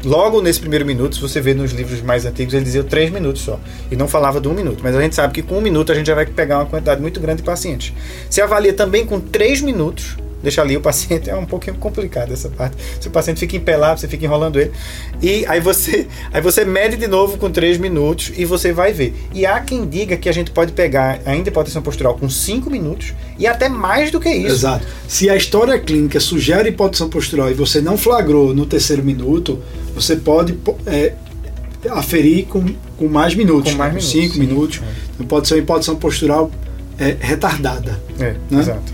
Logo 0.03 0.39
nesse 0.39 0.59
primeiro 0.59 0.85
minuto, 0.85 1.15
se 1.15 1.21
você 1.21 1.41
vê 1.41 1.55
nos 1.55 1.71
livros 1.71 1.99
mais 2.01 2.25
antigos, 2.27 2.53
ele 2.53 2.63
dizia 2.63 2.83
três 2.83 3.09
minutos 3.09 3.41
só. 3.41 3.59
E 3.89 3.95
não 3.95 4.07
falava 4.07 4.39
de 4.39 4.47
um 4.47 4.53
minuto. 4.53 4.81
Mas 4.83 4.95
a 4.95 5.01
gente 5.01 5.15
sabe 5.15 5.33
que 5.33 5.41
com 5.41 5.57
um 5.57 5.61
minuto 5.61 5.91
a 5.91 5.95
gente 5.95 6.05
já 6.05 6.13
vai 6.13 6.27
pegar 6.27 6.59
uma 6.59 6.67
quantidade 6.67 7.01
muito 7.01 7.19
grande 7.19 7.37
de 7.37 7.43
pacientes. 7.43 7.91
Você 8.29 8.39
avalia 8.39 8.71
também 8.71 9.03
com 9.03 9.19
três 9.19 9.61
minutos. 9.61 10.15
Deixa 10.43 10.61
ali 10.61 10.77
o 10.77 10.81
paciente, 10.81 11.27
é 11.31 11.35
um 11.35 11.45
pouquinho 11.45 11.75
complicado 11.77 12.31
essa 12.31 12.49
parte. 12.49 12.75
Se 12.99 13.07
o 13.07 13.11
paciente 13.11 13.39
fica 13.39 13.55
em 13.55 13.59
pé 13.59 13.77
lá, 13.77 13.97
você 13.97 14.07
fica 14.07 14.23
enrolando 14.25 14.59
ele. 14.59 14.71
E 15.21 15.45
aí 15.47 15.59
você, 15.59 16.07
aí 16.31 16.41
você 16.41 16.63
mede 16.63 16.97
de 16.97 17.07
novo 17.07 17.37
com 17.37 17.49
três 17.49 17.77
minutos 17.77 18.31
e 18.37 18.45
você 18.45 18.71
vai 18.71 18.93
ver. 18.93 19.15
E 19.33 19.45
há 19.45 19.59
quem 19.61 19.87
diga 19.87 20.15
que 20.17 20.29
a 20.29 20.31
gente 20.31 20.51
pode 20.51 20.71
pegar 20.73 21.19
ainda 21.25 21.49
hipotensão 21.49 21.81
postural 21.81 22.15
com 22.15 22.29
cinco 22.29 22.69
minutos 22.69 23.13
e 23.39 23.47
até 23.47 23.67
mais 23.69 24.11
do 24.11 24.19
que 24.19 24.29
isso. 24.29 24.55
Exato. 24.55 24.85
Se 25.07 25.29
a 25.29 25.35
história 25.35 25.79
clínica 25.79 26.19
sugere 26.19 26.69
hipotensão 26.69 27.09
postural 27.09 27.49
e 27.49 27.53
você 27.53 27.81
não 27.81 27.97
flagrou 27.97 28.53
no 28.53 28.65
terceiro 28.65 29.03
minuto, 29.03 29.59
você 29.95 30.15
pode 30.15 30.53
po- 30.53 30.77
é, 30.85 31.13
aferir 31.89 32.45
com, 32.45 32.63
com 32.97 33.07
mais 33.07 33.35
minutos, 33.35 33.71
Com 33.71 33.77
mais 33.77 33.91
com 33.93 33.97
minutos, 33.99 34.11
cinco 34.11 34.33
sim. 34.35 34.39
minutos. 34.39 34.81
Então 35.13 35.25
pode 35.25 35.47
ser 35.47 35.55
uma 35.55 35.61
hipotensão 35.61 35.95
postural 35.95 36.51
é, 36.99 37.15
retardada. 37.19 37.99
É, 38.19 38.35
Né? 38.49 38.59
exato. 38.61 38.93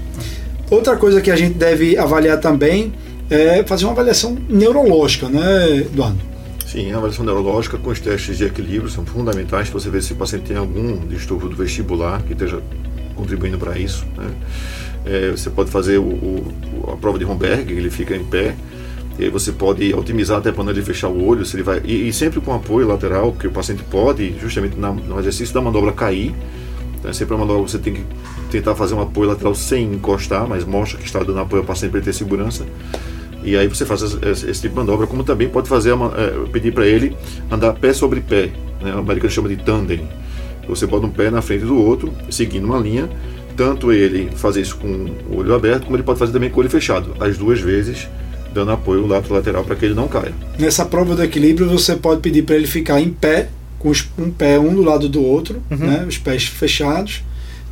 Outra 0.72 0.96
coisa 0.96 1.22
que 1.22 1.30
a 1.30 1.36
gente 1.36 1.54
deve 1.56 1.98
avaliar 1.98 2.40
também 2.40 2.94
é 3.30 3.62
fazer 3.64 3.86
uma 3.86 3.92
avaliação 3.92 4.36
neurológica, 4.50 5.28
né, 5.30 5.78
Eduardo? 5.80 6.18
Sim, 6.66 6.92
a 6.94 6.98
avaliação 6.98 7.26
neurológica 7.26 7.78
com 7.78 7.90
os 7.90 8.00
testes 8.00 8.38
de 8.38 8.46
equilíbrio 8.46 8.90
são 8.90 9.06
fundamentais 9.06 9.70
para 9.70 9.80
você 9.80 9.90
ver 9.90 10.02
se 10.02 10.14
o 10.14 10.16
paciente 10.16 10.44
tem 10.46 10.56
algum 10.58 11.06
distúrbio 11.06 11.50
do 11.50 11.56
vestibular 11.58 12.22
que 12.24 12.32
esteja 12.34 12.62
contribuindo 13.16 13.58
para 13.58 13.78
isso. 13.78 14.06
Né? 14.18 14.32
É, 15.06 15.32
você 15.32 15.50
pode 15.50 15.70
fazer 15.70 15.98
o, 15.98 16.04
o- 16.04 16.90
a 16.94 16.96
prova 16.96 17.20
de 17.20 17.26
Romberg, 17.26 17.72
ele 17.74 17.90
fica 17.90 18.16
em 18.16 18.24
pé. 18.24 18.56
E 19.20 19.26
aí 19.26 19.30
você 19.30 19.52
pode 19.52 19.94
otimizar 19.94 20.38
até 20.38 20.54
quando 20.54 20.72
ele 20.72 20.82
fechar 20.82 21.10
o 21.10 21.22
olho, 21.26 21.46
se 21.46 21.56
ele 21.58 21.64
vai 21.64 21.82
e, 21.84 22.08
e 22.08 22.14
sempre 22.14 22.40
com 22.40 22.54
apoio 22.54 22.88
lateral, 22.88 23.34
porque 23.34 23.48
o 23.48 23.52
paciente 23.52 23.84
pode, 23.92 24.34
justamente 24.40 24.78
na- 24.80 24.94
no 24.94 25.20
exercício 25.20 25.54
da 25.54 25.60
manobra 25.62 25.92
cair. 25.92 26.34
Então, 26.98 27.12
é 27.12 27.14
sempre 27.14 27.34
uma 27.36 27.46
manobra 27.46 27.66
que 27.66 27.72
você 27.72 27.80
tem 27.80 27.94
que 27.96 28.04
tentar 28.52 28.76
fazer 28.76 28.94
um 28.94 29.02
apoio 29.02 29.30
lateral 29.30 29.56
sem 29.56 29.86
encostar, 29.94 30.48
mas 30.48 30.64
mostra 30.66 31.00
que 31.00 31.06
está 31.06 31.20
dando 31.24 31.40
apoio 31.40 31.62
ao 31.62 31.66
paciente 31.68 31.92
para 31.92 32.00
ele 32.00 32.06
ter 32.06 32.14
segurança. 32.14 32.66
E 33.44 33.56
aí 33.58 33.68
você 33.68 33.86
faz 33.86 34.02
esse, 34.04 34.62
tipo 34.62 34.70
de 34.70 34.76
manobra, 34.76 35.08
como 35.08 35.24
também 35.24 35.50
pode 35.50 35.68
fazer 35.68 35.92
a 35.92 35.96
ma- 35.96 36.14
é, 36.16 36.48
pedir 36.52 36.72
para 36.72 36.86
ele 36.86 37.16
andar 37.50 37.74
pé 37.74 37.92
sobre 37.94 38.22
pé, 38.22 38.52
né? 38.82 38.94
O 38.94 39.00
americano 39.00 39.32
chama 39.32 39.50
de 39.50 39.56
tandem. 39.56 40.08
Você 40.68 40.86
bota 40.86 41.08
um 41.08 41.10
pé 41.10 41.32
na 41.32 41.42
frente 41.42 41.66
do 41.66 41.76
outro, 41.76 42.12
seguindo 42.30 42.66
uma 42.66 42.78
linha. 42.78 43.10
Tanto 43.58 43.92
ele 43.92 44.30
fazer 44.36 44.62
isso 44.62 44.78
com 44.78 44.88
o 45.30 45.38
olho 45.38 45.54
aberto, 45.56 45.84
como 45.86 45.96
ele 45.96 46.04
pode 46.04 46.20
fazer 46.20 46.32
também 46.32 46.50
com 46.50 46.58
o 46.58 46.60
olho 46.62 46.70
fechado, 46.70 47.14
as 47.20 47.38
duas 47.38 47.60
vezes, 47.60 48.08
dando 48.54 48.72
apoio 48.72 49.06
lateral 49.08 49.38
lateral 49.38 49.64
para 49.64 49.76
que 49.76 49.86
ele 49.86 49.94
não 49.96 50.08
caia. 50.08 50.34
Nessa 50.60 50.86
prova 50.86 51.16
do 51.16 51.24
equilíbrio, 51.24 51.68
você 51.68 51.96
pode 51.96 52.22
pedir 52.22 52.44
para 52.44 52.56
ele 52.56 52.68
ficar 52.68 53.02
em 53.02 53.10
pé, 53.10 53.50
com 53.80 53.90
os- 53.90 54.08
um 54.20 54.30
pé 54.30 54.60
um 54.60 54.74
do 54.76 54.84
lado 54.84 55.10
do 55.10 55.22
outro, 55.24 55.62
né, 55.70 56.06
os 56.08 56.18
pés 56.18 56.46
fechados, 56.46 57.24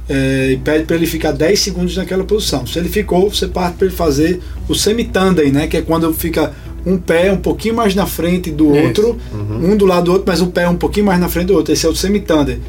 é, 0.09 0.51
e 0.51 0.57
pede 0.57 0.85
para 0.85 0.95
ele 0.95 1.05
ficar 1.05 1.31
10 1.31 1.59
segundos 1.59 1.95
naquela 1.95 2.23
posição. 2.23 2.65
Se 2.65 2.79
ele 2.79 2.89
ficou, 2.89 3.29
você 3.29 3.47
parte 3.47 3.75
para 3.77 3.87
ele 3.87 3.95
fazer 3.95 4.41
o 4.67 4.73
semi-tandem, 4.73 5.51
né, 5.51 5.67
que 5.67 5.77
é 5.77 5.81
quando 5.81 6.11
fica 6.13 6.51
um 6.85 6.97
pé 6.97 7.31
um 7.31 7.37
pouquinho 7.37 7.75
mais 7.75 7.93
na 7.93 8.05
frente 8.05 8.49
do 8.49 8.75
Isso. 8.75 8.87
outro, 8.87 9.17
um 9.33 9.75
do 9.75 9.85
lado 9.85 10.05
do 10.05 10.11
outro, 10.13 10.25
mas 10.27 10.41
um 10.41 10.49
pé 10.49 10.67
um 10.67 10.75
pouquinho 10.75 11.05
mais 11.05 11.19
na 11.19 11.29
frente 11.29 11.47
do 11.47 11.53
outro. 11.53 11.73
Esse 11.73 11.85
é 11.85 11.89
o 11.89 11.95
semi-tandem. 11.95 12.59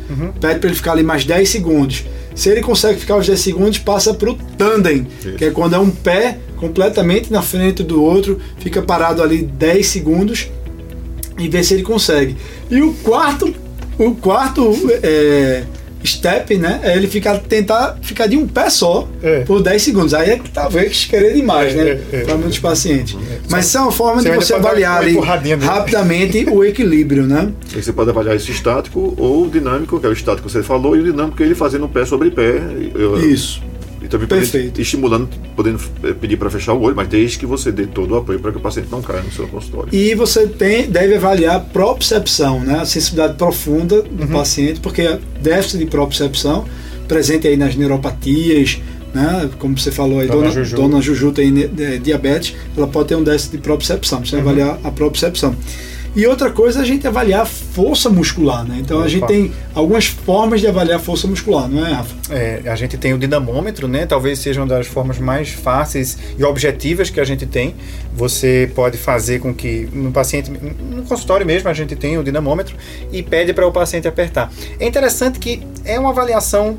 Pede 0.40 0.58
para 0.58 0.68
ele 0.68 0.76
ficar 0.76 0.92
ali 0.92 1.02
mais 1.02 1.24
10 1.24 1.48
segundos. 1.48 2.04
Se 2.34 2.48
ele 2.48 2.60
consegue 2.60 2.98
ficar 2.98 3.16
os 3.16 3.26
10 3.26 3.40
segundos, 3.40 3.78
passa 3.78 4.12
para 4.12 4.30
o 4.30 4.34
tandem, 4.56 5.06
Isso. 5.20 5.32
que 5.36 5.44
é 5.44 5.50
quando 5.50 5.74
é 5.74 5.78
um 5.78 5.90
pé 5.90 6.38
completamente 6.56 7.32
na 7.32 7.42
frente 7.42 7.82
do 7.82 8.02
outro, 8.02 8.38
fica 8.58 8.82
parado 8.82 9.22
ali 9.22 9.42
10 9.42 9.86
segundos 9.86 10.48
e 11.38 11.48
ver 11.48 11.64
se 11.64 11.74
ele 11.74 11.82
consegue. 11.82 12.36
E 12.70 12.82
o 12.82 12.92
quarto, 12.94 13.54
o 13.98 14.14
quarto 14.14 14.72
é, 15.02 15.64
step, 16.04 16.56
né, 16.56 16.80
é 16.82 16.96
ele 16.96 17.06
ficar, 17.06 17.38
tentar 17.38 17.98
ficar 18.02 18.26
de 18.26 18.36
um 18.36 18.46
pé 18.46 18.70
só 18.70 19.08
É. 19.22 19.40
por 19.40 19.62
10 19.62 19.82
segundos. 19.82 20.14
Aí 20.14 20.30
é 20.30 20.38
que 20.38 20.48
talvez 20.50 21.04
querer 21.04 21.34
demais, 21.34 21.72
É, 21.72 21.76
né, 21.76 22.00
é, 22.12 22.16
é. 22.16 22.20
para 22.24 22.36
muitos 22.36 22.58
pacientes. 22.58 23.16
Mas 23.50 23.66
isso 23.66 23.78
é 23.78 23.80
uma 23.80 23.92
forma 23.92 24.22
Você 24.22 24.30
de 24.30 24.36
você 24.36 24.54
avaliar 24.54 24.98
ali 25.00 25.18
rapidamente 25.64 26.46
o 26.50 26.62
equilíbrio, 26.64 27.24
né? 27.24 27.50
Aí 27.74 27.82
você 27.82 27.92
pode 27.92 28.10
avaliar 28.10 28.36
isso 28.36 28.50
estático 28.50 29.14
ou 29.16 29.48
dinâmico, 29.48 29.98
que 30.00 30.06
é 30.06 30.08
o 30.08 30.12
estático 30.12 30.46
que 30.46 30.52
você 30.52 30.62
falou, 30.62 30.96
e 30.96 31.00
o 31.00 31.04
dinâmico 31.04 31.42
é 31.42 31.46
ele 31.46 31.54
fazendo 31.54 31.88
pé 31.88 32.04
sobre 32.04 32.30
pé. 32.30 32.60
Eu- 32.94 33.18
Isso. 33.20 33.62
Também 34.10 34.26
podendo- 34.26 34.80
estimulando, 34.80 35.28
podendo 35.56 35.80
eh, 36.04 36.12
pedir 36.12 36.36
para 36.36 36.50
fechar 36.50 36.72
o 36.74 36.80
olho, 36.82 36.96
mas 36.96 37.08
desde 37.08 37.38
que 37.38 37.46
você 37.46 37.70
dê 37.70 37.86
todo 37.86 38.12
o 38.12 38.16
apoio 38.16 38.40
para 38.40 38.50
que 38.52 38.58
o 38.58 38.60
paciente 38.60 38.88
não 38.90 39.00
caia 39.00 39.22
no 39.22 39.30
seu 39.32 39.46
consultório. 39.48 39.88
E 39.92 40.14
você 40.14 40.46
tem, 40.46 40.90
deve 40.90 41.14
avaliar 41.16 41.56
a 41.56 41.60
propriocepção, 41.60 42.60
né? 42.60 42.80
a 42.80 42.84
sensibilidade 42.84 43.38
profunda 43.38 44.02
do 44.02 44.26
paciente, 44.28 44.80
porque 44.80 45.02
a 45.02 45.18
déficit 45.40 45.78
de 45.78 45.86
propriocepção 45.86 46.64
presente 47.06 47.46
aí 47.48 47.56
nas 47.56 47.74
neuropatias, 47.76 48.80
né? 49.14 49.48
como 49.58 49.78
você 49.78 49.90
falou 49.90 50.20
aí, 50.20 50.26
Dona 50.28 50.40
dona, 50.42 50.50
Juju. 50.52 50.76
dona 50.76 51.00
Juju 51.00 51.32
tem 51.32 51.52
eh, 51.78 51.98
diabetes, 52.02 52.54
ela 52.76 52.86
pode 52.86 53.08
ter 53.08 53.14
um 53.16 53.22
déficit 53.24 53.52
de 53.52 53.58
propriocepção, 53.58 54.24
você 54.24 54.36
avaliar 54.36 54.78
a 54.84 54.90
propriocepção. 54.90 55.54
E 56.14 56.26
outra 56.26 56.50
coisa 56.50 56.80
é 56.80 56.82
a 56.82 56.84
gente 56.84 57.06
avaliar 57.06 57.42
a 57.42 57.46
força 57.46 58.10
muscular, 58.10 58.66
né? 58.66 58.78
Então 58.80 58.98
a 58.98 59.00
Opa. 59.00 59.08
gente 59.08 59.26
tem 59.26 59.52
algumas 59.74 60.06
formas 60.06 60.60
de 60.60 60.66
avaliar 60.66 60.96
a 60.96 61.02
força 61.02 61.28
muscular, 61.28 61.68
não 61.68 61.86
é, 61.86 61.92
Rafa? 61.92 62.14
É, 62.30 62.62
a 62.66 62.74
gente 62.74 62.98
tem 62.98 63.14
o 63.14 63.18
dinamômetro, 63.18 63.86
né? 63.86 64.06
Talvez 64.06 64.40
seja 64.40 64.60
uma 64.60 64.66
das 64.66 64.88
formas 64.88 65.18
mais 65.18 65.50
fáceis 65.50 66.18
e 66.36 66.42
objetivas 66.42 67.10
que 67.10 67.20
a 67.20 67.24
gente 67.24 67.46
tem. 67.46 67.76
Você 68.14 68.70
pode 68.74 68.98
fazer 68.98 69.38
com 69.38 69.54
que 69.54 69.88
no 69.92 70.10
paciente, 70.10 70.50
no 70.50 71.02
consultório 71.04 71.46
mesmo, 71.46 71.68
a 71.68 71.74
gente 71.74 71.94
tem 71.94 72.18
o 72.18 72.24
dinamômetro 72.24 72.74
e 73.12 73.22
pede 73.22 73.52
para 73.52 73.66
o 73.66 73.70
paciente 73.70 74.08
apertar. 74.08 74.52
É 74.80 74.86
interessante 74.86 75.38
que 75.38 75.62
é 75.84 75.98
uma 75.98 76.10
avaliação 76.10 76.76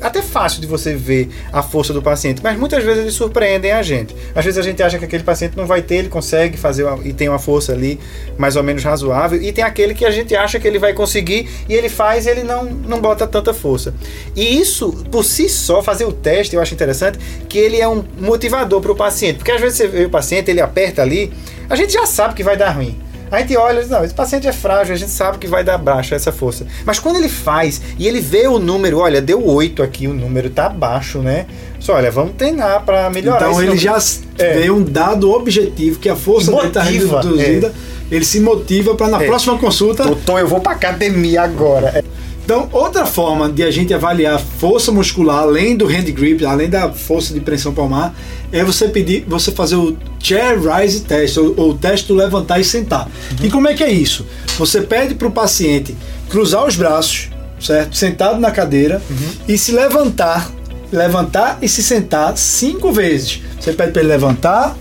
até 0.00 0.20
fácil 0.22 0.60
de 0.60 0.66
você 0.66 0.94
ver 0.94 1.28
a 1.52 1.62
força 1.62 1.92
do 1.92 2.02
paciente, 2.02 2.40
mas 2.42 2.58
muitas 2.58 2.82
vezes 2.84 3.02
eles 3.02 3.14
surpreendem 3.14 3.72
a 3.72 3.82
gente. 3.82 4.14
Às 4.34 4.44
vezes 4.44 4.58
a 4.58 4.62
gente 4.62 4.82
acha 4.82 4.98
que 4.98 5.04
aquele 5.04 5.22
paciente 5.22 5.56
não 5.56 5.66
vai 5.66 5.82
ter, 5.82 5.96
ele 5.96 6.08
consegue 6.08 6.56
fazer 6.56 6.84
uma- 6.84 6.98
e 7.06 7.12
tem 7.12 7.28
uma 7.28 7.38
força 7.38 7.72
ali 7.72 7.98
mais 8.36 8.56
ou 8.56 8.62
menos 8.62 8.82
razoável, 8.82 9.40
e 9.40 9.52
tem 9.52 9.64
aquele 9.64 9.94
que 9.94 10.04
a 10.04 10.10
gente 10.10 10.34
acha 10.34 10.58
que 10.60 10.66
ele 10.66 10.78
vai 10.78 10.92
conseguir 10.92 11.48
e 11.68 11.74
ele 11.74 11.88
faz 11.88 12.26
e 12.26 12.30
ele 12.30 12.42
não, 12.42 12.64
não 12.64 13.00
bota 13.00 13.26
tanta 13.26 13.54
força. 13.54 13.94
E 14.34 14.60
isso, 14.60 14.92
por 15.10 15.24
si 15.24 15.48
só, 15.48 15.82
fazer 15.82 16.04
o 16.04 16.12
teste, 16.12 16.56
eu 16.56 16.62
acho 16.62 16.74
interessante, 16.74 17.18
que 17.48 17.58
ele 17.58 17.80
é 17.80 17.88
um 17.88 18.04
motivador 18.20 18.80
para 18.80 18.92
o 18.92 18.96
paciente, 18.96 19.36
porque 19.36 19.52
às 19.52 19.60
vezes 19.60 19.78
você 19.78 19.88
vê 19.88 20.04
o 20.04 20.10
paciente, 20.10 20.50
ele 20.50 20.60
aperta 20.60 21.02
ali, 21.02 21.32
a 21.68 21.76
gente 21.76 21.92
já 21.92 22.06
sabe 22.06 22.34
que 22.34 22.42
vai 22.42 22.56
dar 22.56 22.70
ruim. 22.70 22.98
A 23.30 23.38
gente 23.40 23.56
olha 23.56 23.78
e 23.78 23.80
diz, 23.82 23.90
não, 23.90 24.04
esse 24.04 24.14
paciente 24.14 24.46
é 24.46 24.52
frágil, 24.52 24.94
a 24.94 24.98
gente 24.98 25.10
sabe 25.10 25.38
que 25.38 25.46
vai 25.46 25.64
dar 25.64 25.78
baixa 25.78 26.14
essa 26.14 26.30
força. 26.30 26.66
Mas 26.84 26.98
quando 26.98 27.16
ele 27.16 27.28
faz 27.28 27.80
e 27.98 28.06
ele 28.06 28.20
vê 28.20 28.46
o 28.46 28.58
número, 28.58 28.98
olha, 28.98 29.20
deu 29.20 29.44
8 29.44 29.82
aqui, 29.82 30.06
o 30.06 30.14
número 30.14 30.50
tá 30.50 30.68
baixo, 30.68 31.18
né? 31.18 31.46
Só, 31.80 31.94
olha, 31.94 32.10
vamos 32.10 32.34
treinar 32.36 32.82
para 32.84 33.10
melhorar 33.10 33.36
Então 33.48 33.60
ele 33.62 33.74
número. 33.74 33.78
já 33.78 33.98
É. 34.38 34.58
vê 34.58 34.70
um 34.70 34.82
dado 34.82 35.30
objetivo 35.32 35.98
que 35.98 36.08
a 36.08 36.16
força 36.16 36.50
dele 36.52 36.68
está 36.68 36.84
Motiva, 36.84 37.20
reduzida, 37.20 37.72
ele 38.10 38.24
se 38.24 38.40
motiva 38.40 38.94
para 38.94 39.08
na 39.08 39.22
É. 39.22 39.26
próxima 39.26 39.58
consulta 39.58 40.04
Doutor, 40.04 40.38
eu 40.40 40.46
vou 40.48 40.60
pra 40.60 40.72
academia 40.72 41.42
agora. 41.42 41.88
É. 41.88 42.04
Então, 42.44 42.68
outra 42.72 43.06
forma 43.06 43.48
de 43.48 43.62
a 43.62 43.70
gente 43.70 43.94
avaliar 43.94 44.38
força 44.38 44.92
muscular, 44.92 45.38
além 45.38 45.74
do 45.74 45.86
hand 45.86 46.04
grip, 46.12 46.44
além 46.44 46.68
da 46.68 46.92
força 46.92 47.32
de 47.32 47.40
pressão 47.40 47.72
palmar, 47.72 48.14
é 48.52 48.62
você 48.62 48.86
pedir, 48.86 49.24
você 49.26 49.50
fazer 49.50 49.76
o 49.76 49.96
chair 50.22 50.60
rise 50.60 51.00
test, 51.00 51.38
ou, 51.38 51.54
ou 51.56 51.70
o 51.70 51.74
teste 51.78 52.08
do 52.08 52.14
levantar 52.14 52.60
e 52.60 52.64
sentar. 52.64 53.08
E 53.42 53.48
como 53.48 53.66
é 53.66 53.72
que 53.72 53.82
é 53.82 53.90
isso? 53.90 54.26
Você 54.58 54.82
pede 54.82 55.14
para 55.14 55.26
o 55.26 55.30
paciente 55.30 55.96
cruzar 56.28 56.66
os 56.66 56.76
braços, 56.76 57.30
certo? 57.58 57.96
Sentado 57.96 58.38
na 58.38 58.50
cadeira 58.50 59.00
e 59.48 59.56
se 59.56 59.72
levantar, 59.72 60.50
levantar 60.92 61.58
e 61.62 61.68
se 61.68 61.82
sentar 61.82 62.36
cinco 62.36 62.92
vezes. 62.92 63.40
Você 63.58 63.72
pede 63.72 63.92
para 63.92 64.02
ele 64.02 64.10
levantar 64.10 64.76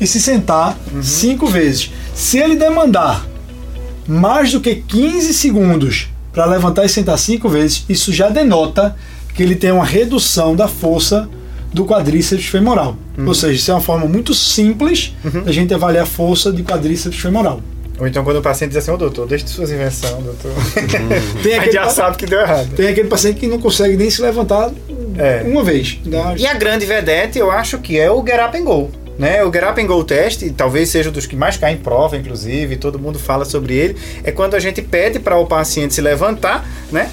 e 0.00 0.06
se 0.06 0.20
sentar 0.20 0.76
cinco 1.00 1.46
vezes. 1.46 1.92
Se 2.12 2.38
ele 2.38 2.56
demandar 2.56 3.24
mais 4.04 4.50
do 4.50 4.60
que 4.60 4.74
15 4.74 5.32
segundos 5.32 6.08
para 6.34 6.44
levantar 6.46 6.84
e 6.84 6.88
sentar 6.88 7.16
cinco 7.18 7.48
vezes, 7.48 7.84
isso 7.88 8.12
já 8.12 8.28
denota 8.28 8.94
que 9.34 9.42
ele 9.42 9.54
tem 9.54 9.70
uma 9.72 9.84
redução 9.84 10.54
da 10.54 10.68
força 10.68 11.28
do 11.72 11.84
quadríceps 11.86 12.46
femoral. 12.46 12.96
Ou 13.26 13.34
seja, 13.34 13.52
isso 13.54 13.70
é 13.70 13.74
uma 13.74 13.80
forma 13.80 14.06
muito 14.06 14.34
simples 14.34 15.12
da 15.44 15.50
gente 15.52 15.72
avaliar 15.72 16.02
a 16.02 16.06
força 16.06 16.52
de 16.52 16.62
quadríceps 16.62 17.18
femoral. 17.18 17.60
Ou 17.98 18.06
então 18.08 18.24
quando 18.24 18.38
o 18.38 18.42
paciente 18.42 18.70
diz 18.70 18.78
assim, 18.78 18.90
ô 18.90 18.96
doutor, 18.96 19.26
deixa 19.28 19.44
de 19.44 19.50
suas 19.50 19.70
invenções, 19.70 20.12
doutor. 20.24 20.50
Tem 21.42 21.52
a 21.52 21.54
gente 21.54 21.54
aquele, 21.60 21.72
já 21.72 21.88
sabe 21.88 22.16
que 22.16 22.26
deu 22.26 22.40
errado. 22.40 22.70
tem 22.74 22.88
aquele 22.88 23.08
paciente 23.08 23.38
que 23.38 23.46
não 23.46 23.58
consegue 23.60 23.96
nem 23.96 24.10
se 24.10 24.20
levantar 24.20 24.72
É. 25.16 25.44
uma 25.46 25.62
vez. 25.62 25.98
Dá- 26.04 26.34
E 26.36 26.44
a 26.44 26.54
grande 26.54 26.84
vedete, 26.86 27.38
eu 27.38 27.52
acho 27.52 27.78
que 27.78 27.96
é 27.96 28.10
o 28.10 28.24
Get 28.26 28.40
Up 28.48 28.56
and 28.58 28.64
Go. 28.64 28.90
Né? 29.18 29.44
O 29.44 29.52
Get 29.52 29.62
and 29.78 29.86
Go 29.86 30.02
Test, 30.02 30.42
talvez 30.56 30.88
seja 30.88 31.10
dos 31.10 31.26
que 31.26 31.36
mais 31.36 31.56
cai 31.56 31.72
em 31.72 31.76
prova, 31.76 32.16
inclusive, 32.16 32.76
todo 32.76 32.98
mundo 32.98 33.18
fala 33.18 33.44
sobre 33.44 33.74
ele, 33.74 33.96
é 34.22 34.32
quando 34.32 34.54
a 34.54 34.58
gente 34.58 34.82
pede 34.82 35.18
para 35.18 35.36
o 35.36 35.46
paciente 35.46 35.94
se 35.94 36.00
levantar, 36.00 36.66
né? 36.90 37.10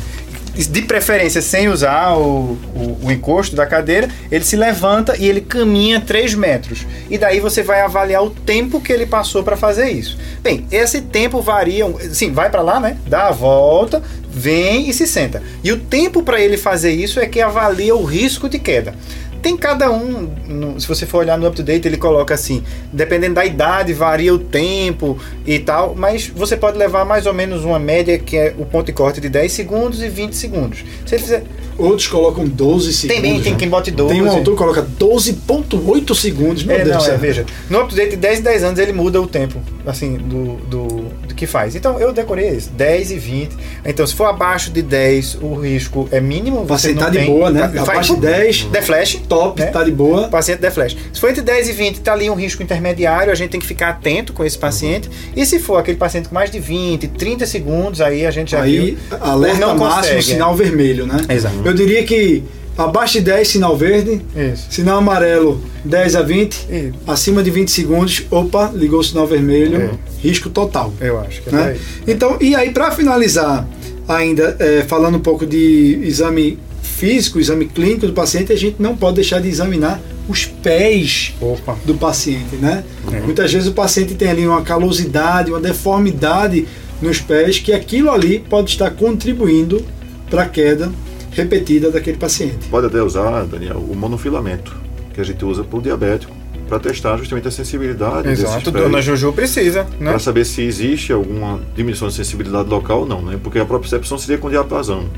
de 0.54 0.82
preferência 0.82 1.42
sem 1.42 1.70
usar 1.70 2.18
o, 2.18 2.58
o, 2.76 3.00
o 3.04 3.12
encosto 3.12 3.56
da 3.56 3.66
cadeira, 3.66 4.10
ele 4.30 4.44
se 4.44 4.56
levanta 4.56 5.16
e 5.18 5.28
ele 5.28 5.42
caminha 5.42 6.02
3 6.02 6.36
metros. 6.36 6.86
E 7.10 7.18
daí 7.18 7.40
você 7.40 7.64
vai 7.64 7.82
avaliar 7.82 8.24
o 8.24 8.30
tempo 8.30 8.82
que 8.82 8.92
ele 8.92 9.06
passou 9.06 9.44
para 9.44 9.56
fazer 9.56 9.90
isso. 9.90 10.18
Bem, 10.42 10.66
esse 10.72 11.02
tempo 11.02 11.42
varia, 11.42 11.86
sim, 12.12 12.32
vai 12.32 12.50
para 12.50 12.62
lá, 12.62 12.80
né? 12.80 12.98
Dá 13.08 13.28
a 13.28 13.32
volta, 13.32 14.04
vem 14.30 14.90
e 14.90 14.94
se 14.94 15.08
senta. 15.08 15.42
E 15.64 15.72
o 15.72 15.78
tempo 15.78 16.22
para 16.22 16.42
ele 16.42 16.58
fazer 16.58 16.92
isso 16.92 17.20
é 17.20 17.28
que 17.28 17.40
avalia 17.40 17.96
o 17.96 18.04
risco 18.04 18.50
de 18.50 18.60
queda. 18.60 18.94
Tem 19.42 19.58
cada 19.58 19.92
um, 19.92 20.30
no- 20.48 20.80
se 20.80 20.88
você 20.88 21.06
for 21.06 21.20
olhar 21.20 21.38
no 21.38 21.48
up-to-date, 21.48 21.88
ele 21.88 21.98
coloca 21.98 22.34
assim, 22.34 22.64
dependendo 22.94 23.36
da 23.36 23.46
idade, 23.46 23.94
varia 23.94 24.34
o 24.34 24.40
tempo 24.40 25.18
e 25.46 25.58
tal, 25.60 25.96
mas 25.96 26.28
você 26.28 26.56
pode 26.56 26.78
levar 26.78 27.06
mais 27.06 27.26
ou 27.26 27.34
menos 27.34 27.64
uma 27.66 27.80
média 27.80 28.18
que 28.20 28.38
é 28.38 28.54
o 28.58 28.66
ponto 28.66 28.86
de 28.88 28.94
corte 28.94 29.20
de 29.20 29.30
10 29.30 29.52
segundos 29.52 30.02
e 30.02 30.10
20 30.10 30.34
segundos. 30.36 30.84
Se 31.06 31.16
ele 31.16 31.24
fizer. 31.24 31.44
Outros 31.78 32.08
colocam 32.08 32.46
12 32.48 32.94
segundos. 32.94 33.22
Tem, 33.24 33.42
tem 33.42 33.54
né? 33.54 33.58
quem 33.58 33.68
bote 33.70 33.90
12. 33.90 34.14
Tem 34.14 34.22
um 34.22 34.30
autor 34.30 34.52
que 34.52 34.58
coloca 34.58 34.86
12,8 35.00 36.14
segundos. 36.16 36.64
Meu 36.64 36.76
É, 36.76 36.84
Deus 36.84 36.90
não, 36.92 36.98
do 36.98 37.04
é, 37.06 37.10
céu. 37.10 37.18
veja. 37.18 37.46
No 37.70 37.80
up-to-date 37.82 38.12
de 38.12 38.18
10 38.18 38.40
e 38.40 38.42
10 38.44 38.64
anos 38.64 38.80
ele 38.80 38.92
muda 38.94 39.20
o 39.22 39.26
tempo, 39.26 39.60
assim, 39.86 40.18
do, 40.18 40.56
do, 40.68 40.86
do 41.28 41.34
que 41.36 41.48
faz. 41.48 41.76
Então 41.76 42.00
eu 42.00 42.12
decorei 42.14 42.50
isso, 42.50 42.70
10 42.72 43.12
e 43.12 43.18
20. 43.18 43.56
Então 43.86 44.06
se 44.06 44.14
for 44.14 44.26
abaixo 44.26 44.70
de 44.70 44.82
10, 44.82 45.40
o 45.42 45.56
risco 45.56 46.08
é 46.12 46.20
mínimo. 46.20 46.66
Não 46.68 46.96
tá 46.96 47.10
de 47.10 47.20
boa, 47.22 47.50
né? 47.50 47.62
Faz- 47.70 47.90
Abaixo 47.90 48.16
de 48.16 48.22
10, 48.22 48.64
The 48.66 48.82
Flash. 48.82 49.22
Top, 49.32 49.62
né? 49.62 49.68
tá 49.68 49.84
de 49.84 49.92
boa. 49.92 50.28
O 50.28 50.30
paciente 50.30 50.60
der 50.60 50.72
flash. 50.72 50.96
Se 51.14 51.20
for 51.20 51.30
entre 51.30 51.42
10 51.42 51.70
e 51.70 51.72
20, 51.72 51.96
está 51.96 52.14
ali 52.14 52.30
um 52.30 52.36
risco 52.36 52.62
intermediário, 52.62 53.32
a 53.32 53.36
gente 53.36 53.52
tem 53.52 53.60
que 53.60 53.66
ficar 53.66 53.90
atento 53.90 54.34
com 54.34 54.44
esse 54.44 54.58
paciente. 54.58 55.10
E 55.36 55.46
se 55.46 55.58
for 55.60 55.78
aquele 55.78 55.98
paciente 55.98 56.28
com 56.30 56.36
mais 56.36 56.52
de 56.52 56.60
20, 56.60 57.08
30 57.08 57.46
segundos, 57.46 58.02
aí 58.02 58.26
a 58.26 58.32
gente 58.32 58.52
já 58.52 58.62
Aí, 58.62 58.98
viu. 59.10 59.18
alerta 59.22 59.60
não 59.60 59.78
máximo, 59.78 59.96
consegue, 60.16 60.24
sinal 60.24 60.56
vermelho, 60.56 61.06
né? 61.06 61.18
Exato. 61.30 61.56
Eu 61.64 61.74
diria 61.74 62.04
que 62.04 62.44
Abaixo 62.78 63.14
de 63.16 63.22
10, 63.22 63.48
sinal 63.48 63.76
verde. 63.76 64.22
Isso. 64.36 64.68
Sinal 64.70 65.00
amarelo, 65.00 65.62
10 65.84 66.16
a 66.16 66.22
20. 66.22 66.56
E 66.70 66.94
Acima 67.06 67.44
de 67.44 67.52
20 67.52 67.70
segundos, 67.70 68.24
opa, 68.32 68.72
ligou 68.74 69.02
o 69.02 69.04
sinal 69.04 69.28
vermelho, 69.28 69.82
É. 69.82 69.90
risco 70.26 70.50
total. 70.50 70.92
eu 71.02 71.20
acho 71.20 71.42
que 71.44 71.50
é 71.50 71.52
né? 71.52 71.78
Então, 72.08 72.38
e 72.40 72.56
aí 72.56 72.72
para 72.72 72.90
finalizar, 72.92 73.68
ainda 74.08 74.56
é, 74.60 74.84
falando 74.88 75.16
um 75.18 75.20
pouco 75.20 75.46
de 75.46 76.00
exame 76.04 76.58
físico, 77.02 77.40
exame 77.40 77.66
clínico 77.66 78.06
do 78.06 78.14
paciente, 78.14 78.54
a 78.54 78.56
gente 78.56 78.76
não 78.80 78.96
pode 78.96 79.16
deixar 79.16 79.42
de 79.42 79.48
examinar 79.48 80.00
os 80.30 80.46
pés 80.46 81.34
Opa. 81.42 81.76
do 81.84 81.96
paciente, 81.96 82.56
né? 82.58 82.84
É. 83.12 83.22
Muitas 83.22 83.52
vezes 83.52 83.68
o 83.68 83.72
paciente 83.72 84.14
tem 84.14 84.30
ali 84.30 84.46
uma 84.46 84.62
calosidade, 84.62 85.50
uma 85.50 85.60
deformidade 85.60 86.68
nos 87.02 87.20
pés, 87.20 87.58
que 87.58 87.74
aquilo 87.74 88.12
ali 88.12 88.38
pode 88.38 88.70
estar 88.70 88.92
contribuindo 88.92 89.84
para 90.30 90.44
a 90.44 90.46
queda 90.46 90.92
repetida 91.32 91.90
daquele 91.90 92.18
paciente. 92.18 92.68
Pode 92.70 92.86
até 92.86 93.02
usar, 93.02 93.46
Daniel, 93.46 93.78
o 93.80 93.96
monofilamento, 93.96 94.72
que 95.12 95.20
a 95.20 95.24
gente 95.24 95.44
usa 95.44 95.64
para 95.64 95.80
o 95.80 95.82
diabético, 95.82 96.32
para 96.70 96.80
testar 96.80 97.18
justamente 97.18 97.48
a 97.48 97.52
sensibilidade 97.52 98.28
desses 98.28 98.46
Exato, 98.46 98.72
pés. 98.72 98.84
dona 98.84 99.02
Juju 99.02 99.34
precisa, 99.34 99.88
né? 100.00 100.12
Para 100.12 100.20
saber 100.20 100.46
se 100.46 100.62
existe 100.62 101.12
alguma 101.12 101.60
diminuição 101.76 102.10
de 102.10 102.14
sensibilidade 102.14 102.70
local 102.70 103.00
ou 103.00 103.06
não, 103.08 103.24
né? 103.24 103.40
Porque 103.42 103.58
a 103.58 103.66
propriocepção 103.66 104.20
seria 104.20 104.38
com 104.38 104.52
diapasão. 104.52 105.10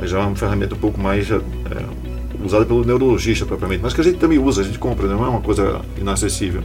Aí 0.00 0.08
Já 0.08 0.18
é 0.18 0.22
uma 0.22 0.36
ferramenta 0.36 0.74
um 0.74 0.78
pouco 0.78 1.00
mais 1.00 1.30
é, 1.30 1.40
usada 2.44 2.64
pelo 2.64 2.84
neurologista 2.84 3.44
propriamente, 3.44 3.82
mas 3.82 3.92
que 3.92 4.00
a 4.00 4.04
gente 4.04 4.18
também 4.18 4.38
usa, 4.38 4.62
a 4.62 4.64
gente 4.64 4.78
compra, 4.78 5.06
não 5.06 5.24
é 5.24 5.28
uma 5.28 5.40
coisa 5.40 5.80
inacessível. 5.98 6.62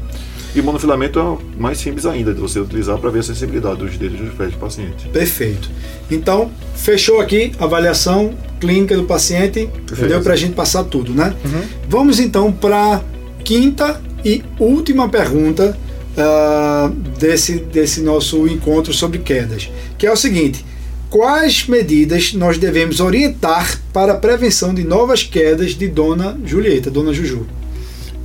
E 0.55 0.61
monofilamento 0.61 1.19
é 1.19 1.61
mais 1.61 1.77
simples 1.77 2.05
ainda 2.05 2.33
de 2.33 2.39
você 2.39 2.59
utilizar 2.59 2.97
para 2.97 3.09
ver 3.09 3.19
a 3.19 3.23
sensibilidade 3.23 3.77
dos 3.77 3.97
dedos 3.97 4.19
dos 4.19 4.33
pés 4.33 4.51
do 4.51 4.57
paciente. 4.57 5.07
Perfeito. 5.09 5.69
Então, 6.09 6.49
fechou 6.75 7.19
aqui 7.19 7.51
a 7.59 7.65
avaliação 7.65 8.33
clínica 8.59 8.95
do 8.95 9.03
paciente. 9.03 9.67
Perfeito. 9.85 10.07
Deu 10.07 10.21
para 10.21 10.33
a 10.33 10.37
gente 10.37 10.53
passar 10.53 10.85
tudo, 10.85 11.11
né? 11.13 11.35
Uhum. 11.43 11.61
Vamos 11.89 12.21
então 12.21 12.53
para 12.53 13.01
quinta 13.43 14.01
e 14.23 14.41
última 14.57 15.09
pergunta 15.09 15.77
ah, 16.17 16.89
desse, 17.19 17.59
desse 17.59 18.01
nosso 18.01 18.47
encontro 18.47 18.93
sobre 18.93 19.19
quedas, 19.19 19.69
que 19.97 20.07
é 20.07 20.11
o 20.11 20.15
seguinte: 20.15 20.65
quais 21.09 21.67
medidas 21.67 22.33
nós 22.33 22.57
devemos 22.57 22.99
orientar 22.99 23.81
para 23.93 24.13
a 24.13 24.17
prevenção 24.17 24.73
de 24.73 24.83
novas 24.83 25.23
quedas 25.23 25.71
de 25.71 25.87
Dona 25.87 26.37
Julieta, 26.45 26.91
Dona 26.91 27.13
Juju? 27.13 27.45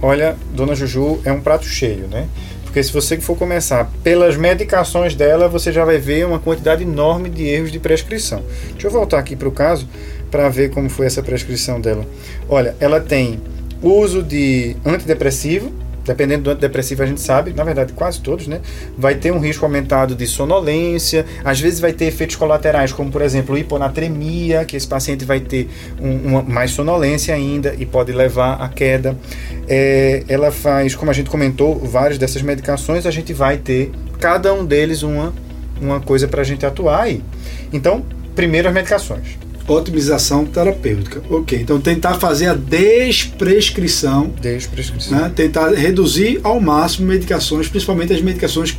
Olha, 0.02 0.36
Dona 0.54 0.74
Juju 0.74 1.20
é 1.24 1.32
um 1.32 1.40
prato 1.40 1.66
cheio, 1.66 2.08
né? 2.08 2.26
Porque 2.64 2.82
se 2.82 2.92
você 2.92 3.20
for 3.20 3.36
começar 3.36 3.90
pelas 4.02 4.36
medicações 4.36 5.14
dela, 5.14 5.48
você 5.48 5.72
já 5.72 5.84
vai 5.84 5.98
ver 5.98 6.24
uma 6.24 6.38
quantidade 6.38 6.84
enorme 6.84 7.28
de 7.28 7.44
erros 7.44 7.72
de 7.72 7.80
prescrição. 7.80 8.44
Deixa 8.72 8.86
eu 8.86 8.90
voltar 8.92 9.18
aqui 9.18 9.34
para 9.34 9.48
o 9.48 9.52
caso 9.52 9.88
para 10.30 10.48
ver 10.48 10.70
como 10.70 10.88
foi 10.88 11.06
essa 11.06 11.20
prescrição 11.22 11.80
dela. 11.80 12.06
Olha, 12.48 12.76
ela 12.78 13.00
tem 13.00 13.40
uso 13.82 14.22
de 14.22 14.76
antidepressivo, 14.84 15.72
dependendo 16.04 16.44
do 16.44 16.50
antidepressivo 16.50 17.02
a 17.02 17.06
gente 17.06 17.20
sabe, 17.20 17.52
na 17.52 17.64
verdade 17.64 17.92
quase 17.92 18.20
todos, 18.20 18.46
né? 18.46 18.60
Vai 18.96 19.14
ter 19.14 19.32
um 19.32 19.38
risco 19.38 19.64
aumentado 19.64 20.14
de 20.14 20.26
sonolência, 20.26 21.24
às 21.44 21.60
vezes 21.60 21.80
vai 21.80 21.92
ter 21.92 22.06
efeitos 22.06 22.36
colaterais, 22.36 22.92
como 22.92 23.10
por 23.10 23.22
exemplo 23.22 23.56
hiponatremia, 23.56 24.64
que 24.64 24.76
esse 24.76 24.86
paciente 24.86 25.24
vai 25.24 25.40
ter 25.40 25.68
um- 26.00 26.28
uma, 26.28 26.42
mais 26.42 26.70
sonolência 26.70 27.34
ainda 27.34 27.74
e 27.78 27.84
pode 27.86 28.12
levar 28.12 28.54
à 28.62 28.68
queda. 28.68 29.16
É, 29.68 30.24
ela 30.28 30.50
faz, 30.50 30.94
como 30.94 31.10
a 31.10 31.14
gente 31.14 31.30
comentou, 31.30 31.78
várias 31.78 32.18
dessas 32.18 32.42
medicações, 32.42 33.06
a 33.06 33.10
gente 33.10 33.32
vai 33.32 33.56
ter 33.56 33.90
cada 34.18 34.52
um 34.52 34.64
deles 34.64 35.02
uma, 35.02 35.32
uma 35.80 36.00
coisa 36.00 36.26
para 36.28 36.40
a 36.40 36.44
gente 36.44 36.64
atuar 36.66 37.02
aí. 37.02 37.22
Então, 37.72 38.04
primeiro 38.34 38.68
as 38.68 38.74
medicações. 38.74 39.38
Otimização 39.72 40.44
terapêutica. 40.44 41.22
Ok, 41.30 41.58
então 41.60 41.80
tentar 41.80 42.14
fazer 42.14 42.46
a 42.46 42.54
desprescrição 42.54 44.32
Desde 44.40 44.68
prescrição. 44.68 45.18
né? 45.18 45.32
tentar 45.34 45.72
reduzir 45.72 46.40
ao 46.42 46.60
máximo 46.60 47.06
medicações, 47.06 47.68
principalmente 47.68 48.12
as 48.12 48.20
medicações 48.20 48.76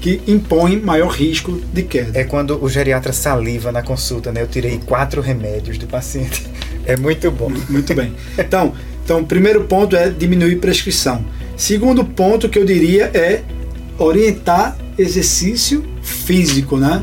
que 0.00 0.20
impõem 0.26 0.80
maior 0.80 1.08
risco 1.08 1.60
de 1.72 1.82
queda. 1.82 2.18
É 2.18 2.24
quando 2.24 2.62
o 2.62 2.68
geriatra 2.68 3.12
saliva 3.12 3.70
na 3.70 3.82
consulta, 3.82 4.32
né? 4.32 4.40
Eu 4.40 4.46
tirei 4.46 4.80
quatro 4.86 5.20
remédios 5.20 5.78
do 5.78 5.86
paciente. 5.86 6.46
É 6.86 6.96
muito 6.96 7.30
bom. 7.30 7.52
Muito 7.68 7.94
bem. 7.94 8.14
Então, 8.36 8.72
então, 9.04 9.22
primeiro 9.22 9.64
ponto 9.64 9.94
é 9.94 10.08
diminuir 10.08 10.56
prescrição. 10.56 11.22
Segundo 11.56 12.04
ponto 12.04 12.48
que 12.48 12.58
eu 12.58 12.64
diria 12.64 13.10
é 13.12 13.42
orientar 13.98 14.76
exercício 15.00 15.84
físico, 16.02 16.76
né? 16.76 17.02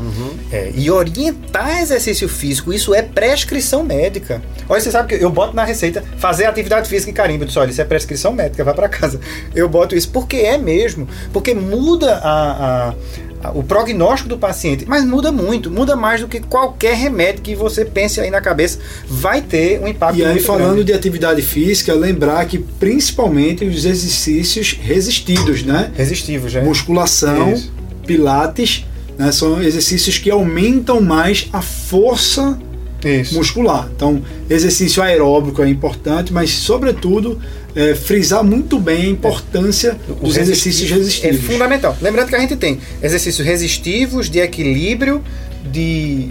É, 0.52 0.72
e 0.74 0.90
orientar 0.90 1.80
exercício 1.80 2.28
físico, 2.28 2.72
isso 2.72 2.94
é 2.94 3.02
prescrição 3.02 3.82
médica. 3.82 4.40
Olha, 4.68 4.80
você 4.80 4.90
sabe 4.90 5.16
que 5.16 5.22
eu 5.22 5.30
boto 5.30 5.54
na 5.54 5.64
receita 5.64 6.02
fazer 6.18 6.46
atividade 6.46 6.88
física 6.88 7.10
e 7.10 7.14
carimbo. 7.14 7.42
Eu 7.44 7.46
disse, 7.46 7.58
olha, 7.58 7.70
isso 7.70 7.80
é 7.80 7.84
prescrição 7.84 8.32
médica, 8.32 8.62
vai 8.64 8.74
para 8.74 8.88
casa. 8.88 9.20
Eu 9.54 9.68
boto 9.68 9.94
isso 9.94 10.10
porque 10.10 10.36
é 10.36 10.56
mesmo. 10.58 11.08
Porque 11.32 11.54
muda 11.54 12.14
a- 12.16 12.94
a- 13.42 13.50
o 13.54 13.62
prognóstico 13.62 14.28
do 14.28 14.36
paciente, 14.36 14.84
mas 14.84 15.04
muda 15.04 15.30
muito, 15.30 15.70
muda 15.70 15.94
mais 15.94 16.20
do 16.20 16.26
que 16.26 16.40
qualquer 16.40 16.96
remédio 16.96 17.40
que 17.40 17.54
você 17.54 17.84
pense 17.84 18.20
aí 18.20 18.30
na 18.30 18.40
cabeça, 18.40 18.80
vai 19.08 19.40
ter 19.40 19.80
um 19.80 19.86
impacto 19.86 20.18
E 20.18 20.24
aí, 20.24 20.40
falando 20.40 20.70
grande. 20.72 20.84
de 20.84 20.92
atividade 20.92 21.40
física, 21.40 21.94
lembrar 21.94 22.44
que 22.46 22.58
principalmente 22.58 23.64
os 23.64 23.84
exercícios 23.84 24.76
resistidos, 24.82 25.62
né? 25.62 25.92
Resistivos, 25.96 26.52
né? 26.52 26.62
Musculação, 26.62 27.52
Isso. 27.52 27.72
Pilates, 28.08 28.86
né? 29.18 29.30
são 29.30 29.62
exercícios 29.62 30.16
que 30.16 30.30
aumentam 30.30 31.00
mais 31.00 31.46
a 31.52 31.60
força 31.60 32.58
Isso. 33.04 33.34
muscular. 33.34 33.88
Então, 33.94 34.22
exercício 34.48 35.02
aeróbico 35.02 35.62
é 35.62 35.68
importante, 35.68 36.32
mas, 36.32 36.50
sobretudo, 36.50 37.38
é, 37.76 37.94
frisar 37.94 38.42
muito 38.42 38.78
bem 38.78 39.02
a 39.02 39.08
importância 39.10 39.96
O 40.08 40.26
dos 40.26 40.36
exercícios 40.36 40.90
resistivo 40.90 40.98
resistivos. 40.98 41.50
É 41.50 41.52
fundamental. 41.52 41.96
Lembrando 42.00 42.28
que 42.28 42.34
a 42.34 42.40
gente 42.40 42.56
tem 42.56 42.80
exercícios 43.02 43.46
resistivos, 43.46 44.30
de 44.30 44.40
equilíbrio, 44.40 45.22
de 45.70 46.30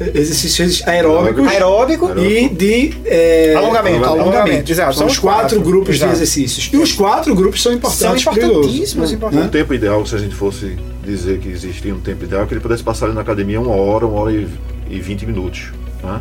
Exercícios 0.00 0.86
aeróbicos 0.86 1.48
aeróbico 1.48 2.18
e 2.18 2.48
de 2.48 2.94
é, 3.04 3.54
Alongamento, 3.56 4.04
alongamento, 4.04 4.70
exato. 4.70 4.92
São 4.92 4.98
São 5.00 5.06
os 5.08 5.18
quatro 5.18 5.40
quatro, 5.40 5.60
grupos 5.60 5.96
exato. 5.96 6.12
de 6.12 6.18
exercícios. 6.18 6.70
E 6.72 6.76
os 6.76 6.92
quatro 6.92 7.34
grupos 7.34 7.60
são 7.62 7.72
são 7.72 7.78
importantes. 7.78 8.24
para 8.24 8.32
o 8.32 8.36
idoso. 8.36 8.58
importantíssimos. 8.58 9.10
Né? 9.10 9.16
importantes. 9.16 9.46
O 9.46 9.50
tempo 9.50 9.74
ideal, 9.74 10.06
se 10.06 10.14
a 10.14 10.18
gente 10.18 10.34
fosse 10.34 10.76
dizer 11.04 11.38
que 11.40 11.48
existia 11.48 11.94
um 11.94 12.00
tempo 12.00 12.24
ideal, 12.24 12.42
é 12.42 12.46
que 12.46 12.54
ele 12.54 12.60
pudesse 12.60 12.82
passar 12.82 13.06
ali 13.06 13.14
na 13.14 13.22
academia 13.22 13.60
uma 13.60 13.74
hora, 13.74 14.06
uma 14.06 14.20
hora 14.20 14.32
e, 14.32 14.46
e 14.88 15.00
20 15.00 15.26
minutos. 15.26 15.72
Né? 16.02 16.20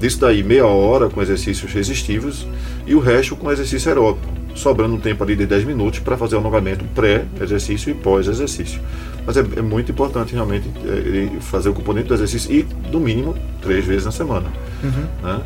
Disso 0.00 0.20
daí, 0.20 0.42
meia 0.42 0.66
hora 0.66 1.08
com 1.08 1.20
exercícios 1.20 1.72
resistivos 1.72 2.46
e 2.86 2.94
o 2.94 3.00
resto 3.00 3.34
com 3.34 3.50
exercício 3.50 3.88
aeróbico, 3.88 4.26
sobrando 4.56 4.94
um 4.94 4.98
tempo 5.00 5.22
ali 5.22 5.36
de 5.36 5.46
10 5.46 5.64
minutos 5.64 6.00
para 6.00 6.16
fazer 6.16 6.34
o 6.34 6.38
alongamento 6.38 6.84
pré-exercício 6.94 7.90
e 7.90 7.94
pós-exercício. 7.94 8.80
Mas 9.24 9.36
é, 9.36 9.40
é 9.56 9.62
muito 9.62 9.92
importante 9.92 10.32
realmente 10.34 10.68
é, 10.84 11.40
fazer 11.40 11.68
o 11.68 11.72
componente 11.74 12.08
do 12.08 12.14
exercício 12.14 12.50
e, 12.52 12.66
no 12.90 12.98
mínimo, 12.98 13.34
três 13.62 13.84
vezes 13.84 14.04
na 14.04 14.12
semana. 14.12 14.46
Né? 15.22 15.40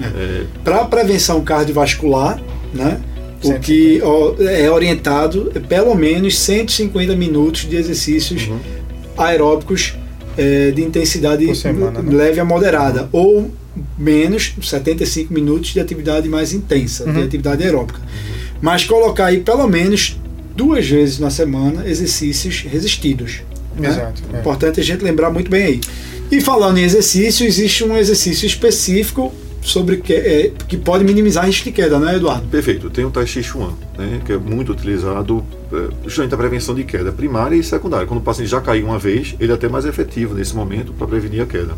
É, 0.00 0.44
Para 0.64 0.84
prevenção 0.86 1.42
cardiovascular, 1.42 2.40
né? 2.72 3.00
O 3.42 3.46
150. 3.48 3.60
que 3.60 4.00
ó, 4.02 4.34
é 4.40 4.70
orientado 4.70 5.50
é 5.54 5.58
pelo 5.58 5.94
menos 5.94 6.38
150 6.38 7.14
minutos 7.16 7.62
de 7.68 7.76
exercícios 7.76 8.46
Uhum. 8.46 8.58
aeróbicos 9.18 9.94
é, 10.38 10.70
de 10.70 10.82
intensidade 10.82 11.54
semana, 11.56 12.00
né? 12.00 12.14
leve 12.14 12.40
a 12.40 12.44
moderada, 12.44 13.08
ou 13.12 13.50
menos 13.98 14.54
75 14.62 15.32
minutos 15.34 15.70
de 15.72 15.80
atividade 15.80 16.28
mais 16.28 16.52
intensa, 16.54 17.04
de 17.04 17.10
Uhum. 17.10 17.24
atividade 17.24 17.62
aeróbica. 17.64 18.00
Mas 18.62 18.84
colocar 18.84 19.26
aí 19.26 19.40
pelo 19.40 19.66
menos 19.68 20.18
duas 20.56 20.88
vezes 20.88 21.18
na 21.18 21.28
semana 21.28 21.86
exercícios 21.86 22.60
resistidos. 22.62 23.42
né? 23.76 23.88
Exato, 23.88 24.22
é. 24.32 24.38
Importante 24.38 24.80
a 24.80 24.84
gente 24.84 25.02
lembrar 25.02 25.30
muito 25.30 25.50
bem 25.50 25.64
aí. 25.64 25.80
E 26.30 26.40
falando 26.40 26.78
em 26.78 26.84
exercício, 26.84 27.44
existe 27.46 27.84
um 27.84 27.96
exercício 27.96 28.46
específico 28.46 29.32
sobre 29.60 29.98
que, 29.98 30.12
é, 30.12 30.52
que 30.66 30.76
pode 30.76 31.04
minimizar 31.04 31.46
risco 31.46 31.64
de 31.64 31.72
queda, 31.72 31.98
né, 31.98 32.16
Eduardo? 32.16 32.46
Perfeito. 32.48 32.90
Tem 32.90 33.04
o 33.04 33.10
Tai 33.10 33.26
Chi 33.26 33.42
Chuan, 33.42 33.72
né, 33.96 34.20
que 34.24 34.32
é 34.32 34.38
muito 34.38 34.72
utilizado 34.72 35.44
é, 35.72 35.88
justamente 36.04 36.34
a 36.34 36.36
prevenção 36.36 36.74
de 36.74 36.84
queda 36.84 37.12
primária 37.12 37.54
e 37.54 37.62
secundária. 37.62 38.06
Quando 38.06 38.20
o 38.20 38.22
paciente 38.22 38.50
já 38.50 38.60
caiu 38.60 38.86
uma 38.86 38.98
vez, 38.98 39.34
ele 39.38 39.52
é 39.52 39.54
até 39.54 39.68
mais 39.68 39.84
efetivo 39.84 40.34
nesse 40.34 40.54
momento 40.54 40.92
para 40.92 41.06
prevenir 41.06 41.42
a 41.42 41.46
queda. 41.46 41.74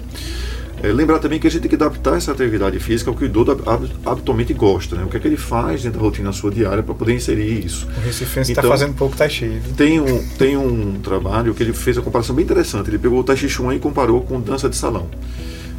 É, 0.82 0.88
lembrar 0.92 1.18
também 1.18 1.38
que 1.38 1.46
a 1.46 1.50
gente 1.50 1.62
tem 1.62 1.68
que 1.70 1.76
adaptar 1.76 2.16
essa 2.16 2.32
atividade 2.32 2.78
física 2.78 3.10
ao 3.10 3.16
que 3.16 3.24
o 3.24 3.26
idoso 3.26 3.52
hab- 3.64 3.88
habitualmente 4.04 4.52
gosta, 4.52 4.96
né? 4.96 5.04
o 5.04 5.08
que 5.08 5.16
é 5.16 5.20
que 5.20 5.26
ele 5.26 5.36
faz 5.36 5.82
dentro 5.82 5.98
da 5.98 6.04
rotina 6.04 6.30
sua 6.32 6.50
diária 6.50 6.82
para 6.82 6.94
poder 6.94 7.14
inserir 7.14 7.64
isso. 7.64 7.86
O 7.96 8.00
Recifense 8.00 8.52
está 8.52 8.60
Então- 8.60 8.70
fazendo 8.70 8.92
pouco 8.94 9.16
tai 9.16 9.30
chi. 9.30 9.60
Tem 9.76 9.98
um, 10.00 10.22
tem 10.36 10.56
um 10.58 11.00
trabalho 11.02 11.54
que 11.54 11.62
ele 11.62 11.72
fez 11.72 11.96
uma 11.96 12.02
comparação 12.02 12.34
bem 12.36 12.44
interessante. 12.44 12.90
Ele 12.90 12.98
pegou 12.98 13.18
o 13.20 13.24
Tai 13.24 13.36
Chi 13.36 13.48
Chuan 13.48 13.74
e 13.74 13.78
comparou 13.78 14.20
com 14.22 14.38
dança 14.40 14.68
de 14.68 14.76
salão. 14.76 15.06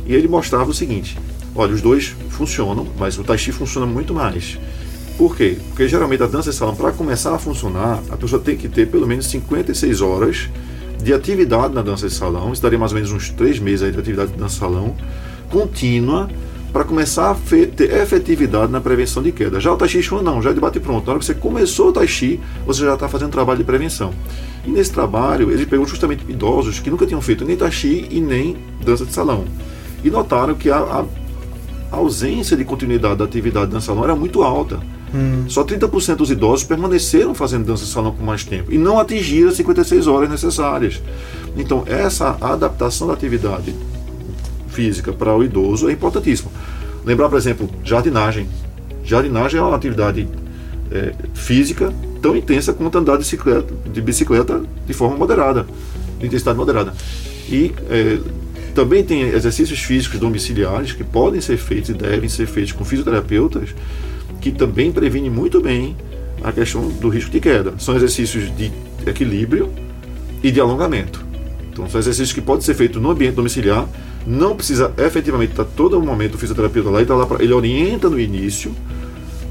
E 0.07 0.13
ele 0.15 0.27
mostrava 0.27 0.69
o 0.69 0.73
seguinte: 0.73 1.17
olha, 1.53 1.73
os 1.73 1.81
dois 1.81 2.15
funcionam, 2.29 2.87
mas 2.97 3.17
o 3.19 3.23
Tai 3.23 3.37
Chi 3.37 3.51
funciona 3.51 3.85
muito 3.85 4.11
mais. 4.13 4.57
Por 5.17 5.35
quê? 5.35 5.57
Porque 5.69 5.87
geralmente 5.87 6.23
a 6.23 6.27
dança 6.27 6.49
de 6.49 6.55
salão, 6.55 6.75
para 6.75 6.91
começar 6.91 7.33
a 7.35 7.39
funcionar, 7.39 8.01
a 8.09 8.17
pessoa 8.17 8.41
tem 8.41 8.57
que 8.57 8.67
ter 8.67 8.87
pelo 8.87 9.05
menos 9.07 9.27
56 9.27 10.01
horas 10.01 10.49
de 11.05 11.13
atividade 11.13 11.71
na 11.71 11.83
dança 11.83 12.07
de 12.07 12.13
salão. 12.13 12.51
Isso 12.51 12.63
daria 12.63 12.79
mais 12.79 12.91
ou 12.91 12.95
menos 12.95 13.11
uns 13.11 13.29
três 13.29 13.59
meses 13.59 13.83
aí 13.83 13.91
de 13.91 13.99
atividade 13.99 14.31
de 14.31 14.37
dança 14.39 14.55
de 14.55 14.59
salão 14.59 14.95
contínua 15.51 16.27
para 16.73 16.83
começar 16.83 17.29
a 17.31 17.35
ter 17.75 17.91
efetividade 17.93 18.71
na 18.71 18.81
prevenção 18.81 19.21
de 19.21 19.31
queda. 19.31 19.59
Já 19.61 19.71
o 19.71 19.77
Tai 19.77 19.87
Chi 19.87 20.01
Chuan 20.01 20.23
não, 20.23 20.41
já 20.41 20.49
é 20.49 20.53
de 20.53 20.59
bate 20.59 20.79
pronto. 20.79 21.05
Na 21.05 21.11
hora 21.11 21.19
que 21.19 21.25
você 21.25 21.35
começou 21.35 21.89
o 21.89 21.91
Tai 21.93 22.07
Chi, 22.07 22.39
você 22.65 22.83
já 22.83 22.95
está 22.95 23.07
fazendo 23.07 23.29
trabalho 23.29 23.59
de 23.59 23.63
prevenção. 23.63 24.11
E 24.65 24.69
nesse 24.71 24.91
trabalho, 24.91 25.51
ele 25.51 25.65
pegou 25.67 25.85
justamente 25.85 26.25
idosos 26.27 26.79
que 26.79 26.89
nunca 26.89 27.05
tinham 27.05 27.21
feito 27.21 27.45
nem 27.45 27.55
Tai 27.55 27.71
Chi 27.71 28.07
e 28.09 28.19
nem 28.19 28.57
dança 28.83 29.05
de 29.05 29.13
salão. 29.13 29.45
E 30.03 30.09
notaram 30.09 30.55
que 30.55 30.69
a- 30.71 31.05
a 31.91 31.95
ausência 31.95 32.57
de 32.57 32.65
continuidade 32.65 33.15
da 33.17 33.25
atividade 33.25 33.67
de 33.67 33.71
dança 33.73 33.81
de 33.83 33.85
salão 33.85 34.03
era 34.03 34.15
muito 34.15 34.41
alta. 34.43 34.79
Só 35.47 35.63
30% 35.63 36.15
dos 36.15 36.31
idosos 36.31 36.65
permaneceram 36.65 37.35
fazendo 37.35 37.65
dança 37.65 37.85
de 37.85 37.91
salão 37.91 38.13
por 38.13 38.23
mais 38.23 38.43
tempo 38.43 38.71
e 38.71 38.77
não 38.77 38.99
atingiram 38.99 39.49
as 39.49 39.55
56 39.55 40.07
horas 40.07 40.29
necessárias. 40.29 41.01
Então, 41.55 41.83
essa 41.85 42.37
adaptação 42.41 43.07
da 43.07 43.13
atividade 43.13 43.73
física 44.69 45.13
para 45.13 45.35
o 45.35 45.43
idoso 45.43 45.89
é 45.89 45.93
importantíssimo. 45.93 46.51
Lembrar, 47.05 47.29
por 47.29 47.37
exemplo, 47.37 47.69
jardinagem. 47.83 48.47
Jardinagem 49.03 49.59
é 49.59 49.63
uma 49.63 49.75
atividade 49.75 50.27
é, 50.91 51.13
física 51.33 51.93
tão 52.21 52.35
intensa 52.35 52.73
quanto 52.73 52.97
andar 52.97 53.13
de 53.13 53.19
bicicleta, 53.19 53.73
de 53.91 54.01
bicicleta 54.01 54.61
de 54.87 54.93
forma 54.93 55.15
moderada, 55.15 55.65
de 56.19 56.25
intensidade 56.25 56.57
moderada. 56.57 56.93
E 57.47 57.71
é, 57.89 58.19
também 58.73 59.03
tem 59.03 59.21
exercícios 59.21 59.79
físicos 59.79 60.19
domiciliares 60.19 60.91
que 60.91 61.03
podem 61.03 61.39
ser 61.39 61.57
feitos 61.57 61.91
e 61.91 61.93
devem 61.93 62.27
ser 62.27 62.47
feitos 62.47 62.73
com 62.73 62.83
fisioterapeutas, 62.83 63.69
que 64.41 64.51
também 64.51 64.91
previne 64.91 65.29
muito 65.29 65.61
bem 65.61 65.95
a 66.43 66.51
questão 66.51 66.87
do 66.87 67.09
risco 67.09 67.31
de 67.31 67.39
queda. 67.39 67.73
São 67.77 67.95
exercícios 67.95 68.55
de 68.55 68.71
equilíbrio 69.05 69.71
e 70.43 70.51
de 70.51 70.59
alongamento. 70.59 71.25
Então, 71.71 71.89
são 71.89 71.99
exercícios 71.99 72.33
que 72.33 72.41
podem 72.41 72.61
ser 72.61 72.73
feitos 72.73 73.01
no 73.01 73.09
ambiente 73.09 73.35
domiciliar. 73.35 73.87
Não 74.25 74.55
precisa 74.55 74.93
efetivamente 74.97 75.51
estar 75.51 75.65
todo 75.65 75.99
momento 76.01 76.35
o 76.35 76.37
fisioterapeuta 76.37 76.89
lá, 76.89 76.99
ele, 76.99 77.07
tá 77.07 77.15
lá 77.15 77.25
pra, 77.25 77.43
ele 77.43 77.53
orienta 77.53 78.09
no 78.09 78.19
início, 78.19 78.71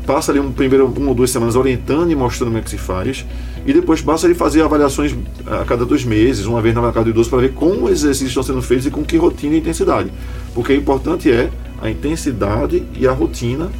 passa 0.06 0.32
ali 0.32 0.40
um 0.40 0.50
primeiro 0.50 0.86
uma 0.86 1.10
ou 1.10 1.14
duas 1.14 1.30
semanas 1.30 1.54
orientando 1.54 2.10
e 2.10 2.14
mostrando 2.16 2.48
como 2.48 2.58
é 2.58 2.60
que 2.62 2.70
se 2.70 2.78
faz, 2.78 3.24
e 3.66 3.72
depois 3.72 4.00
basta 4.00 4.26
ele 4.26 4.34
fazer 4.34 4.62
avaliações 4.62 5.14
a 5.46 5.64
cada 5.64 5.84
dois 5.84 6.04
meses, 6.04 6.46
uma 6.46 6.60
vez 6.60 6.74
na 6.74 6.80
casa 6.92 7.04
do 7.04 7.10
idoso, 7.10 7.30
para 7.30 7.40
ver 7.40 7.52
como 7.52 7.86
os 7.86 7.92
exercícios 7.92 8.30
estão 8.30 8.42
sendo 8.42 8.62
feitos 8.62 8.86
e 8.86 8.90
com 8.90 9.04
que 9.04 9.16
rotina 9.16 9.54
e 9.54 9.58
intensidade. 9.58 10.10
Porque 10.54 10.72
o 10.72 10.76
importante 10.76 11.30
é 11.30 11.50
a 11.80 11.88
intensidade 11.88 12.82
e 12.98 13.06
a 13.06 13.12
rotina 13.12 13.70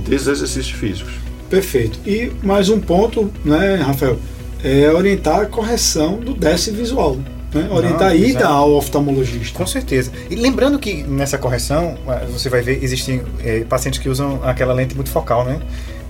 desses 0.00 0.28
exercícios 0.28 0.70
físicos. 0.70 1.12
Perfeito. 1.48 1.98
E 2.06 2.32
mais 2.42 2.68
um 2.68 2.80
ponto, 2.80 3.30
né, 3.44 3.76
Rafael, 3.76 4.18
é 4.62 4.90
orientar 4.90 5.40
a 5.40 5.46
correção 5.46 6.18
do 6.18 6.34
déficit 6.34 6.76
visual. 6.76 7.16
Né? 7.52 7.68
Orientar 7.70 8.08
a 8.08 8.14
ida 8.14 8.46
ao 8.46 8.72
oftalmologista. 8.72 9.56
Com 9.56 9.66
certeza. 9.66 10.10
E 10.28 10.34
lembrando 10.34 10.78
que 10.78 11.04
nessa 11.04 11.38
correção, 11.38 11.96
eh, 12.08 12.26
você 12.28 12.48
vai 12.48 12.62
ver, 12.62 12.82
existem 12.82 13.22
eh, 13.44 13.64
pacientes 13.68 14.00
que 14.00 14.08
usam 14.08 14.40
aquela 14.42 14.74
lente 14.74 14.96
multifocal, 14.96 15.44
né? 15.44 15.60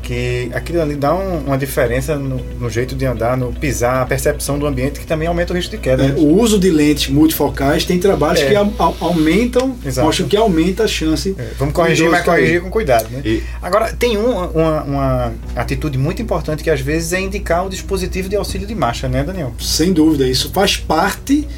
Que 0.05 0.51
aquilo 0.53 0.83
ali 0.83 0.97
dá 0.97 1.15
um- 1.15 1.39
uma 1.47 1.57
diferença 1.57 2.17
no, 2.17 2.37
no 2.61 2.69
jeito 2.69 2.95
de 2.95 3.07
andar, 3.07 3.37
no 3.39 3.53
pisar, 3.55 4.03
a 4.03 4.07
percepção 4.07 4.59
do 4.59 4.67
ambiente, 4.67 5.01
que 5.01 5.07
também 5.07 5.27
aumenta 5.27 5.55
o 5.55 5.57
risco 5.57 5.71
de 5.71 5.79
queda. 5.79 6.05
É, 6.05 6.09
né? 6.09 6.15
o 6.19 6.39
uso 6.39 6.59
de 6.59 6.71
lentes 6.71 7.09
multifocais 7.11 7.85
tem 7.87 7.99
trabalhos 7.99 8.41
É. 8.43 8.49
que 8.51 8.55
a- 8.55 8.61
a- 8.79 8.93
aumentam, 9.01 9.75
Exato. 9.85 10.07
mostram 10.07 10.29
que 10.29 10.37
aumenta 10.37 10.85
a 10.85 10.87
chance. 10.87 11.35
É, 11.39 11.53
Vamos 11.59 11.73
corrigir, 11.73 12.11
mas 12.11 12.23
corrigir 12.23 12.61
com 12.61 12.69
cuidado, 12.71 13.09
né? 13.11 13.23
E- 13.25 13.43
Agora, 13.63 13.95
tem 13.95 14.19
um- 14.19 14.45
uma, 14.51 14.83
uma 14.83 15.33
atitude 15.57 15.97
muito 15.97 16.21
importante 16.21 16.63
que 16.63 16.69
às 16.69 16.81
vezes 16.83 17.15
é 17.15 17.21
indicar 17.21 17.65
o 17.67 17.71
dispositivo 17.71 18.29
de 18.29 18.37
auxílio 18.37 18.67
de 18.67 18.75
marcha, 18.75 19.09
né, 19.09 19.25
Daniel? 19.25 19.55
Sem 19.59 19.93
dúvida, 19.95 20.29
isso 20.29 20.51
faz 20.53 20.77
parte 20.77 21.49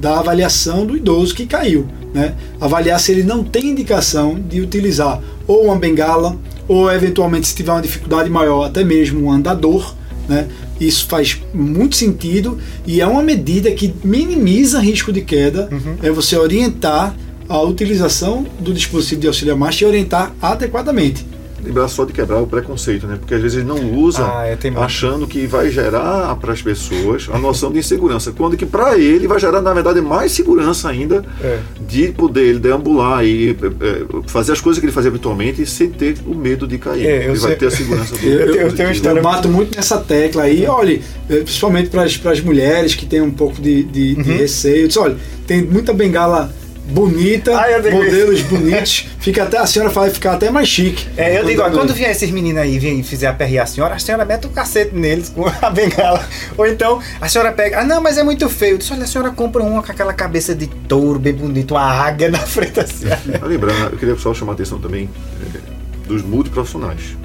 da 0.00 0.18
avaliação 0.18 0.84
do 0.84 0.96
idoso 0.96 1.32
que 1.36 1.46
caiu. 1.46 1.86
Né? 2.12 2.34
Avaliar 2.60 2.98
se 2.98 3.12
ele 3.12 3.22
não 3.22 3.44
tem 3.44 3.68
indicação 3.68 4.34
de 4.38 4.60
utilizar 4.60 5.20
ou 5.46 5.64
uma 5.66 5.76
bengala, 5.76 6.36
ou 6.72 6.90
eventualmente, 6.90 7.46
se 7.46 7.54
tiver 7.54 7.70
uma 7.70 7.82
dificuldade 7.82 8.30
maior, 8.30 8.64
até 8.64 8.82
mesmo 8.82 9.26
um 9.26 9.30
andador. 9.30 9.94
Né? 10.26 10.48
Isso 10.80 11.06
faz 11.06 11.38
muito 11.52 11.96
sentido 11.96 12.58
e 12.86 13.00
é 13.00 13.06
uma 13.06 13.22
medida 13.22 13.70
que 13.72 13.92
minimiza 14.02 14.80
risco 14.80 15.12
de 15.12 15.20
queda. 15.20 15.68
É 16.02 16.10
você 16.10 16.34
orientar 16.34 17.14
a 17.46 17.60
utilização 17.60 18.46
do 18.58 18.72
dispositivo 18.72 19.20
de 19.20 19.26
auxílio 19.26 19.52
à 19.52 19.56
marcha 19.56 19.84
e 19.84 19.88
orientar 19.88 20.34
adequadamente. 20.40 21.26
Lembrar 21.64 21.88
só 21.88 22.04
de 22.04 22.12
quebrar 22.12 22.38
o 22.38 22.46
preconceito, 22.46 23.06
né? 23.06 23.16
Porque 23.18 23.34
às 23.34 23.40
vezes 23.42 23.58
ele 23.58 23.66
não 23.66 23.94
usa 23.94 24.24
Ah, 24.24 24.46
é, 24.46 24.56
achando 24.76 25.26
que 25.26 25.46
vai 25.46 25.70
gerar 25.70 26.34
para 26.36 26.52
as 26.52 26.60
pessoas 26.62 27.28
a 27.32 27.38
noção 27.38 27.70
de 27.72 27.78
insegurança, 27.78 28.32
quando 28.32 28.56
que 28.56 28.66
para 28.66 28.98
ele 28.98 29.26
vai 29.28 29.38
gerar 29.38 29.60
na 29.60 29.72
verdade 29.72 30.00
mais 30.00 30.32
segurança 30.32 30.88
ainda 30.88 31.24
É. 31.42 31.58
de 31.88 32.08
poder 32.12 32.42
ele 32.44 32.58
deambular 32.58 33.24
e 33.24 33.50
é, 33.50 33.52
é, 33.52 34.04
fazer 34.28 34.52
as 34.52 34.60
coisas 34.60 34.80
que 34.80 34.86
ele 34.86 34.92
fazia 34.92 35.08
habitualmente 35.10 35.64
sem 35.66 35.90
ter 35.90 36.16
o 36.26 36.34
medo 36.34 36.66
de 36.66 36.78
cair. 36.78 37.06
É, 37.06 37.16
ele 37.24 37.38
vai 37.38 37.50
sei- 37.50 37.56
ter 37.56 37.66
a 37.66 37.70
segurança 37.70 38.16
do 38.16 38.22
Eu, 38.26 38.54
eu- 38.54 38.72
tenho- 38.72 38.88
uma 38.88 38.92
história- 38.94 39.18
eu 39.18 39.22
bato 39.22 39.48
muito 39.48 39.76
nessa 39.76 39.98
tecla 39.98 40.42
aí, 40.44 40.66
olha, 40.66 41.00
eh, 41.30 41.36
principalmente 41.42 41.90
para 41.90 42.02
as 42.32 42.40
mulheres 42.40 42.94
que 42.94 43.06
têm 43.06 43.20
um 43.20 43.30
pouco 43.30 43.60
de, 43.60 43.82
de- 43.84 44.14
de 44.16 44.32
receio. 44.32 44.88
Olha, 44.98 45.16
tem 45.46 45.62
muita 45.62 45.92
bengala 45.92 46.52
bonita, 46.84 47.52
Ah, 47.56 47.66
modelos 47.90 48.42
bonitos, 48.42 49.06
fica 49.20 49.44
até, 49.44 49.58
a 49.58 49.66
senhora 49.66 49.90
vai 49.90 50.10
ficar 50.10 50.32
até 50.34 50.50
mais 50.50 50.68
chique. 50.68 51.06
É, 51.16 51.38
eu 51.38 51.44
digo, 51.44 51.62
ó, 51.62 51.70
quando 51.70 51.94
vier 51.94 52.10
esses 52.10 52.30
meninos 52.30 52.60
aí 52.60 52.76
e 52.76 53.02
fizer 53.02 53.28
aperrear 53.28 53.64
a 53.64 53.66
senhora, 53.66 53.94
a 53.94 53.98
senhora 53.98 54.24
mete 54.24 54.46
o 54.46 54.50
cacete 54.50 54.94
neles 54.94 55.28
com 55.28 55.44
a 55.46 55.70
bengala. 55.70 56.26
Ou 56.56 56.66
então 56.66 57.00
a 57.20 57.28
senhora 57.28 57.52
pega, 57.52 57.80
ah 57.80 57.84
não, 57.84 58.00
mas 58.00 58.18
é 58.18 58.22
muito 58.22 58.48
feio. 58.48 58.74
Eu 58.74 58.78
disse, 58.78 58.92
olha, 58.92 59.04
a 59.04 59.06
senhora 59.06 59.30
compra 59.30 59.62
uma 59.62 59.82
com 59.82 59.92
aquela 59.92 60.12
cabeça 60.12 60.54
de 60.54 60.66
touro 60.66 61.18
bem 61.18 61.32
bonito, 61.32 61.72
uma 61.74 61.82
águia 61.82 62.30
na 62.30 62.38
frente 62.38 62.80
assim. 62.80 63.06
Ah, 63.40 63.46
Lembrando, 63.46 63.92
eu 63.92 63.98
queria 63.98 64.16
só 64.16 64.34
chamar 64.34 64.52
a 64.52 64.54
atenção 64.54 64.78
também 64.78 65.08
é, 65.40 66.08
dos 66.08 66.22
multiprofissionais. 66.22 67.16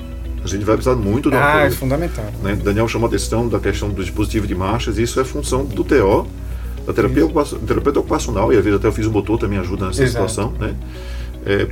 A 0.44 0.48
gente 0.48 0.64
vai 0.64 0.76
precisar 0.76 0.96
muito 0.96 1.30
do 1.30 1.36
Ah, 1.36 1.40
é 1.40 1.58
apoio. 1.64 1.72
fundamental. 1.76 2.26
né? 2.42 2.56
Daniel 2.64 2.88
chamou 2.88 3.08
a 3.08 3.10
atenção 3.10 3.50
da 3.50 3.60
questão 3.60 3.90
do 3.90 4.02
dispositivo 4.02 4.48
de 4.48 4.56
marchas, 4.56 4.98
e 4.98 5.04
isso 5.04 5.20
é 5.20 5.26
função 5.26 5.66
do 5.66 5.84
TO, 5.84 6.26
da 6.88 6.94
terapia 6.94 7.26
ocupacional, 7.26 7.66
terapeuta 7.68 8.00
ocupacional, 8.00 8.54
e 8.54 8.58
às 8.58 8.64
vezes 8.64 8.80
até 8.80 8.88
o 8.88 8.92
fisiomotor 8.92 9.38
também 9.38 9.60
ajuda 9.60 9.88
nessa 9.88 10.04
Exato. 10.04 10.30
situação, 10.30 10.54
né? 10.60 10.74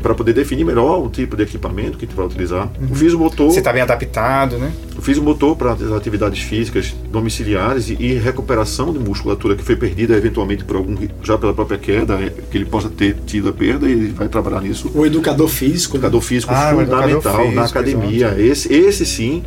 para 0.02 0.16
poder 0.16 0.32
definir 0.32 0.64
melhor 0.64 1.04
o 1.04 1.10
tipo 1.10 1.36
de 1.36 1.44
equipamento 1.44 1.98
que 1.98 2.06
a 2.06 2.08
gente 2.08 2.16
vai 2.16 2.26
utilizar. 2.26 2.70
O 2.90 2.96
fisiomotor, 2.96 3.52
Você 3.52 3.62
tá 3.62 3.74
bem 3.74 3.82
adaptado, 3.82 4.58
né? 4.58 4.72
o 4.98 5.02
fisiomotor 5.02 5.56
para 5.56 5.74
as 5.74 5.92
atividades 5.92 6.40
físicas 6.40 6.96
domiciliares 7.12 7.90
e, 7.90 7.98
e 8.00 8.14
recuperação 8.14 8.94
de 8.94 9.00
musculatura 9.00 9.56
que 9.56 9.64
foi 9.64 9.76
perdida 9.76 10.16
eventualmente 10.16 10.64
por 10.64 10.78
algum 10.78 10.96
já 11.22 11.38
pela 11.38 11.54
própria 11.54 11.78
queda, 11.78 12.14
é, 12.14 12.30
que 12.50 12.58
ele 12.58 12.66
possa 12.66 12.90
ter 12.90 13.18
tido 13.26 13.50
a 13.50 13.54
perda 13.54 13.88
e 13.88 13.92
ele 13.92 14.14
vai 14.14 14.30
trabalhar 14.30 14.62
nisso. 14.62 14.90
O 14.96 15.06
educador 15.06 15.50
físico, 15.50 15.96
O 15.96 15.98
educador 15.98 16.22
físico 16.22 16.54
Ah, 16.54 16.74
o 16.74 16.82
educador 16.82 17.22
fundamental 17.22 17.38
físico, 17.42 17.56
na 17.56 17.66
academia. 17.66 18.36
Esse, 18.40 18.74
esse 18.74 19.06
sim, 19.06 19.44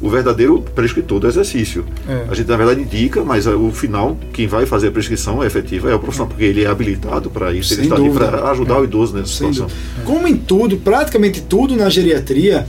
o 0.00 0.08
verdadeiro 0.08 0.62
prescritor 0.74 1.20
do 1.20 1.26
exercício. 1.28 1.84
É. 2.08 2.26
A 2.30 2.34
gente, 2.34 2.48
na 2.48 2.56
verdade, 2.56 2.80
indica, 2.80 3.22
mas 3.22 3.46
uh, 3.46 3.56
o 3.56 3.70
final, 3.70 4.16
quem 4.32 4.46
vai 4.46 4.66
fazer 4.66 4.88
a 4.88 4.90
prescrição 4.90 5.44
efetiva 5.44 5.90
é 5.90 5.94
o 5.94 5.98
profissional, 5.98 6.28
porque 6.28 6.44
ele 6.44 6.64
é 6.64 6.66
habilitado 6.66 7.30
para 7.30 7.52
isso, 7.52 7.74
ele 7.74 7.82
Sem 7.82 7.84
está 7.84 7.96
ali 7.96 8.08
dúvida. 8.08 8.28
para 8.28 8.50
ajudar 8.50 8.80
o 8.80 8.84
idoso 8.84 9.14
nessa 9.14 9.32
Sem 9.32 9.52
situação. 9.52 9.76
Como 10.04 10.26
em 10.26 10.36
tudo, 10.36 10.76
praticamente 10.78 11.42
tudo 11.42 11.76
na 11.76 11.88
geriatria, 11.90 12.66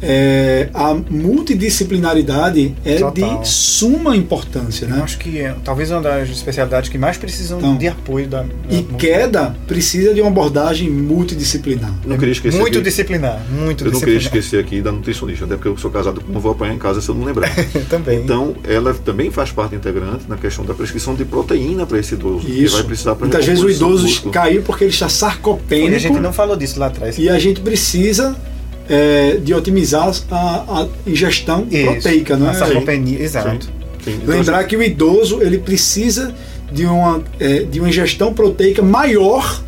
é, 0.00 0.68
a 0.72 0.94
multidisciplinaridade 0.94 2.74
é 2.84 2.96
Total. 2.96 3.40
de 3.42 3.48
suma 3.48 4.16
importância. 4.16 4.84
Eu 4.86 4.90
Né? 4.90 5.00
acho 5.02 5.18
que 5.18 5.38
é 5.38 5.54
talvez 5.64 5.90
uma 5.90 6.00
das 6.00 6.28
especialidades 6.28 6.88
que 6.88 6.96
mais 6.98 7.16
precisam 7.16 7.58
Então, 7.58 7.76
de 7.76 7.88
apoio 7.88 8.26
da. 8.28 8.44
E 8.70 8.82
da- 8.82 8.96
queda 8.96 9.56
precisa 9.66 10.14
de 10.14 10.20
uma 10.20 10.30
abordagem 10.30 10.88
multidisciplinar. 10.90 11.92
Não 12.06 12.16
queria 12.16 12.32
esquecer 12.32 12.58
Muito 12.58 12.78
aqui- 12.78 12.84
disciplinar, 12.84 13.40
muito 13.50 13.84
Eu 13.84 13.92
não 13.92 14.00
queria 14.00 14.18
disciplinar. 14.18 14.44
esquecer 14.44 14.60
aqui 14.64 14.80
da 14.80 14.92
nutricionista, 14.92 15.44
até 15.44 15.54
porque 15.56 15.68
eu 15.68 15.76
sou 15.76 15.90
casado, 15.90 16.22
não 16.28 16.40
vou 16.40 16.52
apanhar 16.52 16.74
em 16.74 16.78
casa 16.78 17.00
se 17.00 17.08
eu 17.08 17.14
não 17.14 17.24
lembrar. 17.24 17.48
Também. 17.90 18.20
Então, 18.20 18.54
ela 18.64 18.94
também 18.94 19.30
faz 19.30 19.50
parte 19.50 19.74
integrante 19.74 20.24
na 20.28 20.36
questão 20.36 20.64
da 20.64 20.74
prescrição 20.74 21.14
de 21.14 21.24
proteína 21.24 21.86
para 21.86 21.98
esse 21.98 22.14
idoso. 22.14 22.46
que 22.46 22.52
Isso. 22.64 22.74
vai 22.76 22.84
precisar 22.84 23.14
pra 23.14 23.26
Muitas 23.26 23.44
vezes 23.44 23.62
o 23.64 23.70
idoso 23.70 24.30
caiu 24.30 24.62
porque 24.62 24.84
ele 24.84 24.92
está 24.92 25.06
E 25.06 25.10
sarcopênico 25.10 25.94
a 25.96 25.98
gente 25.98 26.20
não 26.20 26.32
falou 26.32 26.56
disso 26.56 26.78
lá 26.78 26.86
atrás. 26.86 27.18
e 27.18 27.28
a 27.28 27.38
gente 27.38 27.60
precisa 27.60 28.36
é, 28.88 29.36
de 29.36 29.52
otimizar 29.52 30.10
a, 30.30 30.36
a 30.36 30.88
ingestão 31.06 31.66
Isso. 31.70 31.84
proteica, 31.84 32.36
não 32.36 32.48
A 32.48 32.50
é? 32.50 32.54
sarcopenia, 32.54 33.22
exato. 33.22 33.66
Sim. 33.66 33.70
Sim. 34.04 34.20
Então, 34.22 34.34
Lembrar 34.34 34.64
que 34.64 34.76
o 34.76 34.82
idoso 34.82 35.42
ele 35.42 35.58
precisa 35.58 36.34
de 36.72 36.86
uma, 36.86 37.22
é, 37.38 37.60
de 37.60 37.80
uma 37.80 37.88
ingestão 37.88 38.32
proteica 38.32 38.82
maior 38.82 39.62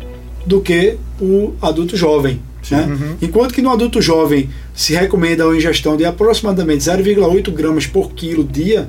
do 0.45 0.61
que 0.61 0.97
o 1.19 1.53
adulto 1.61 1.95
jovem. 1.95 2.41
Né? 2.69 2.85
Uhum. 2.85 3.15
Enquanto 3.21 3.53
que 3.53 3.61
no 3.61 3.69
adulto 3.69 4.01
jovem 4.01 4.49
se 4.73 4.93
recomenda 4.93 5.45
uma 5.45 5.55
ingestão 5.55 5.97
de 5.97 6.05
aproximadamente 6.05 6.83
0,8 6.83 7.51
gramas 7.51 7.85
por 7.85 8.13
quilo 8.13 8.43
dia, 8.43 8.87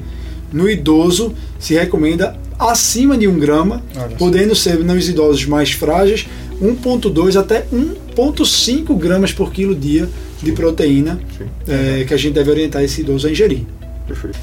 no 0.53 0.69
idoso 0.69 1.35
se 1.59 1.75
recomenda 1.75 2.37
acima 2.69 3.17
de 3.17 3.27
1 3.27 3.39
grama, 3.39 3.83
podendo 4.19 4.55
ser 4.55 4.79
nos 4.79 5.09
idosos 5.09 5.45
mais 5.47 5.73
frágeis 5.73 6.27
1,2 6.63 7.37
até 7.39 7.67
1,5 7.73 8.97
gramas 8.97 9.33
por 9.33 9.53
quilo 9.53 9.75
dia 9.75 10.09
de 10.43 10.53
proteína 10.53 11.19
Sim. 11.37 11.45
é, 11.67 12.05
que 12.05 12.15
a 12.15 12.17
gente 12.17 12.35
deve 12.35 12.51
orientar 12.51 12.83
esse 12.83 13.01
idoso 13.01 13.27
a 13.27 13.31
ingerir. 13.31 13.65
Perfeito. 14.07 14.39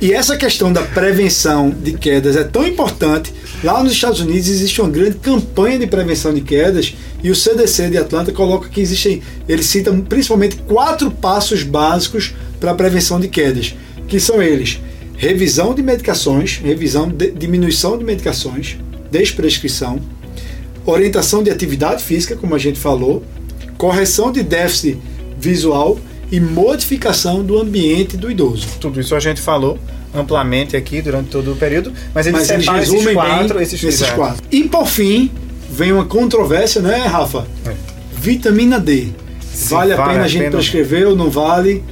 E 0.00 0.12
essa 0.12 0.36
questão 0.36 0.72
da 0.72 0.82
prevenção 0.82 1.70
de 1.70 1.92
quedas 1.92 2.36
é 2.36 2.44
tão 2.44 2.64
importante. 2.64 3.32
Lá 3.64 3.82
nos 3.82 3.92
Estados 3.92 4.20
Unidos 4.20 4.48
existe 4.48 4.80
uma 4.80 4.88
grande 4.88 5.16
campanha 5.16 5.76
de 5.76 5.88
prevenção 5.88 6.32
de 6.32 6.40
quedas 6.40 6.94
e 7.22 7.30
o 7.32 7.34
CDC 7.34 7.90
de 7.90 7.98
Atlanta 7.98 8.30
coloca 8.30 8.68
que 8.68 8.80
existem, 8.80 9.20
ele 9.48 9.62
cita 9.62 9.92
principalmente 10.08 10.56
quatro 10.68 11.10
passos 11.10 11.64
básicos 11.64 12.32
para 12.60 12.70
a 12.70 12.74
prevenção 12.74 13.18
de 13.18 13.26
quedas, 13.26 13.74
que 14.06 14.20
são 14.20 14.40
eles: 14.40 14.78
revisão 15.18 15.74
de 15.74 15.82
medicações, 15.82 16.60
revisão 16.64 17.08
de 17.08 17.32
diminuição 17.32 17.98
de 17.98 18.04
medicações, 18.04 18.78
desprescrição, 19.10 19.98
orientação 20.86 21.42
de 21.42 21.50
atividade 21.50 22.02
física, 22.04 22.36
como 22.36 22.54
a 22.54 22.58
gente 22.58 22.78
falou, 22.78 23.22
correção 23.76 24.30
de 24.30 24.44
déficit 24.44 24.96
visual 25.36 25.98
e 26.30 26.38
modificação 26.38 27.42
do 27.42 27.58
ambiente 27.58 28.16
do 28.16 28.30
idoso. 28.30 28.68
Tudo 28.80 29.00
isso 29.00 29.14
a 29.14 29.20
gente 29.20 29.40
falou 29.40 29.76
amplamente 30.14 30.76
aqui 30.76 31.02
durante 31.02 31.30
todo 31.30 31.52
o 31.52 31.56
período, 31.56 31.92
mas 32.14 32.26
eles 32.26 32.38
Mas 32.38 32.50
eles 32.50 32.64
separam 32.64 32.80
esses 32.80 32.92
resumem 32.94 33.14
quatro, 33.14 33.60
esses, 33.60 33.82
esses 33.82 34.10
quatro. 34.10 34.42
E 34.52 34.64
por 34.64 34.86
fim, 34.86 35.30
vem 35.68 35.92
uma 35.92 36.04
controvérsia, 36.04 36.80
né, 36.80 37.04
Rafa? 37.06 37.44
É. 37.66 37.74
Vitamina 38.16 38.78
D. 38.78 39.08
Se 39.52 39.74
vale 39.74 39.92
a 39.92 39.96
vale 39.96 40.12
pena 40.12 40.24
a 40.24 40.28
gente 40.28 40.42
pena 40.42 40.52
prescrever 40.52 41.08
ou 41.08 41.16
não 41.16 41.28
vale? 41.28 41.82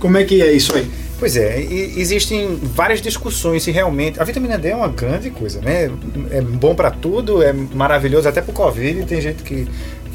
Como 0.00 0.18
é 0.18 0.24
que 0.24 0.42
é 0.42 0.52
isso 0.52 0.74
aí? 0.74 0.86
Pois 1.18 1.34
é, 1.34 1.58
existem 1.60 2.56
várias 2.62 3.00
discussões 3.00 3.62
se 3.62 3.70
realmente. 3.70 4.20
A 4.20 4.24
vitamina 4.24 4.58
D 4.58 4.68
é 4.68 4.76
uma 4.76 4.88
grande 4.88 5.30
coisa, 5.30 5.60
né? 5.62 5.90
É 6.30 6.42
bom 6.42 6.74
pra 6.74 6.90
tudo, 6.90 7.42
é 7.42 7.52
maravilhoso 7.52 8.28
até 8.28 8.42
pro 8.42 8.52
Covid, 8.52 9.04
tem 9.06 9.20
gente 9.20 9.42
que, 9.42 9.66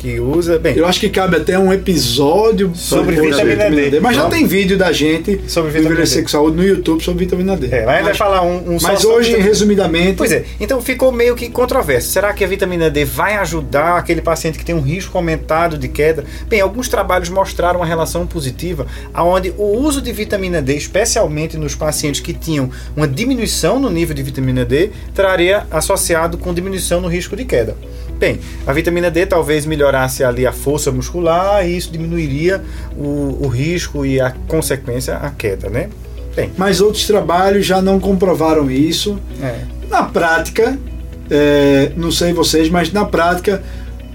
que 0.01 0.19
usa. 0.19 0.57
Bem, 0.57 0.75
Eu 0.75 0.87
acho 0.87 0.99
que 0.99 1.09
cabe 1.09 1.37
até 1.37 1.59
um 1.59 1.71
episódio 1.71 2.71
Sobre 2.73 3.15
depois 3.15 3.37
da 3.37 3.43
vitamina 3.43 3.89
D. 3.91 3.99
Mas 3.99 4.15
já 4.15 4.23
Vamos. 4.23 4.35
tem 4.35 4.47
vídeo 4.47 4.75
da 4.75 4.91
gente 4.91 5.39
Sobre 5.47 5.69
vitamina 5.69 5.91
Envelhecer 5.91 6.17
D. 6.17 6.23
com 6.23 6.29
Saúde 6.29 6.57
no 6.57 6.63
YouTube 6.63 7.03
sobre 7.03 7.25
vitamina 7.25 7.55
D. 7.55 7.67
é, 7.67 7.85
lá 7.85 7.91
a 7.91 7.95
gente 7.97 8.03
vai 8.03 8.11
mas, 8.11 8.17
falar 8.17 8.41
um, 8.41 8.57
um 8.71 8.77
mas 8.81 8.99
sobre 8.99 9.17
hoje, 9.17 9.27
vitamina 9.29 9.43
D. 9.43 9.49
resumidamente, 9.49 10.17
Pois 10.17 10.31
é, 10.31 10.43
então 10.59 10.81
ficou 10.81 11.11
meio 11.11 11.35
que 11.35 11.49
controverso. 11.49 12.09
Será 12.09 12.33
que 12.33 12.43
a 12.43 12.47
vitamina 12.47 12.89
D 12.89 13.05
vai 13.05 13.35
ajudar 13.35 13.97
aquele 13.97 14.21
paciente 14.21 14.57
que 14.57 14.65
tem 14.65 14.73
um 14.73 14.81
risco 14.81 15.15
aumentado 15.15 15.77
de 15.77 15.87
queda? 15.87 16.25
Bem, 16.47 16.61
alguns 16.61 16.89
trabalhos 16.89 17.29
mostraram 17.29 17.79
uma 17.79 17.85
relação 17.85 18.25
positiva, 18.25 18.87
aonde 19.13 19.53
o 19.55 19.77
uso 19.77 20.01
de 20.01 20.11
vitamina 20.11 20.61
D, 20.63 20.75
especialmente 20.75 21.57
nos 21.57 21.75
pacientes 21.75 22.21
que 22.21 22.33
tinham 22.33 22.71
uma 22.95 23.07
diminuição 23.07 23.79
no 23.79 23.89
nível 23.89 24.15
de 24.15 24.23
vitamina 24.23 24.65
D, 24.65 24.89
traria 25.13 25.67
associado 25.69 26.39
com 26.39 26.51
diminuição 26.53 26.99
no 26.99 27.07
risco 27.07 27.35
de 27.35 27.45
queda. 27.45 27.75
Bem, 28.21 28.39
a 28.67 28.71
vitamina 28.71 29.09
D 29.09 29.25
talvez 29.25 29.65
melhorasse 29.65 30.23
ali 30.23 30.45
a 30.45 30.51
força 30.51 30.91
muscular 30.91 31.67
e 31.67 31.75
isso 31.75 31.91
diminuiria 31.91 32.61
o, 32.95 33.39
o 33.41 33.47
risco 33.47 34.05
e 34.05 34.21
a 34.21 34.29
consequência, 34.47 35.15
a 35.15 35.31
queda, 35.31 35.71
né? 35.71 35.89
Mas 36.55 36.81
outros 36.81 37.07
trabalhos 37.07 37.65
já 37.65 37.81
não 37.81 37.99
comprovaram 37.99 38.69
isso. 38.69 39.19
é. 39.41 39.61
Na 39.89 40.03
prática, 40.03 40.77
é, 41.31 41.93
não 41.97 42.11
sei 42.11 42.31
vocês, 42.31 42.69
mas 42.69 42.93
na 42.93 43.05
prática, 43.05 43.63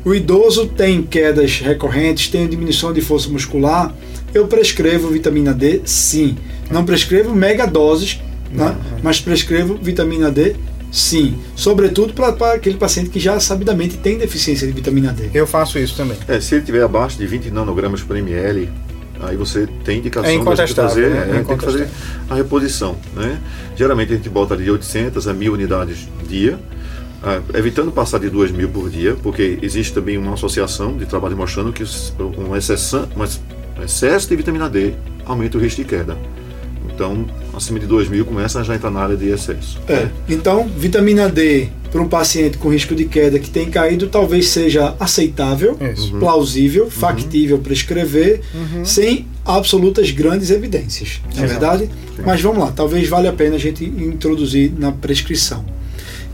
o 0.05 0.15
idoso 0.15 0.69
tem 0.69 1.03
quedas 1.03 1.59
recorrentes, 1.59 2.29
tem 2.29 2.47
diminuição 2.47 2.93
de 2.93 3.01
força 3.01 3.29
muscular. 3.29 3.93
Eu 4.33 4.47
prescrevo 4.47 5.09
vitamina 5.09 5.53
D, 5.53 5.81
sim. 5.85 6.37
Não 6.71 6.85
prescrevo 6.85 7.35
megadoses, 7.35 8.21
né? 8.53 8.77
mas 9.03 9.21
prescrevo 9.21 9.77
vitamina 9.83 10.31
D, 10.31 10.55
sim. 10.91 11.39
Sobretudo 11.55 12.13
para 12.13 12.55
aquele 12.55 12.77
paciente 12.77 13.11
que 13.11 13.21
já 13.21 13.39
sabidamente 13.41 13.97
tem 13.97 14.19
deficiência 14.19 14.67
de 14.67 14.73
vitamina 14.73 15.13
D. 15.13 15.31
eu 15.35 15.47
faço 15.47 15.79
isso 15.79 15.97
também. 15.97 16.17
É, 16.29 16.41
se 16.41 16.55
ele 16.55 16.65
tiver 16.65 16.83
abaixo 16.83 17.19
de 17.19 17.27
20 17.27 17.51
nanogramas 17.51 18.03
por 18.03 18.17
ml, 18.17 18.69
aí 19.21 19.37
você 19.37 19.69
tem 19.85 19.99
indicação 19.99 20.31
É 20.31 20.67
de 20.67 20.75
fazer, 20.75 21.11
né? 21.11 21.31
É 21.33 21.41
é, 21.41 21.43
tem 21.43 21.57
que 21.57 21.65
fazer 21.65 21.89
a 22.29 22.35
reposição. 22.35 22.97
Né? 23.15 23.41
Geralmente 23.77 24.13
a 24.13 24.17
gente 24.17 24.29
bota 24.29 24.57
de 24.57 24.71
800 24.71 25.27
a 25.29 25.33
1000 25.33 25.53
unidades 25.53 26.09
dia, 26.29 26.59
ah, 27.23 27.41
evitando 27.55 27.91
passar 27.91 28.21
de 28.21 28.29
2 28.29 28.51
mil 28.51 28.69
por 28.69 28.91
dia, 28.91 29.17
porque 29.23 29.59
existe 29.63 29.93
também 29.93 30.19
uma 30.19 30.35
associação 30.35 30.97
de 30.97 31.07
trabalho 31.07 31.37
mostrando 31.37 31.73
que 31.73 31.83
um 32.39 32.55
excesso, 32.55 33.09
um 33.17 33.83
excesso 33.83 34.29
de 34.29 34.37
vitamina 34.37 34.69
D 34.69 34.95
aumenta 35.25 35.59
o 35.59 35.61
risco 35.61 35.83
de 35.83 35.89
queda. 35.89 36.17
Então, 36.95 37.27
acima 37.55 37.79
de 37.79 37.87
2 37.87 38.09
mil 38.09 38.25
começa 38.25 38.61
a 38.61 38.63
já 38.63 38.75
entrar 38.75 38.91
na 38.91 39.01
área 39.01 39.17
de 39.17 39.29
excesso. 39.29 39.79
É. 39.89 40.09
Então, 40.29 40.69
vitamina 40.69 41.29
D 41.29 41.69
para 41.91 42.03
um 42.03 42.09
paciente 42.09 42.59
com 42.59 42.69
risco 42.69 42.95
de 42.95 43.05
queda 43.05 43.39
que 43.39 43.49
tem 43.49 43.71
caído 43.71 44.09
talvez 44.09 44.49
seja 44.49 44.95
aceitável. 45.01 45.77
Uhum. 45.81 46.21
plausível, 46.21 46.91
factível 46.91 47.59
prescrever, 47.59 48.41
sem 48.85 49.27
absolutas 49.45 50.11
grandes 50.11 50.51
evidências. 50.51 51.21
Não 51.35 51.45
é 51.45 51.47
verdade? 51.47 51.91
Mas 52.25 52.41
vamos 52.41 52.59
lá, 52.59 52.73
talvez 52.73 53.09
valha 53.09 53.31
a 53.31 53.33
pena 53.33 53.57
a 53.57 53.59
gente 53.59 53.85
introduzir 53.85 54.73
na 54.77 54.93
prescrição. 54.93 55.65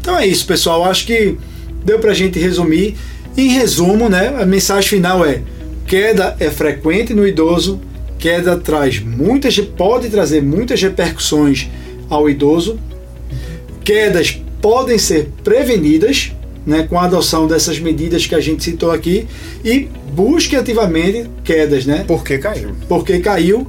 Então 0.00 0.18
é 0.18 0.26
isso, 0.26 0.46
pessoal. 0.46 0.84
Acho 0.84 1.07
que 1.07 1.36
deu 1.84 1.98
para 1.98 2.11
a 2.11 2.14
gente 2.14 2.38
resumir. 2.38 2.96
Em 3.36 3.48
resumo, 3.48 4.09
né, 4.09 4.28
a 4.40 4.44
mensagem 4.44 4.88
final 4.88 5.24
é: 5.24 5.42
queda 5.86 6.36
é 6.40 6.50
frequente 6.50 7.14
no 7.14 7.26
idoso, 7.26 7.80
queda 8.22 8.56
traz 8.56 9.00
muitas, 9.00 9.58
pode 9.58 10.08
trazer 10.08 10.40
muitas 10.40 10.80
repercussões 10.80 11.68
ao 12.08 12.30
idoso. 12.30 12.78
Quedas 13.82 14.40
podem 14.60 14.96
ser 14.96 15.28
prevenidas 15.42 16.30
né, 16.64 16.84
com 16.88 17.00
a 17.00 17.06
adoção 17.06 17.48
dessas 17.48 17.80
medidas 17.80 18.24
que 18.24 18.36
a 18.36 18.38
gente 18.38 18.62
citou 18.62 18.92
aqui 18.92 19.26
e 19.64 19.88
busque 20.14 20.54
ativamente 20.54 21.28
quedas, 21.42 21.84
né? 21.84 22.04
Por 22.06 22.22
que 22.22 22.38
caiu? 22.38 22.70
Porque 22.88 23.18
caiu, 23.18 23.66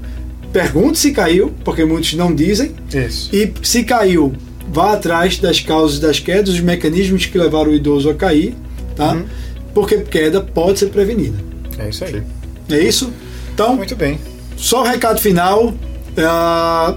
pergunte 0.52 1.00
se 1.00 1.12
caiu, 1.12 1.52
porque 1.66 1.84
muitos 1.84 2.14
não 2.14 2.36
dizem, 2.36 2.74
Isso. 2.94 3.36
e 3.36 3.52
se 3.64 3.84
caiu, 3.84 4.34
vá 4.72 4.94
atrás 4.94 5.40
das 5.40 5.60
causas 5.62 6.00
das 6.00 6.20
quedas, 6.20 6.50
os 6.50 6.60
mecanismos 6.60 7.26
que 7.26 7.40
levaram 7.40 7.72
o 7.72 7.74
idoso 7.74 8.08
a 8.08 8.14
cair, 8.14 8.54
tá? 8.96 9.14
Uhum. 9.14 9.26
Porque 9.74 9.98
queda 9.98 10.42
pode 10.42 10.78
ser 10.78 10.90
prevenida. 10.90 11.40
É 11.80 11.90
isso 11.90 12.06
aí. 12.06 12.22
É 12.70 12.78
isso? 12.78 13.12
Então, 13.52 13.76
Muito 13.76 13.96
bem. 13.96 14.20
Só 14.64 14.82
o 14.82 14.86
recado 14.86 15.20
final. 15.20 15.74
ah, 16.18 16.96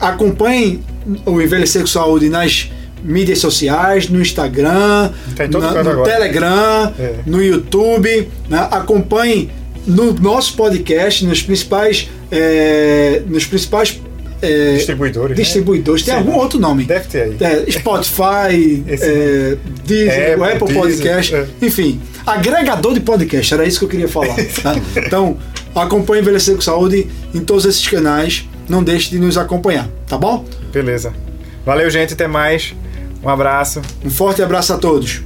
acompanhe 0.00 0.80
o 1.26 1.40
Envelhecer 1.40 1.82
com 1.82 1.86
Saúde 1.86 2.28
nas 2.28 2.70
mídias 3.04 3.38
sociais, 3.38 4.08
no 4.08 4.20
Instagram, 4.20 5.10
na- 5.38 5.82
no. 5.84 6.02
Telegram, 6.02 6.92
É. 6.98 7.14
no 7.26 7.42
YouTube. 7.42 8.28
né? 8.48 8.68
Acompanhe 8.70 9.50
no 9.86 10.12
nosso 10.14 10.54
podcast, 10.56 11.24
nos 11.24 11.42
principais, 11.42 12.08
eh, 12.30 13.22
nos 13.26 13.44
principais 13.44 14.00
eh, 14.40 14.74
Distribuidores. 14.76 15.36
né? 15.36 15.42
distribuidores. 15.42 16.02
Tem 16.04 16.14
Sei 16.14 16.20
algum 16.22 16.36
outro 16.38 16.58
nome? 16.58 16.84
Deve 16.84 17.06
ter 17.08 17.22
aí. 17.22 17.36
É, 17.40 17.70
Spotify, 17.70 18.82
é, 18.88 19.56
Apple, 20.32 20.44
Apple 20.44 20.74
Podcast, 20.74 21.34
é. 21.34 21.46
enfim, 21.60 22.00
agregador 22.26 22.94
de 22.94 23.00
podcast, 23.00 23.54
era 23.54 23.64
isso 23.66 23.78
que 23.80 23.84
eu 23.84 23.88
queria 23.88 24.08
falar. 24.08 24.34
tá? 24.62 24.74
Então, 24.96 25.36
acompanhe 25.80 26.22
Envelhecer 26.22 26.54
com 26.54 26.60
Saúde 26.60 27.08
em 27.34 27.40
todos 27.40 27.64
esses 27.64 27.86
canais, 27.86 28.48
não 28.68 28.82
deixe 28.82 29.10
de 29.10 29.18
nos 29.18 29.38
acompanhar, 29.38 29.88
tá 30.06 30.18
bom? 30.18 30.44
Beleza. 30.72 31.12
Valeu, 31.64 31.88
gente. 31.90 32.14
Até 32.14 32.26
mais. 32.26 32.74
Um 33.22 33.28
abraço. 33.28 33.80
Um 34.04 34.10
forte 34.10 34.42
abraço 34.42 34.72
a 34.72 34.78
todos. 34.78 35.22